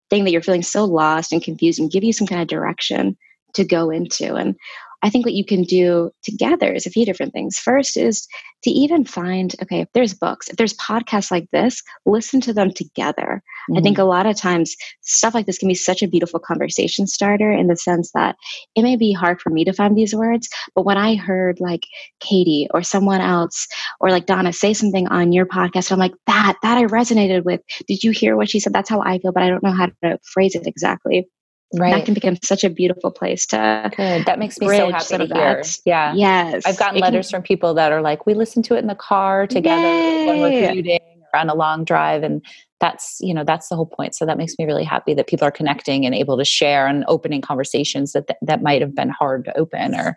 thing 0.10 0.24
that 0.24 0.32
you're 0.32 0.42
feeling 0.42 0.64
so 0.64 0.86
lost 0.86 1.32
and 1.32 1.44
confused 1.44 1.80
and 1.80 1.92
give 1.92 2.04
you 2.04 2.14
some 2.14 2.28
kind 2.28 2.42
of 2.42 2.48
direction 2.48 3.18
to 3.54 3.64
go 3.64 3.90
into. 3.90 4.36
And 4.36 4.56
I 5.04 5.10
think 5.10 5.26
what 5.26 5.36
you 5.36 5.46
can 5.46 5.64
do 5.64 6.12
together 6.24 6.74
is 6.74 6.86
a 6.86 6.90
few 6.90 7.06
different 7.06 7.32
things. 7.32 7.60
First 7.60 7.98
is 7.98 8.28
to 8.64 8.72
even 8.72 9.06
find, 9.06 9.56
okay, 9.62 9.82
if 9.82 9.88
there's 9.94 10.16
books, 10.16 10.50
if 10.50 10.56
there's 10.56 10.74
podcasts 10.74 11.30
like 11.30 11.48
this, 11.52 11.84
listen 12.08 12.42
to 12.42 12.54
them 12.54 12.72
together. 12.72 13.44
Mm-hmm. 13.70 13.78
I 13.78 13.82
think 13.82 13.98
mm-hmm. 13.98 14.08
a 14.08 14.10
lot 14.10 14.26
of 14.26 14.36
times 14.36 14.76
stuff 15.02 15.36
like 15.36 15.46
this 15.46 15.60
can 15.60 15.68
be 15.68 15.76
such 15.76 16.02
a 16.02 16.08
beautiful 16.08 16.40
conversation 16.40 17.06
starter 17.06 17.52
in 17.52 17.68
the 17.68 17.76
sense 17.76 18.12
that 18.16 18.36
it 18.76 18.82
may 18.82 18.96
be 18.96 19.14
hard 19.14 19.40
for 19.40 19.52
me 19.52 19.64
to 19.66 19.74
find 19.74 19.96
these 19.96 20.16
words, 20.16 20.50
but 20.74 20.86
when 20.86 20.98
I 20.98 21.16
heard 21.16 21.60
like 21.60 21.86
Katie 22.20 22.68
or 22.72 22.82
someone 22.82 23.22
else 23.22 23.68
or 24.00 24.10
like 24.10 24.26
Donna 24.26 24.52
say 24.52 24.74
something 24.74 25.08
on 25.10 25.32
your 25.32 25.46
podcast, 25.46 25.92
I'm 25.92 26.00
like, 26.00 26.14
that, 26.26 26.58
that 26.64 26.78
I 26.78 26.86
resonated 26.86 27.44
with. 27.44 27.62
Did 27.88 28.04
you 28.04 28.12
hear 28.12 28.36
what 28.36 28.50
she 28.50 28.60
said? 28.60 28.74
That's 28.74 28.90
how 28.90 29.02
I 29.02 29.20
feel, 29.20 29.32
but 29.32 29.44
I 29.44 29.50
don't 29.50 29.64
know 29.64 29.72
how 29.72 29.88
to 30.04 30.20
phrase 30.34 30.56
it 30.56 30.66
exactly 30.66 31.28
right. 31.74 31.94
that 31.94 32.06
can 32.06 32.14
become 32.14 32.38
such 32.44 32.64
a 32.64 32.70
beautiful 32.70 33.12
place 33.12 33.46
to 33.48 33.92
good. 33.96 34.26
That 34.26 34.40
makes 34.40 34.60
me 34.60 34.68
so 34.68 34.92
happy 34.92 35.18
to 35.18 35.26
hear. 35.26 35.64
yeah. 35.86 36.14
Yes. 36.14 36.64
I've 36.66 36.78
gotten 36.78 37.00
letters 37.00 37.30
can, 37.30 37.38
from 37.38 37.44
people 37.44 37.74
that 37.76 37.92
are 37.92 38.02
like 38.02 38.26
we 38.26 38.34
listen 38.34 38.64
to 38.64 38.76
it 38.76 38.80
in 38.80 38.88
the 38.88 38.96
car 38.96 39.48
together 39.48 39.82
yay. 39.82 40.28
when 40.28 40.42
we're 40.42 40.68
commuting 40.68 41.00
or 41.34 41.40
on 41.40 41.50
a 41.50 41.56
long 41.56 41.84
drive 41.84 42.24
and 42.24 42.42
that's 42.80 43.18
you 43.22 43.34
know 43.34 43.44
that's 43.44 43.70
the 43.70 43.76
whole 43.76 43.88
point. 43.88 44.16
So 44.16 44.26
that 44.26 44.38
makes 44.38 44.54
me 44.60 44.66
really 44.66 44.84
happy 44.84 45.14
that 45.16 45.28
people 45.28 45.48
are 45.48 45.52
connecting 45.52 46.06
and 46.06 46.14
able 46.14 46.38
to 46.38 46.46
share 46.46 46.88
and 46.88 47.04
opening 47.08 47.42
conversations 47.42 48.12
that 48.12 48.28
that, 48.28 48.38
that 48.42 48.62
might 48.62 48.82
have 48.82 48.96
been 48.96 49.10
hard 49.10 49.46
to 49.46 49.58
open 49.58 49.96
or 49.96 50.16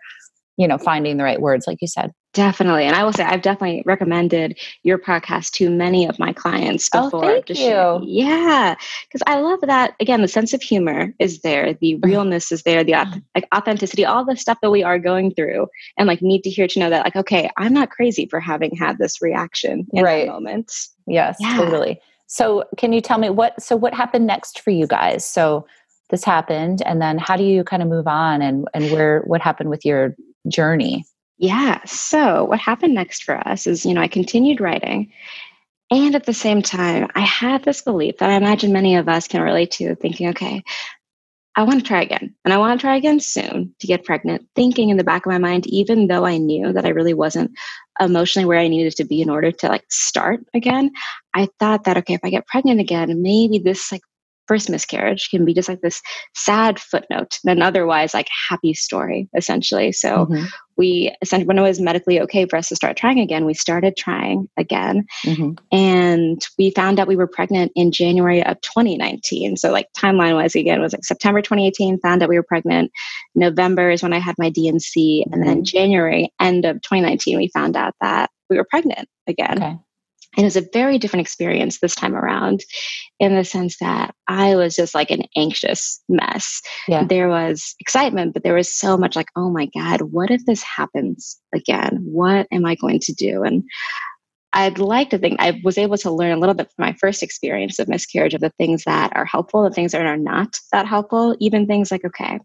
you 0.57 0.67
know 0.67 0.77
finding 0.77 1.17
the 1.17 1.23
right 1.23 1.41
words 1.41 1.65
like 1.67 1.77
you 1.81 1.87
said 1.87 2.11
definitely 2.33 2.85
and 2.85 2.95
i 2.95 3.03
will 3.03 3.11
say 3.11 3.23
i've 3.23 3.41
definitely 3.41 3.83
recommended 3.85 4.57
your 4.83 4.97
podcast 4.97 5.51
to 5.51 5.69
many 5.69 6.07
of 6.07 6.17
my 6.19 6.31
clients 6.31 6.89
oh, 6.93 7.03
before 7.03 7.25
oh, 7.25 7.27
thank 7.27 7.49
you. 7.49 8.01
yeah 8.03 8.75
because 9.07 9.21
i 9.27 9.39
love 9.39 9.59
that 9.61 9.95
again 9.99 10.21
the 10.21 10.27
sense 10.27 10.53
of 10.53 10.61
humor 10.61 11.13
is 11.19 11.41
there 11.41 11.73
the 11.73 11.93
mm-hmm. 11.95 12.09
realness 12.09 12.51
is 12.51 12.63
there 12.63 12.83
the 12.83 12.93
like 13.35 13.47
authenticity 13.53 14.05
all 14.05 14.23
the 14.23 14.37
stuff 14.37 14.57
that 14.61 14.71
we 14.71 14.83
are 14.83 14.99
going 14.99 15.33
through 15.33 15.67
and 15.97 16.07
like 16.07 16.21
need 16.21 16.43
to 16.43 16.49
hear 16.49 16.67
to 16.67 16.79
know 16.79 16.89
that 16.89 17.03
like 17.03 17.15
okay 17.15 17.49
i'm 17.57 17.73
not 17.73 17.89
crazy 17.89 18.25
for 18.27 18.39
having 18.39 18.75
had 18.75 18.97
this 18.97 19.21
reaction 19.21 19.85
in 19.93 20.03
right. 20.03 20.25
that 20.25 20.31
moment 20.31 20.71
yes 21.07 21.37
yeah. 21.39 21.57
totally 21.57 21.99
so 22.27 22.63
can 22.77 22.93
you 22.93 23.01
tell 23.01 23.17
me 23.17 23.29
what 23.29 23.61
so 23.61 23.75
what 23.75 23.93
happened 23.93 24.25
next 24.25 24.61
for 24.61 24.71
you 24.71 24.87
guys 24.87 25.25
so 25.25 25.65
this 26.11 26.23
happened 26.23 26.81
and 26.85 27.01
then 27.01 27.17
how 27.17 27.35
do 27.35 27.43
you 27.43 27.63
kind 27.63 27.81
of 27.81 27.89
move 27.89 28.05
on 28.05 28.41
and 28.41 28.67
and 28.73 28.91
where 28.91 29.21
what 29.21 29.41
happened 29.41 29.69
with 29.69 29.83
your 29.83 30.15
journey? 30.47 31.05
Yeah. 31.37 31.83
So, 31.85 32.45
what 32.45 32.59
happened 32.59 32.93
next 32.93 33.23
for 33.23 33.35
us 33.47 33.65
is, 33.65 33.85
you 33.85 33.93
know, 33.93 34.01
I 34.01 34.07
continued 34.07 34.61
writing. 34.61 35.11
And 35.89 36.15
at 36.15 36.25
the 36.25 36.33
same 36.33 36.61
time, 36.61 37.09
I 37.15 37.21
had 37.21 37.63
this 37.63 37.81
belief 37.81 38.17
that 38.17 38.29
I 38.29 38.35
imagine 38.35 38.71
many 38.71 38.95
of 38.95 39.09
us 39.09 39.27
can 39.27 39.41
relate 39.41 39.71
to 39.71 39.95
thinking, 39.95 40.29
okay, 40.29 40.63
I 41.55 41.63
want 41.63 41.81
to 41.81 41.85
try 41.85 42.01
again. 42.01 42.33
And 42.45 42.53
I 42.53 42.57
want 42.57 42.79
to 42.79 42.81
try 42.81 42.95
again 42.95 43.19
soon 43.19 43.75
to 43.79 43.87
get 43.87 44.05
pregnant, 44.05 44.47
thinking 44.55 44.89
in 44.89 44.95
the 44.95 45.03
back 45.03 45.25
of 45.25 45.31
my 45.31 45.37
mind, 45.37 45.67
even 45.67 46.07
though 46.07 46.25
I 46.25 46.37
knew 46.37 46.71
that 46.71 46.85
I 46.85 46.89
really 46.89 47.13
wasn't 47.13 47.51
emotionally 47.99 48.45
where 48.45 48.59
I 48.59 48.69
needed 48.69 48.95
to 48.95 49.03
be 49.03 49.21
in 49.21 49.29
order 49.29 49.51
to 49.51 49.67
like 49.67 49.83
start 49.89 50.45
again, 50.53 50.91
I 51.33 51.49
thought 51.59 51.83
that, 51.83 51.97
okay, 51.97 52.13
if 52.13 52.21
I 52.23 52.29
get 52.29 52.47
pregnant 52.47 52.79
again, 52.79 53.21
maybe 53.21 53.59
this 53.59 53.91
like 53.91 54.01
first 54.51 54.69
miscarriage 54.69 55.29
can 55.29 55.45
be 55.45 55.53
just 55.53 55.69
like 55.69 55.79
this 55.79 56.01
sad 56.35 56.77
footnote 56.77 57.39
an 57.45 57.61
otherwise 57.61 58.13
like 58.13 58.27
happy 58.49 58.73
story 58.73 59.29
essentially 59.33 59.93
so 59.93 60.25
mm-hmm. 60.25 60.43
we 60.75 61.09
essentially 61.21 61.47
when 61.47 61.57
it 61.57 61.61
was 61.61 61.79
medically 61.79 62.19
okay 62.19 62.45
for 62.45 62.57
us 62.57 62.67
to 62.67 62.75
start 62.75 62.97
trying 62.97 63.21
again 63.21 63.45
we 63.45 63.53
started 63.53 63.95
trying 63.95 64.49
again 64.57 65.05
mm-hmm. 65.25 65.51
and 65.71 66.41
we 66.59 66.69
found 66.71 66.99
out 66.99 67.07
we 67.07 67.15
were 67.15 67.27
pregnant 67.27 67.71
in 67.75 67.93
january 67.93 68.43
of 68.43 68.59
2019 68.59 69.55
so 69.55 69.71
like 69.71 69.87
timeline 69.97 70.33
wise 70.33 70.53
again 70.53 70.81
was 70.81 70.91
like 70.91 71.05
september 71.05 71.41
2018 71.41 71.97
found 71.99 72.21
out 72.21 72.27
we 72.27 72.35
were 72.35 72.43
pregnant 72.43 72.91
november 73.35 73.89
is 73.89 74.03
when 74.03 74.11
i 74.11 74.19
had 74.19 74.35
my 74.37 74.49
D&C 74.49 75.25
and 75.31 75.41
then 75.41 75.59
mm-hmm. 75.59 75.63
january 75.63 76.33
end 76.41 76.65
of 76.65 76.75
2019 76.81 77.37
we 77.37 77.49
found 77.53 77.77
out 77.77 77.93
that 78.01 78.29
we 78.49 78.57
were 78.57 78.67
pregnant 78.69 79.07
again 79.27 79.63
okay. 79.63 79.77
And 80.37 80.43
it 80.43 80.47
was 80.47 80.55
a 80.55 80.67
very 80.73 80.97
different 80.97 81.25
experience 81.25 81.79
this 81.79 81.95
time 81.95 82.15
around 82.15 82.61
in 83.19 83.35
the 83.35 83.43
sense 83.43 83.77
that 83.79 84.15
I 84.27 84.55
was 84.55 84.75
just 84.75 84.95
like 84.95 85.11
an 85.11 85.23
anxious 85.35 86.01
mess. 86.07 86.61
Yeah. 86.87 87.03
There 87.03 87.27
was 87.27 87.75
excitement, 87.79 88.33
but 88.33 88.43
there 88.43 88.55
was 88.55 88.73
so 88.73 88.97
much 88.97 89.15
like, 89.15 89.27
oh 89.35 89.49
my 89.49 89.67
God, 89.75 90.01
what 90.01 90.31
if 90.31 90.45
this 90.45 90.63
happens 90.63 91.37
again? 91.53 91.99
What 92.03 92.47
am 92.51 92.65
I 92.65 92.75
going 92.75 92.99
to 93.01 93.13
do? 93.13 93.43
And 93.43 93.63
I'd 94.53 94.79
like 94.79 95.09
to 95.11 95.17
think 95.17 95.39
I 95.39 95.61
was 95.63 95.77
able 95.77 95.97
to 95.97 96.11
learn 96.11 96.31
a 96.31 96.39
little 96.39 96.55
bit 96.55 96.69
from 96.75 96.85
my 96.85 96.93
first 96.93 97.23
experience 97.23 97.79
of 97.79 97.87
miscarriage 97.87 98.33
of 98.33 98.41
the 98.41 98.51
things 98.57 98.83
that 98.85 99.11
are 99.15 99.25
helpful, 99.25 99.63
the 99.63 99.71
things 99.71 99.93
that 99.93 100.05
are 100.05 100.17
not 100.17 100.59
that 100.73 100.87
helpful, 100.87 101.37
even 101.39 101.67
things 101.67 101.89
like, 101.89 102.03
okay, 102.03 102.39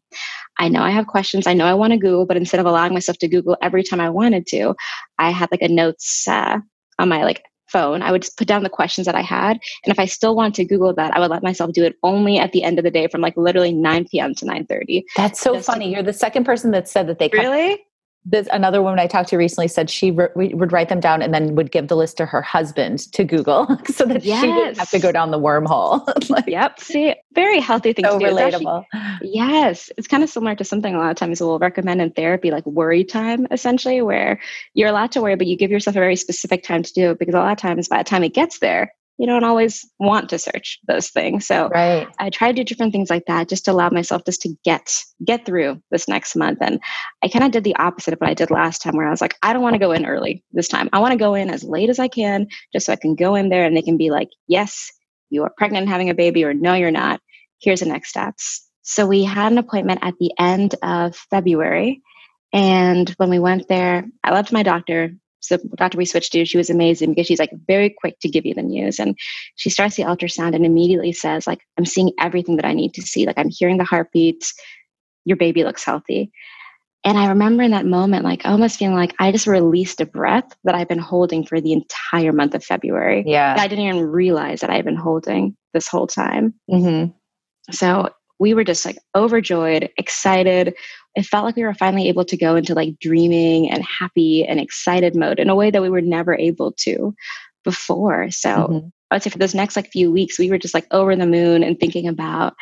I 0.59 0.69
know 0.69 0.83
I 0.83 0.91
have 0.91 1.09
questions. 1.09 1.47
I 1.47 1.55
know 1.55 1.67
I 1.67 1.75
want 1.75 1.93
to 1.93 1.99
Google, 1.99 2.27
but 2.27 2.37
instead 2.37 2.61
of 2.61 2.67
allowing 2.67 2.93
myself 2.93 3.19
to 3.19 3.29
Google 3.29 3.57
every 3.61 3.83
time 3.83 4.01
I 4.01 4.11
wanted 4.11 4.47
to, 4.49 4.75
I 5.19 5.31
had 5.31 5.51
like 5.51 5.63
a 5.63 5.69
notes 5.69 6.29
uh, 6.29 6.59
on 6.99 7.09
my 7.09 7.25
like 7.25 7.43
phone. 7.69 8.03
I 8.03 8.13
would 8.13 8.23
just 8.23 8.37
put 8.37 8.49
down 8.49 8.63
the 8.63 8.71
questions 8.71 9.07
that 9.07 9.15
I 9.15 9.23
had. 9.23 9.59
And 9.85 9.93
if 9.93 9.99
I 9.99 10.07
still 10.07 10.35
wanted 10.37 10.55
to 10.55 10.65
Google 10.65 10.95
that, 10.95 11.17
I 11.17 11.21
would 11.21 11.31
let 11.31 11.43
myself 11.43 11.73
do 11.73 11.85
it 11.85 11.97
only 12.03 12.39
at 12.39 12.53
the 12.53 12.63
end 12.63 12.79
of 12.79 12.85
the 12.85 12.91
day 12.91 13.09
from 13.09 13.21
like 13.21 13.37
literally 13.37 13.73
9 13.73 14.07
p.m. 14.11 14.35
to 14.35 14.45
9 14.45 14.67
30. 14.67 15.05
That's 15.17 15.41
so 15.41 15.61
funny. 15.61 15.87
To- 15.87 15.91
You're 15.93 16.03
the 16.03 16.13
second 16.13 16.45
person 16.45 16.71
that 16.73 16.89
said 16.89 17.07
that 17.09 17.19
they 17.19 17.29
really 17.33 17.86
this 18.29 18.49
another 18.53 18.83
woman 18.83 18.99
I 18.99 19.07
talked 19.07 19.29
to 19.29 19.37
recently 19.37 19.69
said 19.69 19.89
she 19.89 20.11
re- 20.11 20.29
would 20.35 20.73
write 20.73 20.89
them 20.89 20.99
down 20.99 21.23
and 21.23 21.33
then 21.33 21.55
would 21.55 21.71
give 21.71 21.87
the 21.87 21.97
list 21.97 22.17
to 22.17 22.27
her 22.27 22.43
husband 22.43 23.13
to 23.13 23.23
Google 23.23 23.67
so 23.87 24.05
that 24.05 24.25
yes. 24.25 24.41
she 24.41 24.49
didn't 24.49 24.79
have 24.79 24.91
to 24.91 24.99
go 24.99 25.13
down 25.13 25.31
the 25.31 25.39
wormhole. 25.39 26.05
like, 26.31 26.47
yep. 26.49 26.81
See, 26.81 27.15
very 27.35 27.61
healthy 27.61 27.93
thing 27.93 28.05
so 28.05 28.19
to 28.19 28.27
do. 28.27 28.33
relatable. 28.33 28.85
Actually, 28.93 29.31
yes, 29.33 29.91
it's 29.97 30.09
kind 30.09 30.25
of 30.25 30.29
similar 30.29 30.57
to 30.57 30.65
something 30.65 30.95
a 30.95 30.99
lot 30.99 31.11
of 31.11 31.17
times 31.17 31.41
we'll 31.41 31.61
recommend 31.61 32.03
in 32.03 32.11
therapy, 32.11 32.51
like 32.51 32.67
worry 32.67 33.05
time, 33.05 33.47
essentially, 33.53 34.03
where 34.03 34.41
you're 34.75 34.89
allowed 34.89 35.13
to 35.13 35.23
worry, 35.23 35.37
but 35.37 35.47
you 35.47 35.57
give 35.57 35.71
yourself 35.71 35.95
a 35.95 36.01
very 36.01 36.17
specific 36.17 36.65
time 36.65 36.83
to 36.83 36.93
do 36.93 37.13
it 37.13 37.21
because 37.21 37.35
a 37.35 37.39
lot 37.39 37.53
of 37.53 37.59
times 37.59 37.87
by 37.87 37.99
the 37.99 38.05
time 38.05 38.25
it 38.25 38.35
gets 38.35 38.59
there, 38.59 38.93
you 39.19 39.27
don't 39.27 39.45
always 39.45 39.89
want 39.99 40.29
to 40.29 40.39
search 40.39 40.79
those 40.87 41.09
things. 41.09 41.47
So 41.47 41.69
right. 41.69 42.07
I 42.19 42.31
try 42.31 42.49
to 42.49 42.55
do 42.55 42.65
different 42.65 42.93
things 42.93 43.09
like 43.09 43.25
that 43.27 43.49
just 43.49 43.65
to 43.65 43.73
allow 43.73 43.89
myself 43.89 44.23
just 44.27 44.43
to 44.43 44.55
get 44.65 44.93
get 45.25 45.47
through 45.47 45.83
this 45.91 46.07
next 46.09 46.37
month. 46.37 46.59
And 46.61 46.81
I 47.23 47.29
kind 47.29 47.45
of 47.45 47.51
did 47.51 47.65
the 47.65 47.77
opposite 47.77 48.15
of 48.15 48.21
what 48.21 48.31
I 48.31 48.35
did 48.35 48.51
last 48.51 48.83
time 48.83 48.97
where 48.97 49.07
I 49.07 49.11
was 49.11 49.21
like, 49.21 49.37
I 49.43 49.53
don't 49.53 49.63
want 49.63 49.75
to 49.75 49.81
go 49.81 49.93
in 49.93 50.07
early 50.07 50.45
this 50.53 50.69
time. 50.69 50.91
I 50.93 50.99
want 50.99 51.13
to 51.13 51.19
go 51.19 51.35
in 51.35 51.51
as 51.51 51.65
late 51.65 51.89
as 51.89 51.99
I 51.99 52.09
can 52.09 52.47
just 52.73 52.87
so 52.87 52.93
I 52.93 52.97
can 52.97 53.15
go 53.15 53.35
in 53.35 53.49
there 53.49 53.65
and 53.65 53.77
they 53.77 53.83
can 53.83 53.97
be 53.97 54.11
like, 54.11 54.29
yes, 54.49 54.91
you 55.31 55.43
are 55.45 55.53
pregnant 55.57 55.83
and 55.83 55.91
having 55.91 56.11
a 56.11 56.15
baby, 56.15 56.45
or 56.45 56.55
no, 56.55 56.75
you're 56.75 56.91
not. 56.91 57.21
Here's 57.61 57.81
the 57.81 57.87
next 57.87 58.11
steps. 58.11 58.69
So 58.83 59.07
we 59.07 59.25
had 59.25 59.51
an 59.51 59.59
appointment 59.59 60.01
at 60.03 60.15
the 60.21 60.33
end 60.39 60.75
of 60.83 61.17
February. 61.31 62.03
And 62.53 63.09
when 63.17 63.31
we 63.31 63.39
went 63.39 63.67
there, 63.67 64.05
I 64.23 64.31
loved 64.31 64.53
my 64.53 64.63
doctor 64.63 65.11
so 65.47 65.59
doctor 65.77 65.99
we 65.99 66.05
switched 66.05 66.33
to, 66.33 66.45
she 66.45 66.59
was 66.59 66.71
amazing 66.71 67.11
because 67.11 67.27
she's 67.27 67.39
like 67.39 67.53
very 67.67 67.91
quick 67.91 68.19
to 68.21 68.29
give 68.29 68.45
you 68.45 68.55
the 68.55 68.63
news. 68.63 68.99
And 68.99 69.17
she 69.57 69.71
starts 69.71 69.97
the 69.97 70.03
ultrasound 70.03 70.55
and 70.55 70.67
immediately 70.67 71.13
says, 71.13 71.47
like, 71.47 71.61
I'm 71.79 71.87
seeing 71.87 72.13
everything 72.21 72.57
that 72.57 72.65
I 72.65 72.73
need 72.73 72.95
to 72.95 73.03
see. 73.03 73.27
Like 73.27 73.39
I'm 73.39 73.51
hearing 73.51 73.79
the 73.79 73.85
heartbeats. 73.85 74.55
Your 75.25 75.37
baby 75.37 75.65
looks 75.65 75.85
healthy. 75.85 76.31
And 77.05 77.17
I 77.17 77.29
remember 77.29 77.63
in 77.63 77.71
that 77.71 77.87
moment, 77.87 78.25
like 78.25 78.43
almost 78.45 78.79
feeling 78.79 78.97
like 78.97 79.15
I 79.21 79.31
just 79.31 79.47
released 79.47 80.01
a 80.01 80.07
breath 80.07 80.57
that 80.65 80.75
I've 80.75 80.89
been 80.89 80.99
holding 80.99 81.47
for 81.47 81.61
the 81.61 81.73
entire 81.73 82.33
month 82.33 82.55
of 82.55 82.65
February. 82.65 83.23
Yeah. 83.25 83.55
I 83.57 83.69
didn't 83.69 83.85
even 83.85 84.07
realize 84.07 84.61
that 84.61 84.71
I've 84.71 84.85
been 84.85 84.97
holding 84.97 85.57
this 85.73 85.87
whole 85.87 86.09
time. 86.09 86.55
Mm-hmm. 86.69 87.13
So 87.71 88.09
we 88.39 88.55
were 88.55 88.65
just 88.65 88.85
like 88.85 88.99
overjoyed, 89.15 89.91
excited. 89.97 90.75
It 91.15 91.27
felt 91.27 91.45
like 91.45 91.57
we 91.57 91.65
were 91.65 91.75
finally 91.75 92.09
able 92.09 92.25
to 92.27 92.37
go 92.37 92.57
into 92.57 92.75
like 92.75 92.99
dreaming 92.99 93.71
and 93.71 93.85
happy 93.85 94.45
and 94.45 94.61
excited 94.61 95.17
mode 95.17 95.39
in 95.39 95.49
a 95.49 95.55
way 95.55 95.71
that 95.71 95.83
we 95.83 95.89
were 95.89 96.03
never 96.03 96.35
able 96.35 96.73
to 96.73 97.15
before. 97.65 98.31
So 98.31 98.49
mm-hmm. 98.49 98.89
I 99.11 99.15
would 99.15 99.23
say 99.23 99.31
for 99.31 99.39
those 99.39 99.55
next 99.55 99.77
like 99.77 99.91
few 99.91 100.11
weeks, 100.11 100.39
we 100.39 100.51
were 100.51 100.59
just 100.59 100.75
like 100.75 100.87
over 100.91 101.15
the 101.17 101.27
moon 101.27 101.63
and 101.63 101.79
thinking 101.79 102.09
about 102.09 102.55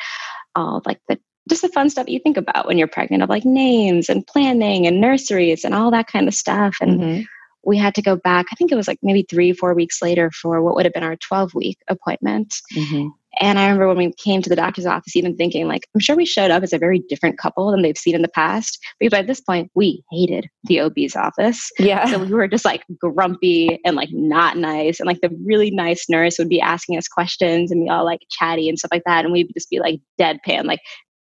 all 0.55 0.83
like 0.87 1.01
the 1.09 1.19
just 1.49 1.63
the 1.63 1.69
fun 1.69 1.91
stuff 1.91 2.09
you 2.09 2.19
think 2.19 2.37
about 2.37 2.67
when 2.67 2.79
you're 2.79 2.89
pregnant 2.89 3.23
of 3.23 3.29
like 3.29 3.45
names 3.45 4.09
and 4.09 4.27
planning 4.27 4.87
and 4.87 5.01
nurseries 5.01 5.65
and 5.65 5.75
all 5.75 5.91
that 5.91 6.07
kind 6.07 6.27
of 6.27 6.35
stuff. 6.35 6.77
And 6.81 7.01
mm-hmm. 7.01 7.23
we 7.65 7.77
had 7.77 7.95
to 7.97 8.03
go 8.03 8.17
back, 8.17 8.47
I 8.51 8.55
think 8.55 8.73
it 8.73 8.77
was 8.77 8.89
like 8.89 8.99
maybe 9.03 9.27
three, 9.29 9.53
four 9.53 9.75
weeks 9.75 10.01
later 10.01 10.31
for 10.31 10.63
what 10.63 10.75
would 10.75 10.87
have 10.87 10.95
been 10.95 11.03
our 11.03 11.17
12 11.17 11.55
week 11.55 11.79
appointment. 11.89 12.55
Mm-hmm. 12.75 13.09
And 13.40 13.59
I 13.59 13.64
remember 13.64 13.88
when 13.88 13.97
we 13.97 14.12
came 14.12 14.42
to 14.42 14.49
the 14.49 14.57
doctor's 14.57 14.87
office, 14.87 15.16
even 15.16 15.37
thinking, 15.37 15.68
like, 15.68 15.87
I'm 15.94 16.01
sure 16.01 16.16
we 16.16 16.27
showed 16.27 16.51
up 16.51 16.62
as 16.62 16.73
a 16.73 16.79
very 16.79 17.01
different 17.09 17.38
couple 17.38 17.70
than 17.70 17.83
they've 17.83 17.99
seen 17.99 18.14
in 18.14 18.23
the 18.23 18.29
past. 18.29 18.79
Because 18.99 19.16
by 19.16 19.23
this 19.23 19.40
point, 19.40 19.70
we 19.75 20.03
hated 20.11 20.49
the 20.64 20.81
OB's 20.81 21.16
office. 21.16 21.70
Yeah. 21.79 22.07
So 22.07 22.18
we 22.18 22.33
were 22.33 22.49
just 22.49 22.64
like 22.64 22.83
grumpy 22.99 23.79
and 23.85 23.97
like 23.97 24.11
not 24.12 24.57
nice. 24.57 25.01
And 25.01 25.07
like 25.07 25.20
the 25.20 25.37
really 25.44 25.70
nice 25.70 26.09
nurse 26.09 26.38
would 26.38 26.49
be 26.49 26.61
asking 26.61 26.99
us 26.99 27.09
questions 27.09 27.70
and 27.70 27.85
be 27.85 27.90
all 27.90 28.05
like 28.05 28.20
chatty 28.31 28.68
and 28.68 28.79
stuff 28.79 28.90
like 28.92 29.05
that. 29.07 29.25
And 29.25 29.33
we'd 29.33 29.53
just 29.55 29.70
be 29.70 29.81
like 29.81 30.01
deadpan, 30.20 30.64
like, 30.64 30.81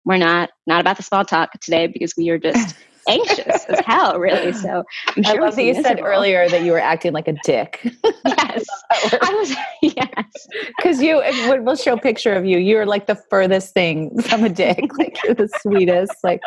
we're 0.04 0.16
not 0.16 0.50
not 0.66 0.80
about 0.80 0.96
the 0.96 1.02
small 1.02 1.24
talk 1.24 1.50
today 1.60 1.86
because 1.86 2.14
we 2.16 2.30
are 2.30 2.38
just 2.38 2.74
anxious 3.08 3.64
as 3.64 3.80
hell, 3.80 4.18
really. 4.18 4.52
So 4.52 4.84
I'm 5.16 5.22
sure 5.22 5.40
I 5.42 5.44
love 5.44 5.56
that 5.56 5.62
you 5.62 5.74
miserable. 5.74 5.88
said 5.88 6.00
earlier 6.04 6.48
that 6.48 6.62
you 6.62 6.72
were 6.72 6.80
acting 6.80 7.12
like 7.12 7.28
a 7.28 7.34
dick. 7.44 7.80
yes, 8.26 8.64
I 8.90 9.34
was. 9.34 9.54
Yes, 9.80 10.48
because 10.76 11.00
you 11.00 11.22
we'll 11.62 11.76
show 11.76 11.94
a 11.94 12.00
picture 12.00 12.34
of 12.34 12.44
you. 12.44 12.58
You're 12.58 12.84
like 12.84 13.06
the 13.06 13.14
furthest 13.14 13.74
thing 13.74 14.20
from 14.22 14.44
a 14.44 14.48
dick. 14.48 14.80
Like 14.98 15.22
you're 15.22 15.34
the 15.34 15.48
sweetest, 15.60 16.12
like 16.24 16.40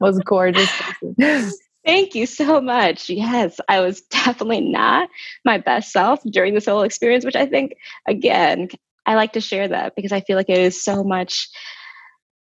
most 0.00 0.24
gorgeous 0.24 0.70
person. 1.00 1.52
Thank 1.84 2.14
you 2.16 2.26
so 2.26 2.60
much. 2.60 3.08
Yes, 3.08 3.60
I 3.68 3.80
was 3.80 4.00
definitely 4.02 4.60
not 4.60 5.08
my 5.44 5.58
best 5.58 5.92
self 5.92 6.20
during 6.30 6.54
this 6.54 6.66
whole 6.66 6.82
experience, 6.82 7.24
which 7.24 7.36
I 7.36 7.46
think, 7.46 7.74
again, 8.08 8.68
I 9.06 9.14
like 9.14 9.32
to 9.34 9.40
share 9.40 9.68
that 9.68 9.94
because 9.94 10.10
I 10.10 10.20
feel 10.20 10.36
like 10.36 10.50
it 10.50 10.58
is 10.58 10.82
so 10.82 11.04
much 11.04 11.48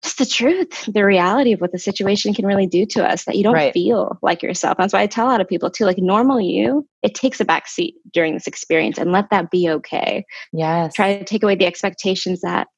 just 0.05 0.19
the 0.19 0.27
truth, 0.27 0.85
the 0.93 1.05
reality 1.05 1.53
of 1.53 1.61
what 1.61 1.73
the 1.73 1.79
situation 1.79 2.35
can 2.35 2.47
really 2.47 2.67
do 2.67 2.85
to 2.85 3.05
us 3.05 3.25
that 3.25 3.37
you 3.37 3.43
don't 3.43 3.55
right. 3.55 3.73
feel 3.73 4.19
like 4.23 4.43
yourself. 4.43 4.77
That's 4.79 4.93
why 4.93 5.01
I 5.01 5.07
tell 5.07 5.27
a 5.27 5.31
lot 5.31 5.41
of 5.41 5.49
people 5.49 5.71
too, 5.71 5.87
like 5.87 5.99
normal 5.99 6.41
you, 6.41 6.87
it 7.03 7.15
takes 7.15 7.41
a 7.41 7.45
back 7.45 7.67
seat 7.67 7.97
during 8.13 8.35
this 8.35 8.47
experience 8.47 8.99
and 8.99 9.13
let 9.13 9.31
that 9.31 9.51
be 9.51 9.69
okay. 9.71 10.25
Yes. 10.53 10.95
Try 10.95 11.17
to 11.17 11.25
take 11.25 11.43
away 11.43 11.55
the 11.57 11.67
expectations 11.67 12.43
that 12.43 12.69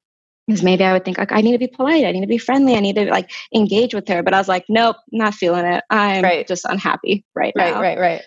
because 0.46 0.62
maybe 0.62 0.84
I 0.84 0.92
would 0.92 1.04
think 1.04 1.18
like 1.18 1.32
I 1.32 1.40
need 1.40 1.52
to 1.52 1.58
be 1.58 1.66
polite, 1.66 2.04
I 2.04 2.12
need 2.12 2.20
to 2.20 2.28
be 2.28 2.38
friendly, 2.38 2.76
I 2.76 2.80
need 2.80 2.94
to 2.94 3.06
like 3.06 3.32
engage 3.52 3.92
with 3.92 4.06
her. 4.06 4.22
But 4.22 4.32
I 4.32 4.38
was 4.38 4.46
like, 4.46 4.64
nope, 4.68 4.94
not 5.10 5.34
feeling 5.34 5.66
it. 5.66 5.82
I'm 5.90 6.22
right. 6.22 6.46
just 6.46 6.64
unhappy 6.64 7.24
right, 7.34 7.52
right 7.56 7.74
now. 7.74 7.80
Right, 7.80 7.98
right, 7.98 8.18
right 8.18 8.22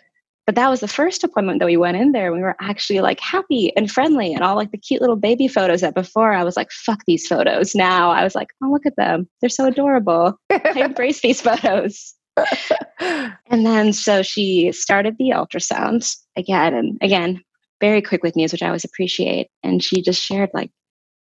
But 0.50 0.56
that 0.56 0.72
was 0.72 0.80
the 0.80 0.88
first 0.88 1.24
appointment 1.24 1.60
that 1.60 1.68
we 1.68 1.78
went 1.78 1.97
in 1.97 2.12
there. 2.12 2.26
And 2.26 2.36
we 2.36 2.41
were 2.41 2.56
actually 2.60 3.02
like 3.02 3.20
happy 3.20 3.72
and 3.78 3.91
friendly 3.91 4.34
and 4.34 4.43
all 4.43 4.56
like 4.56 4.72
the 4.72 4.80
cute 4.80 5.00
little 5.00 5.16
baby 5.16 5.47
photos 5.47 5.82
that 5.82 5.93
before 5.93 6.34
I 6.34 6.43
was 6.43 6.58
like, 6.58 6.72
fuck 6.72 7.04
these 7.06 7.28
photos. 7.28 7.76
Now 7.76 8.10
I 8.10 8.24
was 8.24 8.34
like, 8.34 8.47
oh, 8.64 8.72
look 8.72 8.88
at 8.88 8.95
them. 8.95 9.30
They're 9.39 9.50
so 9.52 9.68
adorable. 9.68 10.39
I 10.50 10.72
embrace 10.78 11.22
these 11.22 11.39
photos. 11.39 12.16
and 13.00 13.64
then 13.64 13.93
so 13.93 14.24
she 14.24 14.72
started 14.72 15.18
the 15.20 15.34
ultrasound 15.36 16.18
again 16.36 16.74
and 16.74 16.97
again, 17.00 17.43
very 17.80 18.02
quick 18.02 18.24
with 18.24 18.36
news, 18.36 18.52
which 18.52 18.64
I 18.64 18.70
always 18.70 18.86
appreciate. 18.86 19.50
And 19.62 19.84
she 19.84 20.02
just 20.02 20.20
shared, 20.20 20.50
like, 20.56 20.72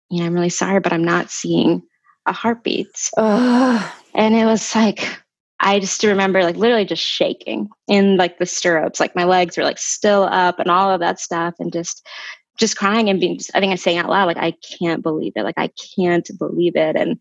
you 0.09 0.21
know, 0.21 0.25
I'm 0.25 0.33
really 0.33 0.49
sorry, 0.49 0.79
but 0.79 0.91
I'm 0.91 1.03
not 1.03 1.29
seeing 1.29 1.83
a 2.25 2.33
heartbeat. 2.33 2.87
And 3.15 4.35
it 4.35 4.45
was 4.45 4.73
like, 4.73 5.07
I 5.63 5.79
just 5.79 6.03
remember 6.03 6.43
like 6.43 6.57
literally 6.57 6.83
just 6.85 7.01
shaking 7.01 7.69
in 7.87 8.17
like 8.17 8.37
the 8.37 8.45
stirrups, 8.45 8.99
like 8.99 9.15
my 9.15 9.23
legs 9.23 9.57
were 9.57 9.63
like 9.63 9.79
still 9.79 10.23
up 10.23 10.59
and 10.59 10.69
all 10.69 10.91
of 10.91 10.99
that 10.99 11.19
stuff, 11.19 11.55
and 11.57 11.71
just 11.71 12.05
just 12.59 12.77
crying 12.77 13.09
and 13.09 13.19
being. 13.19 13.37
Just, 13.37 13.51
I 13.55 13.61
think 13.61 13.71
I'm 13.71 13.77
saying 13.77 13.97
out 13.97 14.09
loud 14.09 14.27
like 14.27 14.37
I 14.37 14.53
can't 14.77 15.01
believe 15.01 15.31
it, 15.35 15.43
like 15.43 15.57
I 15.57 15.69
can't 15.95 16.29
believe 16.37 16.75
it. 16.75 16.97
And 16.97 17.17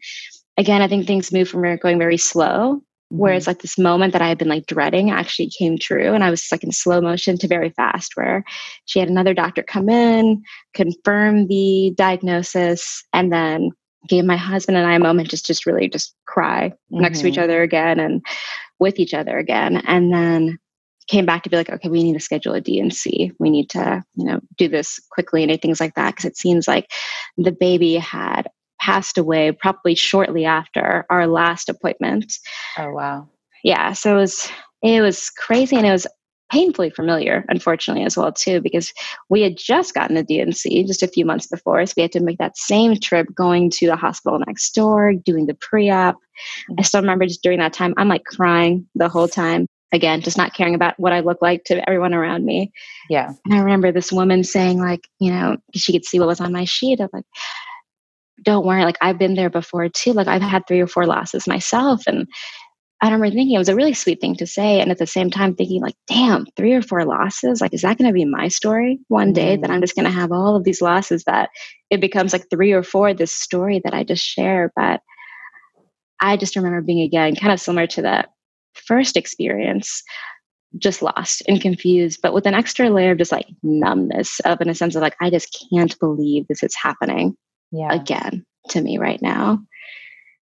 again, 0.58 0.82
I 0.82 0.88
think 0.88 1.06
things 1.06 1.32
move 1.32 1.48
from 1.48 1.62
going 1.78 2.00
very 2.00 2.16
slow, 2.16 2.74
mm-hmm. 2.78 3.16
whereas 3.16 3.46
like 3.46 3.62
this 3.62 3.78
moment 3.78 4.12
that 4.12 4.22
I 4.22 4.28
had 4.28 4.38
been 4.38 4.48
like 4.48 4.66
dreading 4.66 5.12
actually 5.12 5.48
came 5.56 5.78
true, 5.78 6.12
and 6.12 6.24
I 6.24 6.30
was 6.30 6.44
like 6.50 6.64
in 6.64 6.72
slow 6.72 7.00
motion 7.00 7.38
to 7.38 7.46
very 7.46 7.70
fast. 7.70 8.16
Where 8.16 8.42
she 8.86 8.98
had 8.98 9.08
another 9.08 9.34
doctor 9.34 9.62
come 9.62 9.88
in, 9.88 10.42
confirm 10.74 11.46
the 11.46 11.94
diagnosis, 11.96 13.04
and 13.12 13.32
then 13.32 13.70
gave 14.08 14.24
my 14.24 14.36
husband 14.36 14.76
and 14.76 14.86
I 14.86 14.94
a 14.94 14.98
moment 14.98 15.30
just 15.30 15.46
just 15.46 15.66
really 15.66 15.88
just 15.88 16.14
cry 16.26 16.70
mm-hmm. 16.70 17.02
next 17.02 17.20
to 17.20 17.28
each 17.28 17.34
mm-hmm. 17.34 17.44
other 17.44 17.62
again 17.62 18.00
and 18.00 18.24
with 18.78 18.98
each 18.98 19.14
other 19.14 19.38
again 19.38 19.82
and 19.86 20.12
then 20.12 20.58
came 21.08 21.26
back 21.26 21.42
to 21.42 21.50
be 21.50 21.56
like 21.56 21.70
okay 21.70 21.88
we 21.88 22.02
need 22.02 22.14
to 22.14 22.20
schedule 22.20 22.54
a 22.54 22.60
D&C 22.60 23.32
we 23.38 23.50
need 23.50 23.68
to 23.70 24.02
you 24.14 24.24
know 24.24 24.40
do 24.56 24.68
this 24.68 25.00
quickly 25.10 25.42
and 25.42 25.60
things 25.60 25.80
like 25.80 25.94
that 25.94 26.10
because 26.10 26.24
it 26.24 26.36
seems 26.36 26.66
like 26.66 26.90
the 27.36 27.52
baby 27.52 27.96
had 27.96 28.48
passed 28.80 29.18
away 29.18 29.52
probably 29.52 29.94
shortly 29.94 30.44
after 30.44 31.04
our 31.10 31.26
last 31.26 31.68
appointment 31.68 32.32
oh 32.78 32.90
wow 32.92 33.28
yeah 33.62 33.92
so 33.92 34.16
it 34.16 34.20
was 34.20 34.48
it 34.82 35.00
was 35.00 35.30
crazy 35.30 35.76
and 35.76 35.86
it 35.86 35.92
was 35.92 36.06
painfully 36.52 36.90
familiar, 36.90 37.44
unfortunately, 37.48 38.04
as 38.04 38.16
well 38.16 38.30
too, 38.30 38.60
because 38.60 38.92
we 39.30 39.40
had 39.40 39.56
just 39.56 39.94
gotten 39.94 40.14
the 40.14 40.22
D&C 40.22 40.84
just 40.84 41.02
a 41.02 41.08
few 41.08 41.24
months 41.24 41.46
before, 41.46 41.84
so 41.86 41.94
we 41.96 42.02
had 42.02 42.12
to 42.12 42.20
make 42.20 42.38
that 42.38 42.58
same 42.58 42.94
trip, 43.00 43.26
going 43.34 43.70
to 43.70 43.86
the 43.86 43.96
hospital 43.96 44.38
next 44.46 44.74
door, 44.74 45.14
doing 45.14 45.46
the 45.46 45.54
pre-op. 45.54 46.14
Mm-hmm. 46.14 46.74
I 46.78 46.82
still 46.82 47.00
remember 47.00 47.26
just 47.26 47.42
during 47.42 47.58
that 47.60 47.72
time, 47.72 47.94
I'm 47.96 48.08
like 48.08 48.24
crying 48.24 48.86
the 48.94 49.08
whole 49.08 49.28
time. 49.28 49.66
Again, 49.94 50.22
just 50.22 50.38
not 50.38 50.54
caring 50.54 50.74
about 50.74 50.94
what 50.98 51.12
I 51.12 51.20
look 51.20 51.42
like 51.42 51.64
to 51.64 51.86
everyone 51.88 52.14
around 52.14 52.46
me. 52.46 52.72
Yeah. 53.10 53.30
And 53.44 53.54
I 53.54 53.58
remember 53.58 53.92
this 53.92 54.10
woman 54.10 54.42
saying, 54.42 54.78
like, 54.78 55.06
you 55.20 55.30
know, 55.30 55.58
she 55.74 55.92
could 55.92 56.06
see 56.06 56.18
what 56.18 56.28
was 56.28 56.40
on 56.40 56.50
my 56.50 56.64
sheet. 56.64 57.00
of 57.00 57.10
like, 57.12 57.24
don't 58.42 58.64
worry, 58.64 58.84
like 58.84 58.96
I've 59.02 59.18
been 59.18 59.34
there 59.34 59.50
before 59.50 59.88
too. 59.90 60.14
Like 60.14 60.28
I've 60.28 60.40
had 60.40 60.62
three 60.66 60.80
or 60.80 60.86
four 60.86 61.06
losses 61.06 61.46
myself. 61.46 62.02
And 62.06 62.26
I 63.02 63.06
remember 63.06 63.26
thinking 63.26 63.56
it 63.56 63.58
was 63.58 63.68
a 63.68 63.74
really 63.74 63.94
sweet 63.94 64.20
thing 64.20 64.36
to 64.36 64.46
say. 64.46 64.80
And 64.80 64.92
at 64.92 64.98
the 64.98 65.08
same 65.08 65.28
time, 65.28 65.56
thinking, 65.56 65.82
like, 65.82 65.96
damn, 66.06 66.46
three 66.56 66.72
or 66.72 66.82
four 66.82 67.04
losses. 67.04 67.60
Like, 67.60 67.74
is 67.74 67.82
that 67.82 67.98
going 67.98 68.08
to 68.08 68.14
be 68.14 68.24
my 68.24 68.46
story 68.46 69.00
one 69.08 69.32
day 69.32 69.56
that 69.56 69.62
mm-hmm. 69.62 69.72
I'm 69.72 69.80
just 69.80 69.96
going 69.96 70.04
to 70.04 70.10
have 70.10 70.30
all 70.30 70.54
of 70.54 70.62
these 70.62 70.80
losses 70.80 71.24
that 71.24 71.50
it 71.90 72.00
becomes 72.00 72.32
like 72.32 72.48
three 72.48 72.70
or 72.70 72.84
four, 72.84 73.12
this 73.12 73.34
story 73.34 73.80
that 73.84 73.92
I 73.92 74.04
just 74.04 74.24
share? 74.24 74.72
But 74.76 75.00
I 76.20 76.36
just 76.36 76.54
remember 76.54 76.80
being, 76.80 77.00
again, 77.00 77.34
kind 77.34 77.52
of 77.52 77.60
similar 77.60 77.88
to 77.88 78.02
that 78.02 78.30
first 78.74 79.16
experience, 79.16 80.04
just 80.78 81.02
lost 81.02 81.42
and 81.48 81.60
confused, 81.60 82.20
but 82.22 82.32
with 82.32 82.46
an 82.46 82.54
extra 82.54 82.88
layer 82.88 83.12
of 83.12 83.18
just 83.18 83.32
like 83.32 83.48
numbness 83.64 84.40
of, 84.44 84.60
in 84.60 84.70
a 84.70 84.76
sense 84.76 84.94
of 84.94 85.02
like, 85.02 85.16
I 85.20 85.28
just 85.28 85.66
can't 85.70 85.98
believe 85.98 86.46
this 86.46 86.62
is 86.62 86.76
happening 86.80 87.36
yeah. 87.72 87.92
again 87.92 88.46
to 88.68 88.80
me 88.80 88.96
right 88.98 89.20
now. 89.20 89.58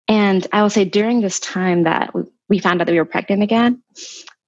And 0.07 0.47
I 0.51 0.63
will 0.63 0.69
say 0.69 0.85
during 0.85 1.21
this 1.21 1.39
time 1.39 1.83
that 1.83 2.13
we 2.49 2.59
found 2.59 2.81
out 2.81 2.87
that 2.87 2.93
we 2.93 2.99
were 2.99 3.05
pregnant 3.05 3.43
again, 3.43 3.81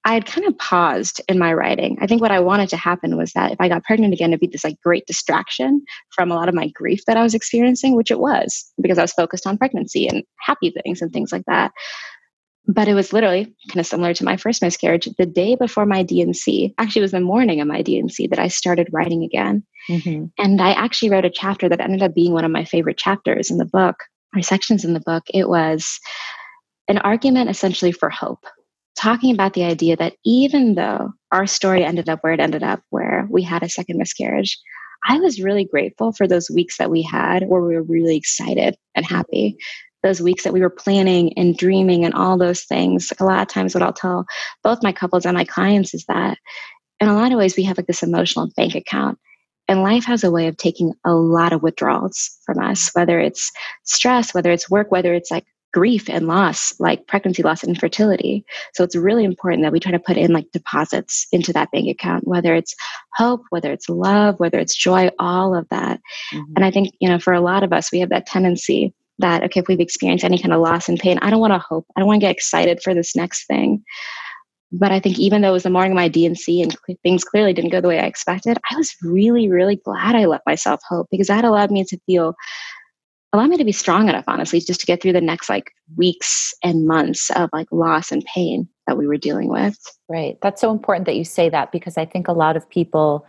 I 0.06 0.14
had 0.14 0.26
kind 0.26 0.48
of 0.48 0.58
paused 0.58 1.22
in 1.28 1.38
my 1.38 1.54
writing. 1.54 1.98
I 2.02 2.08
think 2.08 2.22
what 2.22 2.32
I 2.32 2.40
wanted 2.40 2.70
to 2.70 2.78
happen 2.78 3.18
was 3.18 3.34
that 3.34 3.52
if 3.52 3.60
I 3.60 3.68
got 3.68 3.84
pregnant 3.84 4.14
again, 4.14 4.30
it'd 4.30 4.40
be 4.40 4.48
this 4.48 4.64
like 4.64 4.80
great 4.82 5.06
distraction 5.06 5.84
from 6.12 6.32
a 6.32 6.36
lot 6.36 6.48
of 6.48 6.56
my 6.56 6.70
grief 6.70 7.02
that 7.06 7.18
I 7.18 7.24
was 7.24 7.34
experiencing, 7.34 7.96
which 7.96 8.12
it 8.12 8.20
was 8.20 8.72
because 8.82 8.98
I 8.98 9.02
was 9.02 9.12
focused 9.14 9.46
on 9.46 9.58
pregnancy 9.58 10.08
and 10.08 10.24
happy 10.40 10.72
things 10.72 11.02
and 11.02 11.12
things 11.12 11.32
like 11.32 11.44
that. 11.48 11.74
But 12.66 12.88
it 12.88 12.94
was 12.94 13.12
literally 13.12 13.46
kind 13.70 13.80
of 13.80 13.88
similar 13.88 14.14
to 14.14 14.24
my 14.24 14.38
first 14.38 14.62
miscarriage. 14.62 15.10
The 15.18 15.26
day 15.26 15.56
before 15.56 15.86
my 15.86 16.04
D&C, 16.04 16.74
actually, 16.78 17.02
was 17.02 17.12
the 17.12 17.20
morning 17.20 17.60
of 17.62 17.68
my 17.68 17.82
D&C 17.82 18.28
that 18.28 18.40
I 18.40 18.48
started 18.48 18.90
writing 18.92 19.24
again. 19.24 19.64
Mm-hmm. 19.90 20.26
And 20.38 20.62
I 20.62 20.72
actually 20.72 21.10
wrote 21.10 21.26
a 21.26 21.32
chapter 21.32 21.68
that 21.68 21.82
ended 21.82 22.04
up 22.04 22.14
being 22.14 22.32
one 22.32 22.46
of 22.46 22.52
my 22.52 22.64
favorite 22.64 22.98
chapters 22.98 23.50
in 23.50 23.58
the 23.58 23.66
book 23.66 23.96
or 24.36 24.44
sections 24.44 24.86
in 24.86 24.94
the 24.94 25.02
book. 25.02 25.24
It 25.34 25.50
was 25.50 26.00
an 26.90 26.98
argument 27.00 27.50
essentially 27.50 27.92
for 27.92 28.10
hope, 28.10 28.44
talking 28.98 29.34
about 29.34 29.54
the 29.54 29.64
idea 29.64 29.96
that 29.96 30.16
even 30.26 30.76
though 30.76 31.12
our 31.32 31.48
story 31.48 31.86
ended 31.86 32.10
up 32.10 32.20
where 32.22 32.34
it 32.34 32.40
ended 32.40 32.64
up, 32.64 32.82
where 32.90 33.28
we 33.30 33.44
had 33.44 33.64
a 33.64 33.70
second 33.70 33.98
miscarriage, 33.98 34.60
I 35.08 35.20
was 35.20 35.42
really 35.42 35.64
grateful 35.64 36.12
for 36.12 36.28
those 36.28 36.50
weeks 36.50 36.78
that 36.78 36.92
we 36.92 37.02
had 37.04 37.48
where 37.48 37.62
we 37.62 37.76
were 37.76 37.84
really 37.84 38.18
excited 38.18 38.76
and 38.96 39.06
happy. 39.06 39.56
Those 40.02 40.22
weeks 40.22 40.44
that 40.44 40.54
we 40.54 40.62
were 40.62 40.70
planning 40.70 41.32
and 41.38 41.58
dreaming 41.58 42.06
and 42.06 42.14
all 42.14 42.38
those 42.38 42.64
things. 42.64 43.14
A 43.20 43.26
lot 43.26 43.42
of 43.42 43.48
times, 43.48 43.74
what 43.74 43.84
I'll 43.84 43.94
tell 43.94 44.26
both 44.64 44.84
my 44.84 44.92
couples 44.92 45.26
and 45.26 45.38
my 45.38 45.46
clients 45.46 45.94
is 45.94 46.06
that 46.08 46.38
in 47.00 47.08
a 47.08 47.16
lot 47.16 47.32
of 47.32 47.38
ways, 47.38 47.56
we 47.56 47.64
have 47.64 47.78
like 47.78 47.88
this 47.88 48.04
emotional 48.04 48.50
bank 48.58 48.76
account. 48.76 49.18
And 49.68 49.84
life 49.84 50.06
has 50.06 50.24
a 50.24 50.32
way 50.32 50.48
of 50.48 50.58
taking 50.58 50.94
a 51.06 51.12
lot 51.12 51.54
of 51.54 51.62
withdrawals 51.62 52.32
from 52.46 52.60
us, 52.60 52.90
whether 52.94 53.20
it's 53.20 53.52
stress, 53.84 54.34
whether 54.34 54.52
it's 54.52 54.70
work, 54.70 54.92
whether 54.92 55.14
it's 55.14 55.30
like 55.30 55.46
grief 55.72 56.10
and 56.10 56.28
loss, 56.28 56.74
like 56.80 57.08
pregnancy 57.08 57.44
loss 57.44 57.64
and 57.64 57.70
infertility. 57.70 58.44
So 58.74 58.84
it's 58.84 58.96
really 58.96 59.24
important 59.24 59.64
that 59.64 59.72
we 59.72 59.80
try 59.80 59.92
to 59.92 60.00
put 60.00 60.18
in 60.18 60.34
like 60.34 60.52
deposits 60.52 61.28
into 61.32 61.54
that 61.54 61.72
bank 61.72 61.90
account, 61.90 62.28
whether 62.28 62.56
it's 62.56 62.76
hope, 63.14 63.44
whether 63.50 63.72
it's 63.72 63.90
love, 63.90 64.40
whether 64.40 64.60
it's 64.60 64.76
joy, 64.76 65.10
all 65.20 65.56
of 65.56 65.68
that. 65.70 66.00
Mm-hmm. 66.34 66.54
And 66.56 66.66
I 66.66 66.72
think, 66.72 66.94
you 67.00 67.10
know, 67.10 67.20
for 67.20 67.34
a 67.34 67.42
lot 67.42 67.64
of 67.64 67.74
us, 67.74 67.92
we 67.92 68.00
have 68.00 68.10
that 68.10 68.26
tendency 68.26 68.94
that, 69.20 69.44
okay, 69.44 69.60
if 69.60 69.68
we've 69.68 69.80
experienced 69.80 70.24
any 70.26 70.40
kind 70.40 70.54
of 70.54 70.62
loss 70.62 70.90
and 70.90 70.98
pain, 70.98 71.20
I 71.22 71.30
don't 71.30 71.42
want 71.42 71.54
to 71.54 71.60
hope. 71.60 71.86
I 71.96 72.00
don't 72.00 72.08
want 72.08 72.22
to 72.22 72.26
get 72.26 72.36
excited 72.36 72.82
for 72.82 72.94
this 72.94 73.16
next 73.16 73.46
thing. 73.48 73.84
But 74.72 74.92
I 74.92 75.00
think 75.00 75.18
even 75.18 75.42
though 75.42 75.50
it 75.50 75.54
was 75.54 75.64
the 75.64 75.72
morning 75.72 75.94
of 75.94 75.96
my 75.96 76.08
D&C 76.08 76.62
and 76.62 76.76
things 77.02 77.24
clearly 77.24 77.54
didn't 77.54 77.72
go 77.72 77.82
the 77.82 77.88
way 77.88 78.00
I 78.00 78.06
expected, 78.06 78.58
I 78.70 78.76
was 78.76 78.96
really, 79.02 79.50
really 79.50 79.78
glad 79.78 80.16
I 80.16 80.26
let 80.26 80.42
myself 80.46 80.80
hope 80.88 81.08
because 81.10 81.28
that 81.28 81.44
allowed 81.44 81.72
me 81.72 81.84
to 81.86 82.00
feel 82.06 82.36
allow 83.34 83.46
me 83.46 83.58
to 83.58 83.64
be 83.64 83.72
strong 83.72 84.10
enough, 84.10 84.26
honestly, 84.28 84.60
just 84.60 84.80
to 84.80 84.86
get 84.86 85.02
through 85.02 85.14
the 85.14 85.22
next 85.22 85.50
like 85.50 85.72
weeks 85.96 86.54
and 86.64 86.88
months 86.88 87.30
of 87.32 87.50
like 87.54 87.68
loss 87.72 88.12
and 88.12 88.26
pain 88.26 88.68
that 88.88 88.98
we 88.98 89.08
were 89.08 89.18
dealing 89.18 89.50
with. 89.50 89.78
Right. 90.08 90.38
That's 90.42 90.62
so 90.62 90.72
important 90.72 91.06
that 91.06 91.16
you 91.16 91.24
say 91.24 91.50
that 91.50 91.72
because 91.72 91.98
I 91.98 92.06
think 92.06 92.28
a 92.28 92.34
lot 92.34 92.58
of 92.58 92.68
people 92.70 93.26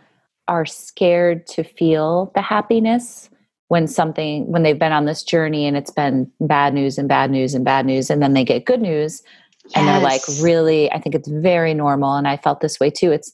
are 0.47 0.65
scared 0.65 1.45
to 1.47 1.63
feel 1.63 2.31
the 2.33 2.41
happiness 2.41 3.29
when 3.67 3.87
something 3.87 4.51
when 4.51 4.63
they've 4.63 4.79
been 4.79 4.91
on 4.91 5.05
this 5.05 5.23
journey 5.23 5.65
and 5.65 5.77
it's 5.77 5.91
been 5.91 6.29
bad 6.41 6.73
news 6.73 6.97
and 6.97 7.07
bad 7.07 7.31
news 7.31 7.53
and 7.53 7.63
bad 7.63 7.85
news 7.85 8.09
and 8.09 8.21
then 8.21 8.33
they 8.33 8.43
get 8.43 8.65
good 8.65 8.81
news 8.81 9.21
yes. 9.63 9.73
and 9.75 9.87
they're 9.87 10.01
like 10.01 10.21
really 10.41 10.91
I 10.91 10.99
think 10.99 11.15
it's 11.15 11.29
very 11.29 11.73
normal 11.73 12.15
and 12.15 12.27
I 12.27 12.37
felt 12.37 12.59
this 12.59 12.79
way 12.79 12.89
too. 12.89 13.11
It's 13.11 13.31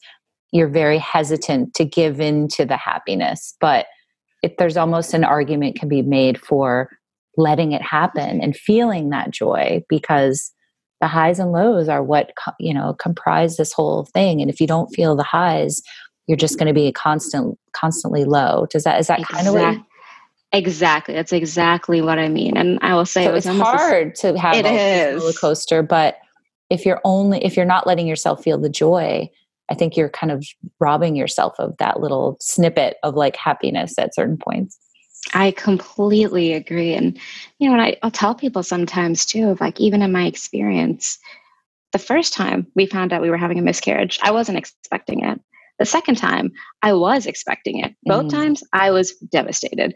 you're 0.51 0.67
very 0.67 0.97
hesitant 0.97 1.73
to 1.75 1.85
give 1.85 2.19
in 2.19 2.47
to 2.49 2.65
the 2.65 2.77
happiness, 2.77 3.55
but 3.59 3.87
it, 4.47 4.57
there's 4.57 4.77
almost 4.77 5.13
an 5.13 5.23
argument 5.23 5.79
can 5.79 5.89
be 5.89 6.01
made 6.01 6.39
for 6.39 6.89
letting 7.37 7.71
it 7.71 7.81
happen 7.81 8.41
and 8.41 8.55
feeling 8.55 9.09
that 9.09 9.31
joy 9.31 9.83
because 9.89 10.51
the 11.01 11.07
highs 11.07 11.37
and 11.37 11.51
lows 11.51 11.87
are 11.87 12.03
what 12.03 12.31
you 12.59 12.73
know 12.73 12.95
comprise 12.99 13.57
this 13.57 13.73
whole 13.73 14.05
thing. 14.13 14.41
And 14.41 14.49
if 14.49 14.59
you 14.59 14.67
don't 14.67 14.93
feel 14.93 15.15
the 15.15 15.23
highs 15.23 15.81
you're 16.27 16.37
just 16.37 16.59
going 16.59 16.67
to 16.67 16.73
be 16.73 16.91
constant 16.91 17.57
constantly 17.73 18.25
low. 18.25 18.67
Does 18.69 18.83
that 18.83 18.99
is 18.99 19.07
that 19.07 19.19
exactly. 19.19 19.35
kind 19.35 19.47
of 19.47 19.53
what 19.53 19.85
exactly 20.53 21.13
that's 21.13 21.33
exactly 21.33 22.01
what 22.01 22.19
i 22.19 22.29
mean. 22.29 22.55
And 22.57 22.79
i 22.81 22.93
will 22.95 23.05
say 23.05 23.25
so 23.25 23.33
it 23.33 23.37
it's 23.37 23.47
hard 23.47 24.15
to 24.15 24.37
have 24.37 24.55
it 24.55 24.65
a 24.65 25.15
roller 25.15 25.33
coaster 25.33 25.83
but 25.83 26.17
if 26.69 26.85
you're 26.85 27.01
only 27.03 27.43
if 27.43 27.55
you're 27.57 27.65
not 27.65 27.87
letting 27.87 28.07
yourself 28.07 28.43
feel 28.43 28.57
the 28.57 28.69
joy 28.69 29.29
I 29.69 29.75
think 29.75 29.97
you're 29.97 30.09
kind 30.09 30.31
of 30.31 30.45
robbing 30.79 31.15
yourself 31.15 31.55
of 31.59 31.75
that 31.77 31.99
little 31.99 32.37
snippet 32.39 32.97
of 33.03 33.15
like 33.15 33.35
happiness 33.35 33.95
at 33.97 34.15
certain 34.15 34.37
points. 34.37 34.77
I 35.33 35.51
completely 35.51 36.53
agree. 36.53 36.93
And, 36.93 37.17
you 37.59 37.67
know, 37.67 37.73
and 37.73 37.81
I, 37.81 37.97
I'll 38.01 38.11
tell 38.11 38.33
people 38.33 38.63
sometimes 38.63 39.25
too, 39.25 39.49
of 39.49 39.59
like, 39.59 39.79
even 39.79 40.01
in 40.01 40.11
my 40.11 40.25
experience, 40.25 41.17
the 41.91 41.99
first 41.99 42.33
time 42.33 42.67
we 42.75 42.85
found 42.85 43.11
out 43.11 43.21
we 43.21 43.29
were 43.29 43.37
having 43.37 43.59
a 43.59 43.63
miscarriage, 43.63 44.19
I 44.21 44.31
wasn't 44.31 44.57
expecting 44.57 45.23
it. 45.23 45.39
The 45.79 45.85
second 45.85 46.15
time, 46.15 46.51
I 46.81 46.93
was 46.93 47.25
expecting 47.25 47.79
it. 47.79 47.93
Both 48.03 48.25
mm. 48.25 48.31
times, 48.31 48.63
I 48.73 48.91
was 48.91 49.11
devastated. 49.31 49.95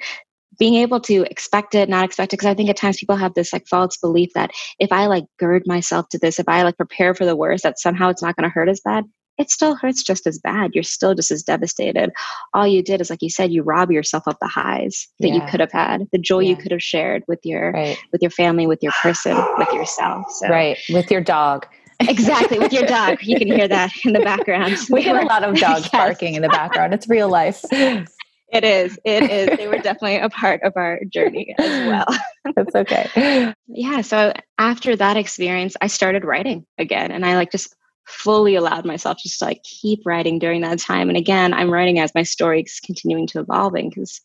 Being 0.60 0.76
able 0.76 1.00
to 1.02 1.24
expect 1.24 1.76
it, 1.76 1.90
not 1.90 2.06
expect 2.06 2.34
it, 2.34 2.38
because 2.38 2.50
I 2.50 2.54
think 2.54 2.70
at 2.70 2.78
times 2.78 2.98
people 2.98 3.16
have 3.16 3.34
this 3.34 3.54
like 3.54 3.68
false 3.68 3.98
belief 3.98 4.32
that 4.36 4.52
if 4.80 4.92
I 4.92 5.08
like 5.08 5.26
gird 5.40 5.64
myself 5.66 6.10
to 6.10 6.20
this, 6.20 6.40
if 6.40 6.50
I 6.50 6.64
like 6.64 6.78
prepare 6.78 7.16
for 7.16 7.26
the 7.26 7.36
worst, 7.36 7.64
that 7.64 7.80
somehow 7.80 8.10
it's 8.10 8.22
not 8.22 8.36
going 8.36 8.44
to 8.50 8.54
hurt 8.54 8.70
as 8.70 8.82
bad 8.84 9.06
it 9.42 9.50
still 9.50 9.76
hurts 9.76 10.04
just 10.04 10.28
as 10.28 10.40
bad. 10.40 10.72
You're 10.74 10.84
still 10.84 11.16
just 11.16 11.32
as 11.32 11.44
devastated. 11.44 12.12
All 12.54 12.68
you 12.68 12.84
did 12.84 13.02
is, 13.02 13.10
like 13.10 13.22
you 13.22 13.30
said, 13.30 13.52
you 13.52 13.64
rob 13.64 13.92
yourself 13.92 14.24
of 14.28 14.36
the 14.40 14.48
highs 14.48 15.08
that 15.20 15.30
yeah. 15.30 15.34
you 15.36 15.42
could 15.50 15.60
have 15.60 15.72
had, 15.72 16.08
the 16.12 16.20
joy 16.20 16.40
yeah. 16.40 16.50
you 16.50 16.56
could 16.56 16.72
have 16.72 16.84
shared 16.84 17.24
with 17.28 17.40
your 17.44 17.72
right. 17.72 17.98
with 18.12 18.22
your 18.22 18.32
family, 18.32 18.68
with 18.68 18.80
your 18.82 18.94
person, 19.02 19.36
with 19.58 19.72
yourself. 19.74 20.26
So. 20.32 20.48
Right, 20.48 20.78
with 20.90 21.10
your 21.10 21.22
dog. 21.22 21.66
exactly, 22.00 22.60
with 22.60 22.72
your 22.72 22.86
dog. 22.86 23.18
You 23.22 23.38
can 23.38 23.48
hear 23.48 23.68
that 23.68 23.92
in 24.06 24.14
the 24.14 24.20
background. 24.20 24.78
We 24.90 25.04
get 25.04 25.16
a 25.16 25.26
lot 25.26 25.44
of 25.44 25.56
dogs 25.60 25.84
yes. 25.84 25.90
barking 25.90 26.36
in 26.36 26.42
the 26.42 26.50
background. 26.50 26.94
It's 26.94 27.10
real 27.10 27.30
life. 27.30 27.64
It 28.54 28.66
is. 28.66 29.00
It 29.06 29.32
is. 29.32 29.58
They 29.58 29.70
were 29.70 29.78
definitely 29.78 30.18
a 30.18 30.28
part 30.28 30.62
of 30.64 30.74
our 30.76 31.00
journey 31.06 31.56
as 31.58 31.88
well. 31.88 32.06
That's 32.54 32.76
okay. 32.76 33.54
yeah. 33.70 34.02
So 34.02 34.34
after 34.58 34.94
that 34.98 35.16
experience, 35.16 35.78
I 35.80 35.88
started 35.88 36.26
writing 36.26 36.66
again. 36.78 37.12
And 37.12 37.26
I 37.26 37.36
like 37.36 37.54
just 37.54 37.74
fully 38.08 38.56
allowed 38.56 38.86
myself 38.86 39.18
just 39.22 39.40
to 39.40 39.46
like 39.46 39.64
keep 39.64 40.02
writing 40.06 40.40
during 40.40 40.62
that 40.62 40.80
time. 40.80 41.10
And 41.10 41.18
again, 41.18 41.54
I'm 41.54 41.72
writing 41.72 42.00
as 42.00 42.14
my 42.16 42.24
story 42.24 42.62
is 42.62 42.80
continuing 42.84 43.28
to 43.28 43.40
evolving 43.40 43.90
because 43.90 44.22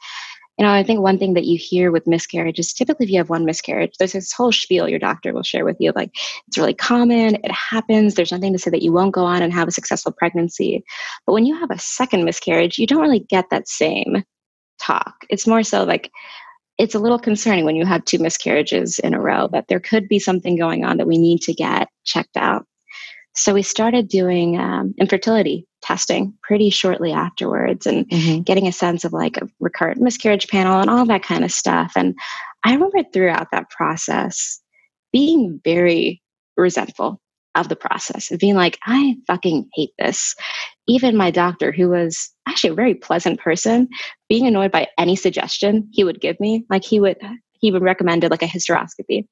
you 0.58 0.64
know, 0.64 0.72
I 0.72 0.82
think 0.82 1.00
one 1.00 1.18
thing 1.18 1.34
that 1.34 1.44
you 1.44 1.58
hear 1.58 1.92
with 1.92 2.06
miscarriage 2.06 2.58
is 2.58 2.72
typically 2.72 3.04
if 3.04 3.10
you 3.10 3.18
have 3.18 3.28
one 3.28 3.44
miscarriage, 3.44 3.92
there's 3.98 4.12
this 4.12 4.32
whole 4.32 4.52
spiel 4.52 4.88
your 4.88 4.98
doctor 4.98 5.34
will 5.34 5.42
share 5.42 5.66
with 5.66 5.76
you. 5.80 5.92
Like, 5.94 6.10
it's 6.48 6.56
really 6.56 6.72
common, 6.72 7.34
it 7.34 7.50
happens. 7.52 8.14
There's 8.14 8.32
nothing 8.32 8.54
to 8.54 8.58
say 8.58 8.70
that 8.70 8.82
you 8.82 8.90
won't 8.90 9.12
go 9.12 9.24
on 9.24 9.42
and 9.42 9.52
have 9.52 9.68
a 9.68 9.72
successful 9.72 10.12
pregnancy. 10.12 10.82
But 11.26 11.34
when 11.34 11.44
you 11.44 11.58
have 11.58 11.70
a 11.70 11.78
second 11.78 12.24
miscarriage, 12.24 12.78
you 12.78 12.86
don't 12.86 13.02
really 13.02 13.20
get 13.20 13.50
that 13.50 13.68
same 13.68 14.24
talk. 14.80 15.14
It's 15.28 15.46
more 15.46 15.62
so 15.62 15.84
like, 15.84 16.10
it's 16.78 16.94
a 16.94 16.98
little 16.98 17.18
concerning 17.18 17.66
when 17.66 17.76
you 17.76 17.84
have 17.84 18.04
two 18.04 18.18
miscarriages 18.18 18.98
in 18.98 19.12
a 19.12 19.20
row 19.20 19.48
that 19.52 19.68
there 19.68 19.80
could 19.80 20.08
be 20.08 20.18
something 20.18 20.56
going 20.56 20.84
on 20.84 20.96
that 20.96 21.06
we 21.06 21.18
need 21.18 21.40
to 21.42 21.52
get 21.52 21.88
checked 22.04 22.36
out. 22.36 22.66
So 23.36 23.54
we 23.54 23.62
started 23.62 24.08
doing 24.08 24.58
um, 24.58 24.94
infertility 24.98 25.66
testing 25.82 26.34
pretty 26.42 26.70
shortly 26.70 27.12
afterwards 27.12 27.86
and 27.86 28.08
mm-hmm. 28.08 28.42
getting 28.42 28.66
a 28.66 28.72
sense 28.72 29.04
of 29.04 29.12
like 29.12 29.36
a 29.36 29.48
recurrent 29.60 30.00
miscarriage 30.00 30.48
panel 30.48 30.80
and 30.80 30.90
all 30.90 31.06
that 31.06 31.22
kind 31.22 31.44
of 31.44 31.52
stuff. 31.52 31.92
And 31.96 32.14
I 32.64 32.72
remember 32.72 33.04
throughout 33.12 33.48
that 33.52 33.70
process 33.70 34.60
being 35.12 35.60
very 35.62 36.22
resentful 36.56 37.20
of 37.54 37.68
the 37.68 37.76
process 37.76 38.30
of 38.30 38.38
being 38.38 38.54
like, 38.54 38.78
I 38.84 39.16
fucking 39.26 39.68
hate 39.74 39.92
this. 39.98 40.34
Even 40.88 41.16
my 41.16 41.30
doctor, 41.30 41.72
who 41.72 41.88
was 41.88 42.30
actually 42.48 42.70
a 42.70 42.74
very 42.74 42.94
pleasant 42.94 43.40
person, 43.40 43.88
being 44.28 44.46
annoyed 44.46 44.72
by 44.72 44.88
any 44.98 45.16
suggestion 45.16 45.88
he 45.92 46.04
would 46.04 46.20
give 46.20 46.38
me, 46.38 46.64
like 46.68 46.84
he 46.84 47.00
would 47.00 47.16
he 47.58 47.70
would 47.70 47.82
recommend 47.82 48.22
like 48.30 48.42
a 48.42 48.46
hysteroscopy. 48.46 49.26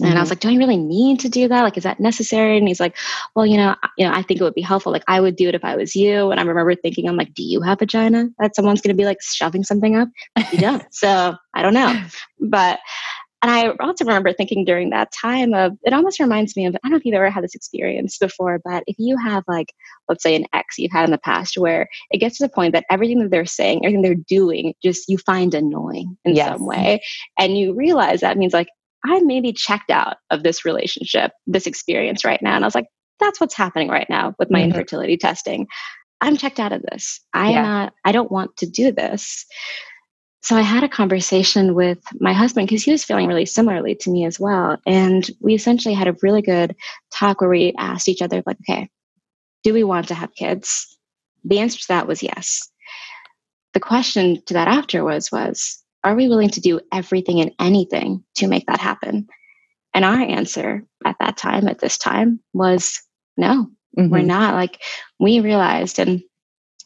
And 0.00 0.08
mm-hmm. 0.08 0.18
I 0.18 0.20
was 0.20 0.30
like, 0.30 0.40
do 0.40 0.50
I 0.50 0.56
really 0.56 0.76
need 0.76 1.20
to 1.20 1.28
do 1.28 1.46
that? 1.46 1.62
Like, 1.62 1.76
is 1.76 1.84
that 1.84 2.00
necessary? 2.00 2.58
And 2.58 2.66
he's 2.66 2.80
like, 2.80 2.96
well, 3.36 3.46
you 3.46 3.56
know, 3.56 3.76
you 3.96 4.04
know, 4.04 4.12
I 4.12 4.22
think 4.22 4.40
it 4.40 4.42
would 4.42 4.54
be 4.54 4.60
helpful. 4.60 4.90
Like, 4.90 5.04
I 5.06 5.20
would 5.20 5.36
do 5.36 5.48
it 5.48 5.54
if 5.54 5.64
I 5.64 5.76
was 5.76 5.94
you. 5.94 6.32
And 6.32 6.40
I 6.40 6.42
remember 6.42 6.74
thinking, 6.74 7.08
I'm 7.08 7.16
like, 7.16 7.32
do 7.32 7.44
you 7.44 7.60
have 7.60 7.78
vagina 7.78 8.28
that 8.40 8.56
someone's 8.56 8.80
going 8.80 8.94
to 8.94 9.00
be 9.00 9.04
like 9.04 9.22
shoving 9.22 9.62
something 9.62 9.96
up? 9.96 10.08
You 10.52 10.60
don't. 10.60 10.84
so 10.94 11.34
I 11.54 11.62
don't 11.62 11.74
know. 11.74 12.04
But, 12.40 12.78
and 13.42 13.50
I 13.50 13.68
also 13.80 14.04
remember 14.04 14.32
thinking 14.32 14.64
during 14.64 14.90
that 14.90 15.12
time 15.12 15.54
of, 15.54 15.72
it 15.82 15.92
almost 15.92 16.20
reminds 16.20 16.56
me 16.56 16.66
of, 16.66 16.74
I 16.74 16.78
don't 16.82 16.92
know 16.92 16.96
if 16.96 17.04
you've 17.04 17.14
ever 17.14 17.30
had 17.30 17.42
this 17.42 17.54
experience 17.54 18.18
before, 18.18 18.60
but 18.64 18.84
if 18.86 18.96
you 18.98 19.16
have 19.16 19.44
like, 19.48 19.72
let's 20.08 20.22
say 20.22 20.34
an 20.34 20.46
ex 20.52 20.78
you've 20.78 20.92
had 20.92 21.04
in 21.04 21.10
the 21.10 21.18
past 21.18 21.56
where 21.56 21.88
it 22.10 22.18
gets 22.18 22.38
to 22.38 22.44
the 22.44 22.48
point 22.48 22.72
that 22.72 22.84
everything 22.90 23.20
that 23.20 23.30
they're 23.30 23.46
saying, 23.46 23.84
everything 23.84 24.02
they're 24.02 24.14
doing, 24.14 24.74
just 24.82 25.08
you 25.08 25.18
find 25.18 25.54
annoying 25.54 26.16
in 26.24 26.34
yes. 26.34 26.48
some 26.48 26.66
way. 26.66 27.02
And 27.38 27.56
you 27.56 27.74
realize 27.74 28.20
that 28.20 28.38
means 28.38 28.52
like, 28.52 28.68
I 29.06 29.20
maybe 29.20 29.52
checked 29.52 29.90
out 29.90 30.16
of 30.30 30.42
this 30.42 30.64
relationship, 30.64 31.32
this 31.46 31.66
experience 31.66 32.24
right 32.24 32.40
now. 32.42 32.54
And 32.54 32.64
I 32.64 32.66
was 32.66 32.74
like, 32.74 32.86
that's 33.20 33.40
what's 33.40 33.54
happening 33.54 33.88
right 33.88 34.08
now 34.08 34.34
with 34.38 34.50
my 34.50 34.60
mm-hmm. 34.60 34.70
infertility 34.70 35.16
testing. 35.16 35.66
I'm 36.20 36.36
checked 36.36 36.58
out 36.58 36.72
of 36.72 36.82
this. 36.82 37.20
I 37.32 37.48
am 37.48 37.52
yeah. 37.52 37.62
not, 37.62 37.92
I 38.04 38.12
don't 38.12 38.32
want 38.32 38.56
to 38.58 38.66
do 38.66 38.92
this. 38.92 39.44
So 40.42 40.56
I 40.56 40.62
had 40.62 40.84
a 40.84 40.88
conversation 40.88 41.74
with 41.74 41.98
my 42.20 42.32
husband 42.32 42.68
because 42.68 42.82
he 42.82 42.92
was 42.92 43.04
feeling 43.04 43.28
really 43.28 43.46
similarly 43.46 43.94
to 43.96 44.10
me 44.10 44.26
as 44.26 44.38
well. 44.38 44.76
And 44.86 45.28
we 45.40 45.54
essentially 45.54 45.94
had 45.94 46.08
a 46.08 46.16
really 46.22 46.42
good 46.42 46.76
talk 47.12 47.40
where 47.40 47.50
we 47.50 47.72
asked 47.78 48.08
each 48.08 48.20
other, 48.20 48.42
like, 48.44 48.58
okay, 48.68 48.88
do 49.62 49.72
we 49.72 49.84
want 49.84 50.08
to 50.08 50.14
have 50.14 50.34
kids? 50.34 50.98
The 51.44 51.60
answer 51.60 51.78
to 51.78 51.88
that 51.88 52.06
was 52.06 52.22
yes. 52.22 52.70
The 53.72 53.80
question 53.80 54.42
to 54.46 54.54
that 54.54 54.68
after 54.68 55.02
was, 55.02 55.30
was, 55.32 55.82
are 56.04 56.14
we 56.14 56.28
willing 56.28 56.50
to 56.50 56.60
do 56.60 56.80
everything 56.92 57.40
and 57.40 57.50
anything 57.58 58.22
to 58.36 58.46
make 58.46 58.66
that 58.66 58.80
happen? 58.80 59.26
And 59.94 60.04
our 60.04 60.20
answer 60.20 60.84
at 61.04 61.16
that 61.20 61.36
time, 61.36 61.66
at 61.66 61.78
this 61.78 61.96
time, 61.96 62.40
was 62.52 63.00
no, 63.36 63.68
mm-hmm. 63.98 64.10
we're 64.10 64.22
not. 64.22 64.54
Like, 64.54 64.80
we 65.18 65.40
realized, 65.40 65.98
and 65.98 66.22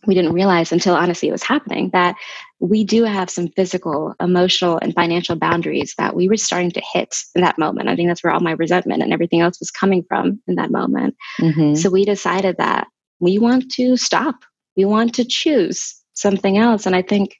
we 0.06 0.14
didn't 0.14 0.34
realize 0.34 0.72
until 0.72 0.94
honestly 0.94 1.28
it 1.28 1.32
was 1.32 1.42
happening, 1.42 1.90
that 1.92 2.14
we 2.60 2.84
do 2.84 3.04
have 3.04 3.30
some 3.30 3.48
physical, 3.48 4.14
emotional, 4.20 4.78
and 4.80 4.94
financial 4.94 5.36
boundaries 5.36 5.94
that 5.98 6.14
we 6.14 6.28
were 6.28 6.36
starting 6.36 6.70
to 6.70 6.82
hit 6.92 7.14
in 7.34 7.42
that 7.42 7.58
moment. 7.58 7.88
I 7.88 7.96
think 7.96 8.08
that's 8.08 8.22
where 8.22 8.32
all 8.32 8.40
my 8.40 8.52
resentment 8.52 9.02
and 9.02 9.12
everything 9.12 9.40
else 9.40 9.58
was 9.58 9.70
coming 9.70 10.04
from 10.08 10.40
in 10.46 10.54
that 10.56 10.70
moment. 10.70 11.16
Mm-hmm. 11.40 11.74
So 11.74 11.90
we 11.90 12.04
decided 12.04 12.56
that 12.58 12.86
we 13.20 13.38
want 13.38 13.70
to 13.72 13.96
stop, 13.96 14.36
we 14.76 14.84
want 14.84 15.14
to 15.14 15.24
choose 15.24 15.96
something 16.14 16.58
else. 16.58 16.84
And 16.86 16.94
I 16.94 17.02
think 17.02 17.36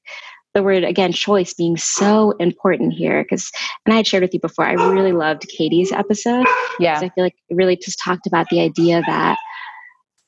the 0.55 0.63
word 0.63 0.85
again 0.85 1.13
choice 1.13 1.55
being 1.55 1.77
so 1.77 2.33
important 2.33 2.93
here 2.93 3.23
because 3.23 3.51
and 3.85 3.93
i 3.93 3.97
had 3.97 4.07
shared 4.07 4.23
with 4.23 4.35
you 4.35 4.41
before 4.41 4.65
i 4.65 4.73
really 4.73 5.13
loved 5.13 5.47
katie's 5.49 5.93
episode 5.93 6.47
yeah. 6.79 6.97
I 6.97 7.09
feel 7.11 7.25
like 7.25 7.35
it 7.49 7.55
really 7.55 7.77
just 7.77 7.99
talked 8.03 8.27
about 8.27 8.49
the 8.51 8.61
idea 8.61 9.03
that 9.07 9.37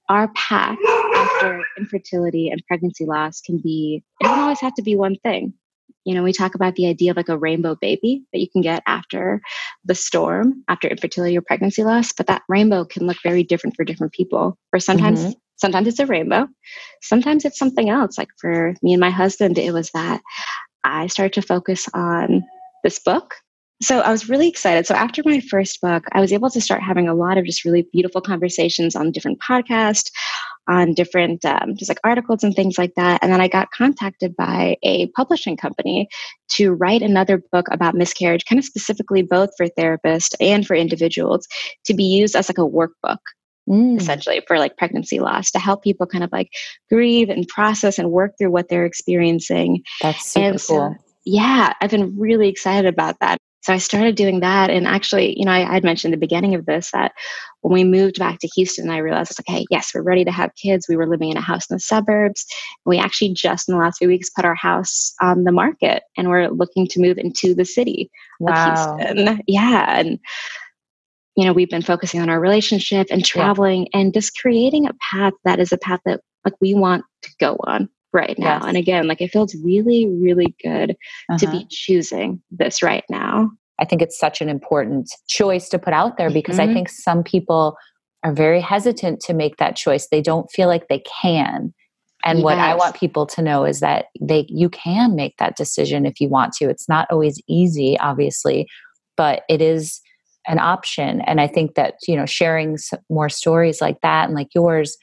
our 0.09 0.29
path 0.35 0.79
after 1.15 1.63
infertility 1.79 2.49
and 2.51 2.63
pregnancy 2.67 3.07
loss 3.07 3.41
can 3.41 3.59
be 3.59 4.03
it 4.21 4.25
doesn't 4.25 4.41
always 4.41 4.61
have 4.61 4.75
to 4.75 4.83
be 4.83 4.97
one 4.97 5.17
thing. 5.17 5.55
You 6.05 6.15
know 6.15 6.23
we 6.23 6.33
talk 6.33 6.55
about 6.55 6.75
the 6.75 6.89
idea 6.89 7.13
of 7.13 7.17
like 7.17 7.29
a 7.29 7.39
rainbow 7.39 7.77
baby 7.77 8.25
that 8.33 8.41
you 8.41 8.49
can 8.51 8.63
get 8.63 8.83
after 8.87 9.41
the 9.85 9.95
storm 9.95 10.65
after 10.69 10.89
infertility 10.89 11.37
or 11.37 11.43
pregnancy 11.43 11.85
loss 11.85 12.13
but 12.13 12.27
that 12.27 12.43
rainbow 12.49 12.85
can 12.85 13.07
look 13.07 13.19
very 13.23 13.43
different 13.43 13.77
for 13.77 13.85
different 13.85 14.13
people. 14.13 14.59
Or 14.73 14.81
sometimes 14.81 15.21
mm-hmm. 15.21 15.33
Sometimes 15.61 15.89
it's 15.89 15.99
a 15.99 16.07
rainbow. 16.07 16.49
Sometimes 17.03 17.45
it's 17.45 17.59
something 17.59 17.91
else. 17.91 18.17
Like 18.19 18.31
for 18.41 18.75
me 18.83 18.95
and 18.95 19.01
my 19.01 19.11
husband, 19.11 19.59
it 19.59 19.73
was 19.73 19.91
that 19.93 20.21
I 20.85 21.07
started 21.09 21.35
to 21.35 21.47
focus 21.47 21.89
on 21.95 22.43
this 22.83 22.99
book. 22.99 23.35
So 23.83 24.01
I 24.01 24.11
was 24.11 24.29
really 24.29 24.49
excited. 24.49 24.87
So 24.87 24.95
after 24.95 25.23
my 25.25 25.41
first 25.41 25.81
book, 25.81 26.05
I 26.13 26.21
was 26.21 26.35
able 26.35 26.51
to 26.51 26.61
start 26.61 26.83
having 26.83 27.09
a 27.09 27.15
lot 27.15 27.39
of 27.39 27.47
just 27.47 27.65
really 27.65 27.89
beautiful 27.93 28.21
conversations 28.21 28.95
on 28.95 29.11
different 29.11 29.41
podcasts, 29.41 30.11
on 30.69 30.93
different 30.93 31.43
um, 31.47 31.77
just 31.77 31.89
like 31.89 31.99
articles 32.05 32.45
and 32.45 32.55
things 32.55 32.77
like 32.77 32.93
that. 32.97 33.21
And 33.23 33.33
then 33.33 33.41
I 33.41 33.49
got 33.49 33.71
contacted 33.71 34.37
by 34.37 34.77
a 34.83 35.09
publishing 35.17 35.57
company 35.57 36.09
to 36.57 36.73
write 36.73 37.01
another 37.01 37.43
book 37.53 37.69
about 37.71 37.95
miscarriage, 37.95 38.45
kind 38.45 38.59
of 38.59 38.67
specifically 38.67 39.23
both 39.23 39.49
for 39.57 39.67
therapists 39.79 40.35
and 40.41 40.67
for 40.67 40.77
individuals, 40.77 41.49
to 41.87 41.95
be 41.95 42.05
used 42.05 42.37
as 42.37 42.51
like 42.51 42.59
a 42.59 42.61
workbook 42.61 43.19
mm. 43.69 43.99
essentially 43.99 44.43
for 44.47 44.59
like 44.59 44.77
pregnancy 44.77 45.21
loss 45.21 45.51
to 45.53 45.59
help 45.59 45.83
people 45.83 46.07
kind 46.07 46.25
of 46.25 46.31
like 46.33 46.51
grieve 46.91 47.29
and 47.29 47.47
process 47.49 47.99
and 47.99 48.11
work 48.11 48.33
through 48.39 48.51
what 48.51 48.69
they're 48.69 48.87
experiencing. 48.87 49.83
That's 50.03 50.33
super 50.33 50.47
and 50.47 50.61
so, 50.61 50.75
cool. 50.75 50.97
Yeah, 51.25 51.73
I've 51.81 51.91
been 51.91 52.19
really 52.19 52.49
excited 52.49 52.87
about 52.87 53.19
that. 53.21 53.39
So 53.63 53.75
I 53.75 53.79
started 53.79 54.15
doing 54.15 54.41
that. 54.41 54.71
And 54.71 54.87
actually, 54.87 55.39
you 55.39 55.45
know, 55.45 55.53
I 55.53 55.61
had 55.61 55.85
mentioned 55.85 56.15
the 56.15 56.19
beginning 56.19 56.55
of 56.55 56.65
this 56.65 56.91
that 56.93 57.13
when 57.61 57.75
we 57.75 57.85
moved 57.85 58.19
back 58.19 58.39
to 58.39 58.49
Houston, 58.55 58.89
I 58.89 58.99
realized 58.99 59.31
it's 59.31 59.41
like, 59.41 59.55
hey, 59.55 59.67
yes, 59.71 59.91
we're 59.95 60.01
ready 60.01 60.25
to 60.25 60.33
have 60.33 60.55
kids. 60.55 60.87
We 60.89 60.97
were 60.97 61.07
living 61.07 61.31
in 61.31 61.37
a 61.37 61.43
house 61.43 61.69
in 61.69 61.77
the 61.77 61.81
suburbs. 61.81 62.47
We 62.87 62.99
actually 62.99 63.35
just 63.35 63.69
in 63.69 63.75
the 63.75 63.81
last 63.81 63.99
few 63.99 64.09
weeks 64.09 64.31
put 64.31 64.47
our 64.47 64.55
house 64.55 65.13
on 65.21 65.45
the 65.45 65.53
market 65.53 66.05
and 66.17 66.31
we're 66.31 66.49
looking 66.49 66.87
to 66.89 67.01
move 67.01 67.19
into 67.19 67.55
the 67.55 67.67
city 67.67 68.11
wow. 68.39 68.95
of 68.95 69.01
Houston. 69.01 69.43
Yeah. 69.47 69.99
And 69.99 70.19
you 71.41 71.47
know, 71.47 71.55
we've 71.55 71.71
been 71.71 71.81
focusing 71.81 72.21
on 72.21 72.29
our 72.29 72.39
relationship 72.39 73.07
and 73.11 73.25
traveling 73.25 73.85
yeah. 73.95 74.01
and 74.01 74.13
just 74.13 74.37
creating 74.37 74.87
a 74.87 74.93
path 75.01 75.33
that 75.45 75.59
is 75.59 75.73
a 75.73 75.79
path 75.79 76.01
that 76.05 76.21
like 76.45 76.53
we 76.61 76.75
want 76.75 77.03
to 77.23 77.31
go 77.41 77.57
on 77.67 77.89
right 78.13 78.39
now. 78.39 78.59
Yes. 78.59 78.65
And 78.67 78.77
again, 78.77 79.09
like 79.09 79.23
it 79.23 79.31
feels 79.31 79.55
really, 79.65 80.07
really 80.07 80.55
good 80.63 80.91
uh-huh. 80.91 81.39
to 81.39 81.47
be 81.47 81.57
uh-huh. 81.57 81.67
choosing 81.71 82.43
this 82.51 82.83
right 82.83 83.05
now. 83.09 83.51
I 83.79 83.87
think 83.87 84.03
it's 84.03 84.19
such 84.19 84.43
an 84.43 84.51
important 84.51 85.09
choice 85.29 85.71
to 85.71 85.79
put 85.79 85.95
out 85.95 86.19
there 86.19 86.29
because 86.29 86.59
mm-hmm. 86.59 86.73
I 86.73 86.75
think 86.75 86.91
some 86.91 87.25
people 87.25 87.75
are 88.23 88.35
very 88.35 88.61
hesitant 88.61 89.21
to 89.21 89.33
make 89.33 89.57
that 89.57 89.77
choice. 89.77 90.09
They 90.09 90.21
don't 90.21 90.51
feel 90.51 90.69
like 90.69 90.89
they 90.89 91.03
can. 91.23 91.73
And 92.23 92.41
yes. 92.41 92.45
what 92.45 92.59
I 92.59 92.75
want 92.75 92.97
people 92.97 93.25
to 93.29 93.41
know 93.41 93.65
is 93.65 93.81
that 93.81 94.09
they 94.21 94.45
you 94.51 94.69
can 94.69 95.17
make 95.17 95.39
that 95.39 95.57
decision 95.57 96.05
if 96.05 96.21
you 96.21 96.29
want 96.29 96.53
to. 96.55 96.69
It's 96.69 96.87
not 96.87 97.09
always 97.11 97.41
easy, 97.49 97.99
obviously, 97.99 98.69
but 99.17 99.45
it 99.49 99.63
is 99.63 100.03
an 100.47 100.59
option 100.59 101.21
and 101.23 101.41
i 101.41 101.47
think 101.47 101.75
that 101.75 101.95
you 102.07 102.17
know 102.17 102.27
sharing 102.27 102.77
more 103.09 103.29
stories 103.29 103.81
like 103.81 104.01
that 104.03 104.27
and 104.27 104.35
like 104.35 104.49
yours 104.55 104.97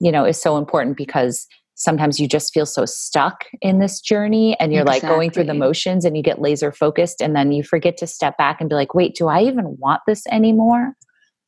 you 0.00 0.10
know 0.10 0.24
is 0.24 0.40
so 0.40 0.56
important 0.56 0.96
because 0.96 1.46
sometimes 1.74 2.20
you 2.20 2.28
just 2.28 2.52
feel 2.52 2.66
so 2.66 2.84
stuck 2.84 3.46
in 3.60 3.78
this 3.80 4.00
journey 4.00 4.56
and 4.60 4.72
you're 4.72 4.82
exactly. 4.82 5.08
like 5.08 5.16
going 5.16 5.30
through 5.30 5.44
the 5.44 5.54
motions 5.54 6.04
and 6.04 6.16
you 6.16 6.22
get 6.22 6.40
laser 6.40 6.70
focused 6.70 7.20
and 7.20 7.34
then 7.34 7.50
you 7.50 7.62
forget 7.62 7.96
to 7.96 8.06
step 8.06 8.36
back 8.38 8.60
and 8.60 8.68
be 8.70 8.74
like 8.74 8.94
wait 8.94 9.14
do 9.14 9.28
i 9.28 9.42
even 9.42 9.76
want 9.78 10.00
this 10.06 10.26
anymore 10.28 10.92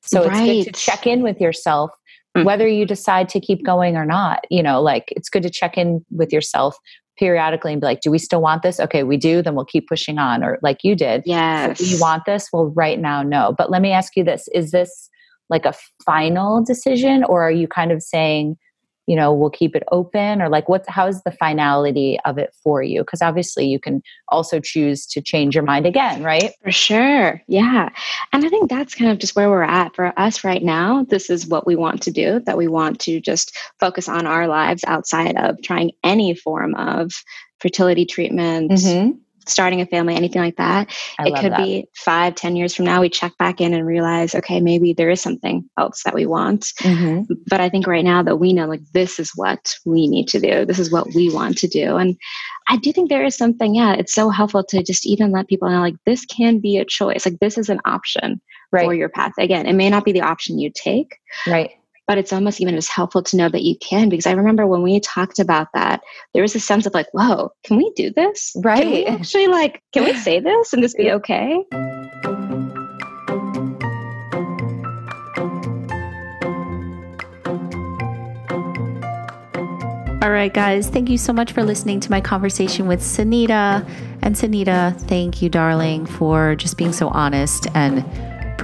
so 0.02 0.26
right. 0.26 0.48
it's 0.48 0.64
good 0.66 0.74
to 0.74 0.80
check 0.80 1.06
in 1.06 1.22
with 1.22 1.40
yourself 1.40 1.90
mm-hmm. 2.36 2.44
whether 2.44 2.66
you 2.66 2.84
decide 2.84 3.28
to 3.30 3.40
keep 3.40 3.64
going 3.64 3.96
or 3.96 4.04
not. 4.04 4.44
You 4.50 4.62
know, 4.62 4.82
like 4.82 5.12
it's 5.16 5.28
good 5.28 5.42
to 5.42 5.50
check 5.50 5.78
in 5.78 6.04
with 6.10 6.32
yourself 6.32 6.76
periodically 7.18 7.72
and 7.72 7.80
be 7.80 7.86
like, 7.86 8.00
do 8.00 8.10
we 8.10 8.18
still 8.18 8.40
want 8.40 8.62
this? 8.62 8.80
Okay, 8.80 9.02
we 9.02 9.16
do, 9.16 9.42
then 9.42 9.54
we'll 9.54 9.64
keep 9.64 9.88
pushing 9.88 10.18
on. 10.18 10.42
Or 10.42 10.58
like 10.62 10.78
you 10.82 10.94
did. 10.94 11.22
Yes. 11.24 11.78
Do 11.78 11.86
you 11.86 12.00
want 12.00 12.24
this? 12.26 12.48
Well, 12.52 12.72
right 12.74 12.98
now, 12.98 13.22
no. 13.22 13.54
But 13.56 13.70
let 13.70 13.82
me 13.82 13.92
ask 13.92 14.16
you 14.16 14.24
this 14.24 14.48
is 14.54 14.70
this 14.70 15.10
like 15.50 15.64
a 15.64 15.74
final 16.04 16.64
decision, 16.64 17.24
or 17.24 17.42
are 17.42 17.50
you 17.50 17.68
kind 17.68 17.92
of 17.92 18.02
saying, 18.02 18.56
you 19.06 19.16
know 19.16 19.32
we'll 19.32 19.50
keep 19.50 19.76
it 19.76 19.82
open 19.92 20.40
or 20.40 20.48
like 20.48 20.68
what's 20.68 20.88
how's 20.88 21.22
the 21.22 21.30
finality 21.30 22.18
of 22.24 22.38
it 22.38 22.54
for 22.62 22.82
you? 22.82 23.02
Because 23.02 23.22
obviously 23.22 23.66
you 23.66 23.78
can 23.78 24.02
also 24.28 24.60
choose 24.60 25.06
to 25.06 25.20
change 25.20 25.54
your 25.54 25.64
mind 25.64 25.86
again 25.86 26.22
right? 26.22 26.52
For 26.62 26.72
sure 26.72 27.42
yeah. 27.46 27.88
And 28.32 28.44
i 28.44 28.48
think 28.48 28.70
that's 28.70 28.94
kind 28.94 29.10
of 29.10 29.18
just 29.18 29.36
where 29.36 29.50
we're 29.50 29.62
at. 29.62 29.94
For 29.94 30.18
us 30.18 30.44
right 30.44 30.62
now 30.62 31.04
this 31.08 31.30
is 31.30 31.46
what 31.46 31.66
we 31.66 31.76
want 31.76 32.02
to 32.02 32.10
do 32.10 32.40
that 32.46 32.56
we 32.56 32.68
want 32.68 33.00
to 33.00 33.20
just 33.20 33.56
focus 33.80 34.08
on 34.08 34.26
our 34.26 34.48
lives 34.48 34.84
outside 34.86 35.36
of 35.36 35.60
trying 35.62 35.92
any 36.02 36.34
form 36.34 36.74
of 36.74 37.12
fertility 37.60 38.04
treatment 38.04 38.70
mm-hmm 38.70 39.18
starting 39.46 39.80
a 39.80 39.86
family, 39.86 40.14
anything 40.14 40.42
like 40.42 40.56
that. 40.56 40.94
I 41.18 41.28
it 41.28 41.36
could 41.40 41.52
that. 41.52 41.58
be 41.58 41.86
five, 41.94 42.34
ten 42.34 42.56
years 42.56 42.74
from 42.74 42.84
now, 42.84 43.00
we 43.00 43.08
check 43.08 43.36
back 43.38 43.60
in 43.60 43.74
and 43.74 43.86
realize, 43.86 44.34
okay, 44.34 44.60
maybe 44.60 44.92
there 44.92 45.10
is 45.10 45.20
something 45.20 45.68
else 45.78 46.02
that 46.04 46.14
we 46.14 46.26
want. 46.26 46.72
Mm-hmm. 46.80 47.32
But 47.48 47.60
I 47.60 47.68
think 47.68 47.86
right 47.86 48.04
now 48.04 48.22
that 48.22 48.36
we 48.36 48.52
know, 48.52 48.66
like, 48.66 48.84
this 48.92 49.18
is 49.18 49.32
what 49.34 49.74
we 49.84 50.06
need 50.06 50.28
to 50.28 50.40
do. 50.40 50.64
This 50.64 50.78
is 50.78 50.90
what 50.90 51.14
we 51.14 51.32
want 51.32 51.58
to 51.58 51.68
do. 51.68 51.96
And 51.96 52.16
I 52.68 52.76
do 52.76 52.92
think 52.92 53.08
there 53.08 53.24
is 53.24 53.36
something, 53.36 53.74
yeah, 53.74 53.94
it's 53.94 54.14
so 54.14 54.30
helpful 54.30 54.64
to 54.64 54.82
just 54.82 55.06
even 55.06 55.30
let 55.30 55.48
people 55.48 55.68
know, 55.70 55.80
like, 55.80 55.96
this 56.06 56.24
can 56.24 56.60
be 56.60 56.78
a 56.78 56.84
choice. 56.84 57.26
Like, 57.26 57.38
this 57.40 57.58
is 57.58 57.68
an 57.68 57.80
option 57.84 58.40
right. 58.72 58.84
for 58.84 58.94
your 58.94 59.08
path. 59.08 59.32
Again, 59.38 59.66
it 59.66 59.74
may 59.74 59.90
not 59.90 60.04
be 60.04 60.12
the 60.12 60.22
option 60.22 60.58
you 60.58 60.70
take. 60.74 61.16
Right 61.46 61.72
but 62.06 62.18
it's 62.18 62.32
almost 62.32 62.60
even 62.60 62.74
as 62.74 62.88
helpful 62.88 63.22
to 63.22 63.36
know 63.36 63.48
that 63.48 63.62
you 63.62 63.76
can 63.78 64.08
because 64.08 64.26
i 64.26 64.32
remember 64.32 64.66
when 64.66 64.82
we 64.82 65.00
talked 65.00 65.38
about 65.38 65.68
that 65.74 66.00
there 66.32 66.42
was 66.42 66.54
a 66.54 66.60
sense 66.60 66.86
of 66.86 66.94
like 66.94 67.06
whoa 67.12 67.50
can 67.64 67.76
we 67.76 67.90
do 67.96 68.10
this? 68.14 68.54
Right. 68.62 69.06
actually 69.06 69.46
like 69.46 69.82
can 69.92 70.04
we 70.04 70.14
say 70.14 70.40
this 70.40 70.72
and 70.72 70.82
this 70.82 70.94
be 70.94 71.10
okay? 71.10 71.64
All 80.24 80.30
right, 80.30 80.54
guys, 80.54 80.88
thank 80.88 81.10
you 81.10 81.18
so 81.18 81.34
much 81.34 81.52
for 81.52 81.62
listening 81.62 82.00
to 82.00 82.10
my 82.10 82.18
conversation 82.18 82.86
with 82.86 83.00
Sunita. 83.00 83.86
And 84.22 84.34
Sunita, 84.34 84.98
thank 85.02 85.42
you, 85.42 85.50
darling, 85.50 86.06
for 86.06 86.54
just 86.54 86.78
being 86.78 86.94
so 86.94 87.08
honest 87.08 87.66
and 87.74 88.02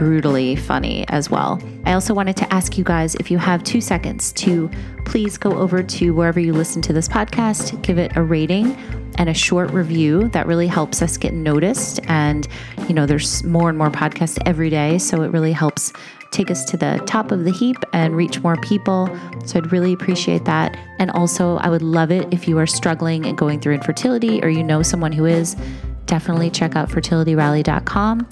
brutally 0.01 0.57
funny 0.57 1.05
as 1.09 1.29
well. 1.29 1.61
I 1.85 1.93
also 1.93 2.15
wanted 2.15 2.35
to 2.39 2.51
ask 2.55 2.79
you 2.79 2.85
guys 2.85 3.15
if 3.17 3.31
you 3.31 3.37
have 3.37 3.63
two 3.63 3.83
seconds 3.83 4.33
to 4.33 4.71
please 5.05 5.37
go 5.37 5.59
over 5.59 5.83
to 5.83 6.15
wherever 6.15 6.41
you 6.41 6.55
listen 6.55 6.81
to 6.81 6.95
this 6.95 7.07
podcast, 7.07 7.83
give 7.83 7.99
it 7.99 8.17
a 8.17 8.23
rating 8.23 8.75
and 9.19 9.29
a 9.29 9.35
short 9.35 9.71
review. 9.73 10.29
That 10.31 10.47
really 10.47 10.69
helps 10.69 11.03
us 11.03 11.19
get 11.19 11.35
noticed. 11.35 12.01
And, 12.05 12.49
you 12.89 12.95
know, 12.95 13.05
there's 13.05 13.45
more 13.45 13.69
and 13.69 13.77
more 13.77 13.91
podcasts 13.91 14.39
every 14.47 14.71
day. 14.71 14.97
So 14.97 15.21
it 15.21 15.33
really 15.33 15.53
helps 15.53 15.93
take 16.31 16.51
us 16.51 16.65
to 16.65 16.79
the 16.79 17.03
top 17.05 17.31
of 17.31 17.45
the 17.45 17.51
heap 17.51 17.77
and 17.93 18.17
reach 18.17 18.41
more 18.41 18.57
people. 18.57 19.15
So 19.45 19.59
I'd 19.59 19.71
really 19.71 19.93
appreciate 19.93 20.47
that. 20.47 20.79
And 20.99 21.11
also, 21.11 21.59
I 21.59 21.69
would 21.69 21.83
love 21.83 22.11
it 22.11 22.27
if 22.33 22.49
you 22.49 22.57
are 22.57 22.67
struggling 22.67 23.27
and 23.27 23.37
going 23.37 23.61
through 23.61 23.75
infertility 23.75 24.43
or 24.43 24.49
you 24.49 24.63
know 24.63 24.83
someone 24.83 25.13
who 25.13 25.27
is. 25.27 25.57
Definitely 26.07 26.49
check 26.49 26.75
out 26.75 26.89
fertilityrally.com. 26.89 28.27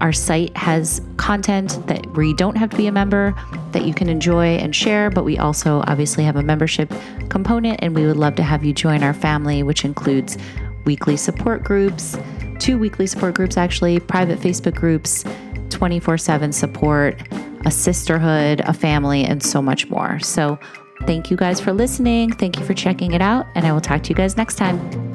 Our 0.00 0.12
site 0.12 0.56
has 0.56 1.00
content 1.16 1.86
that 1.86 2.06
where 2.14 2.24
you 2.24 2.34
don't 2.34 2.56
have 2.56 2.70
to 2.70 2.76
be 2.76 2.86
a 2.86 2.92
member 2.92 3.34
that 3.72 3.84
you 3.84 3.94
can 3.94 4.08
enjoy 4.08 4.56
and 4.56 4.74
share, 4.74 5.10
but 5.10 5.24
we 5.24 5.38
also 5.38 5.82
obviously 5.86 6.24
have 6.24 6.36
a 6.36 6.42
membership 6.42 6.92
component 7.28 7.80
and 7.82 7.94
we 7.94 8.06
would 8.06 8.16
love 8.16 8.34
to 8.36 8.42
have 8.42 8.64
you 8.64 8.72
join 8.72 9.02
our 9.02 9.14
family, 9.14 9.62
which 9.62 9.84
includes 9.84 10.36
weekly 10.84 11.16
support 11.16 11.64
groups, 11.64 12.16
two 12.58 12.78
weekly 12.78 13.06
support 13.06 13.34
groups 13.34 13.56
actually, 13.56 13.98
private 13.98 14.38
Facebook 14.38 14.74
groups, 14.74 15.24
24/7 15.70 16.52
support, 16.52 17.20
a 17.64 17.70
sisterhood, 17.70 18.60
a 18.60 18.72
family 18.72 19.24
and 19.24 19.42
so 19.42 19.60
much 19.60 19.88
more. 19.88 20.18
So, 20.20 20.58
thank 21.02 21.30
you 21.30 21.36
guys 21.36 21.60
for 21.60 21.72
listening. 21.72 22.32
Thank 22.32 22.58
you 22.58 22.64
for 22.64 22.74
checking 22.74 23.12
it 23.12 23.20
out 23.20 23.46
and 23.54 23.66
I 23.66 23.72
will 23.72 23.80
talk 23.80 24.02
to 24.04 24.08
you 24.10 24.14
guys 24.14 24.36
next 24.36 24.56
time. 24.56 25.05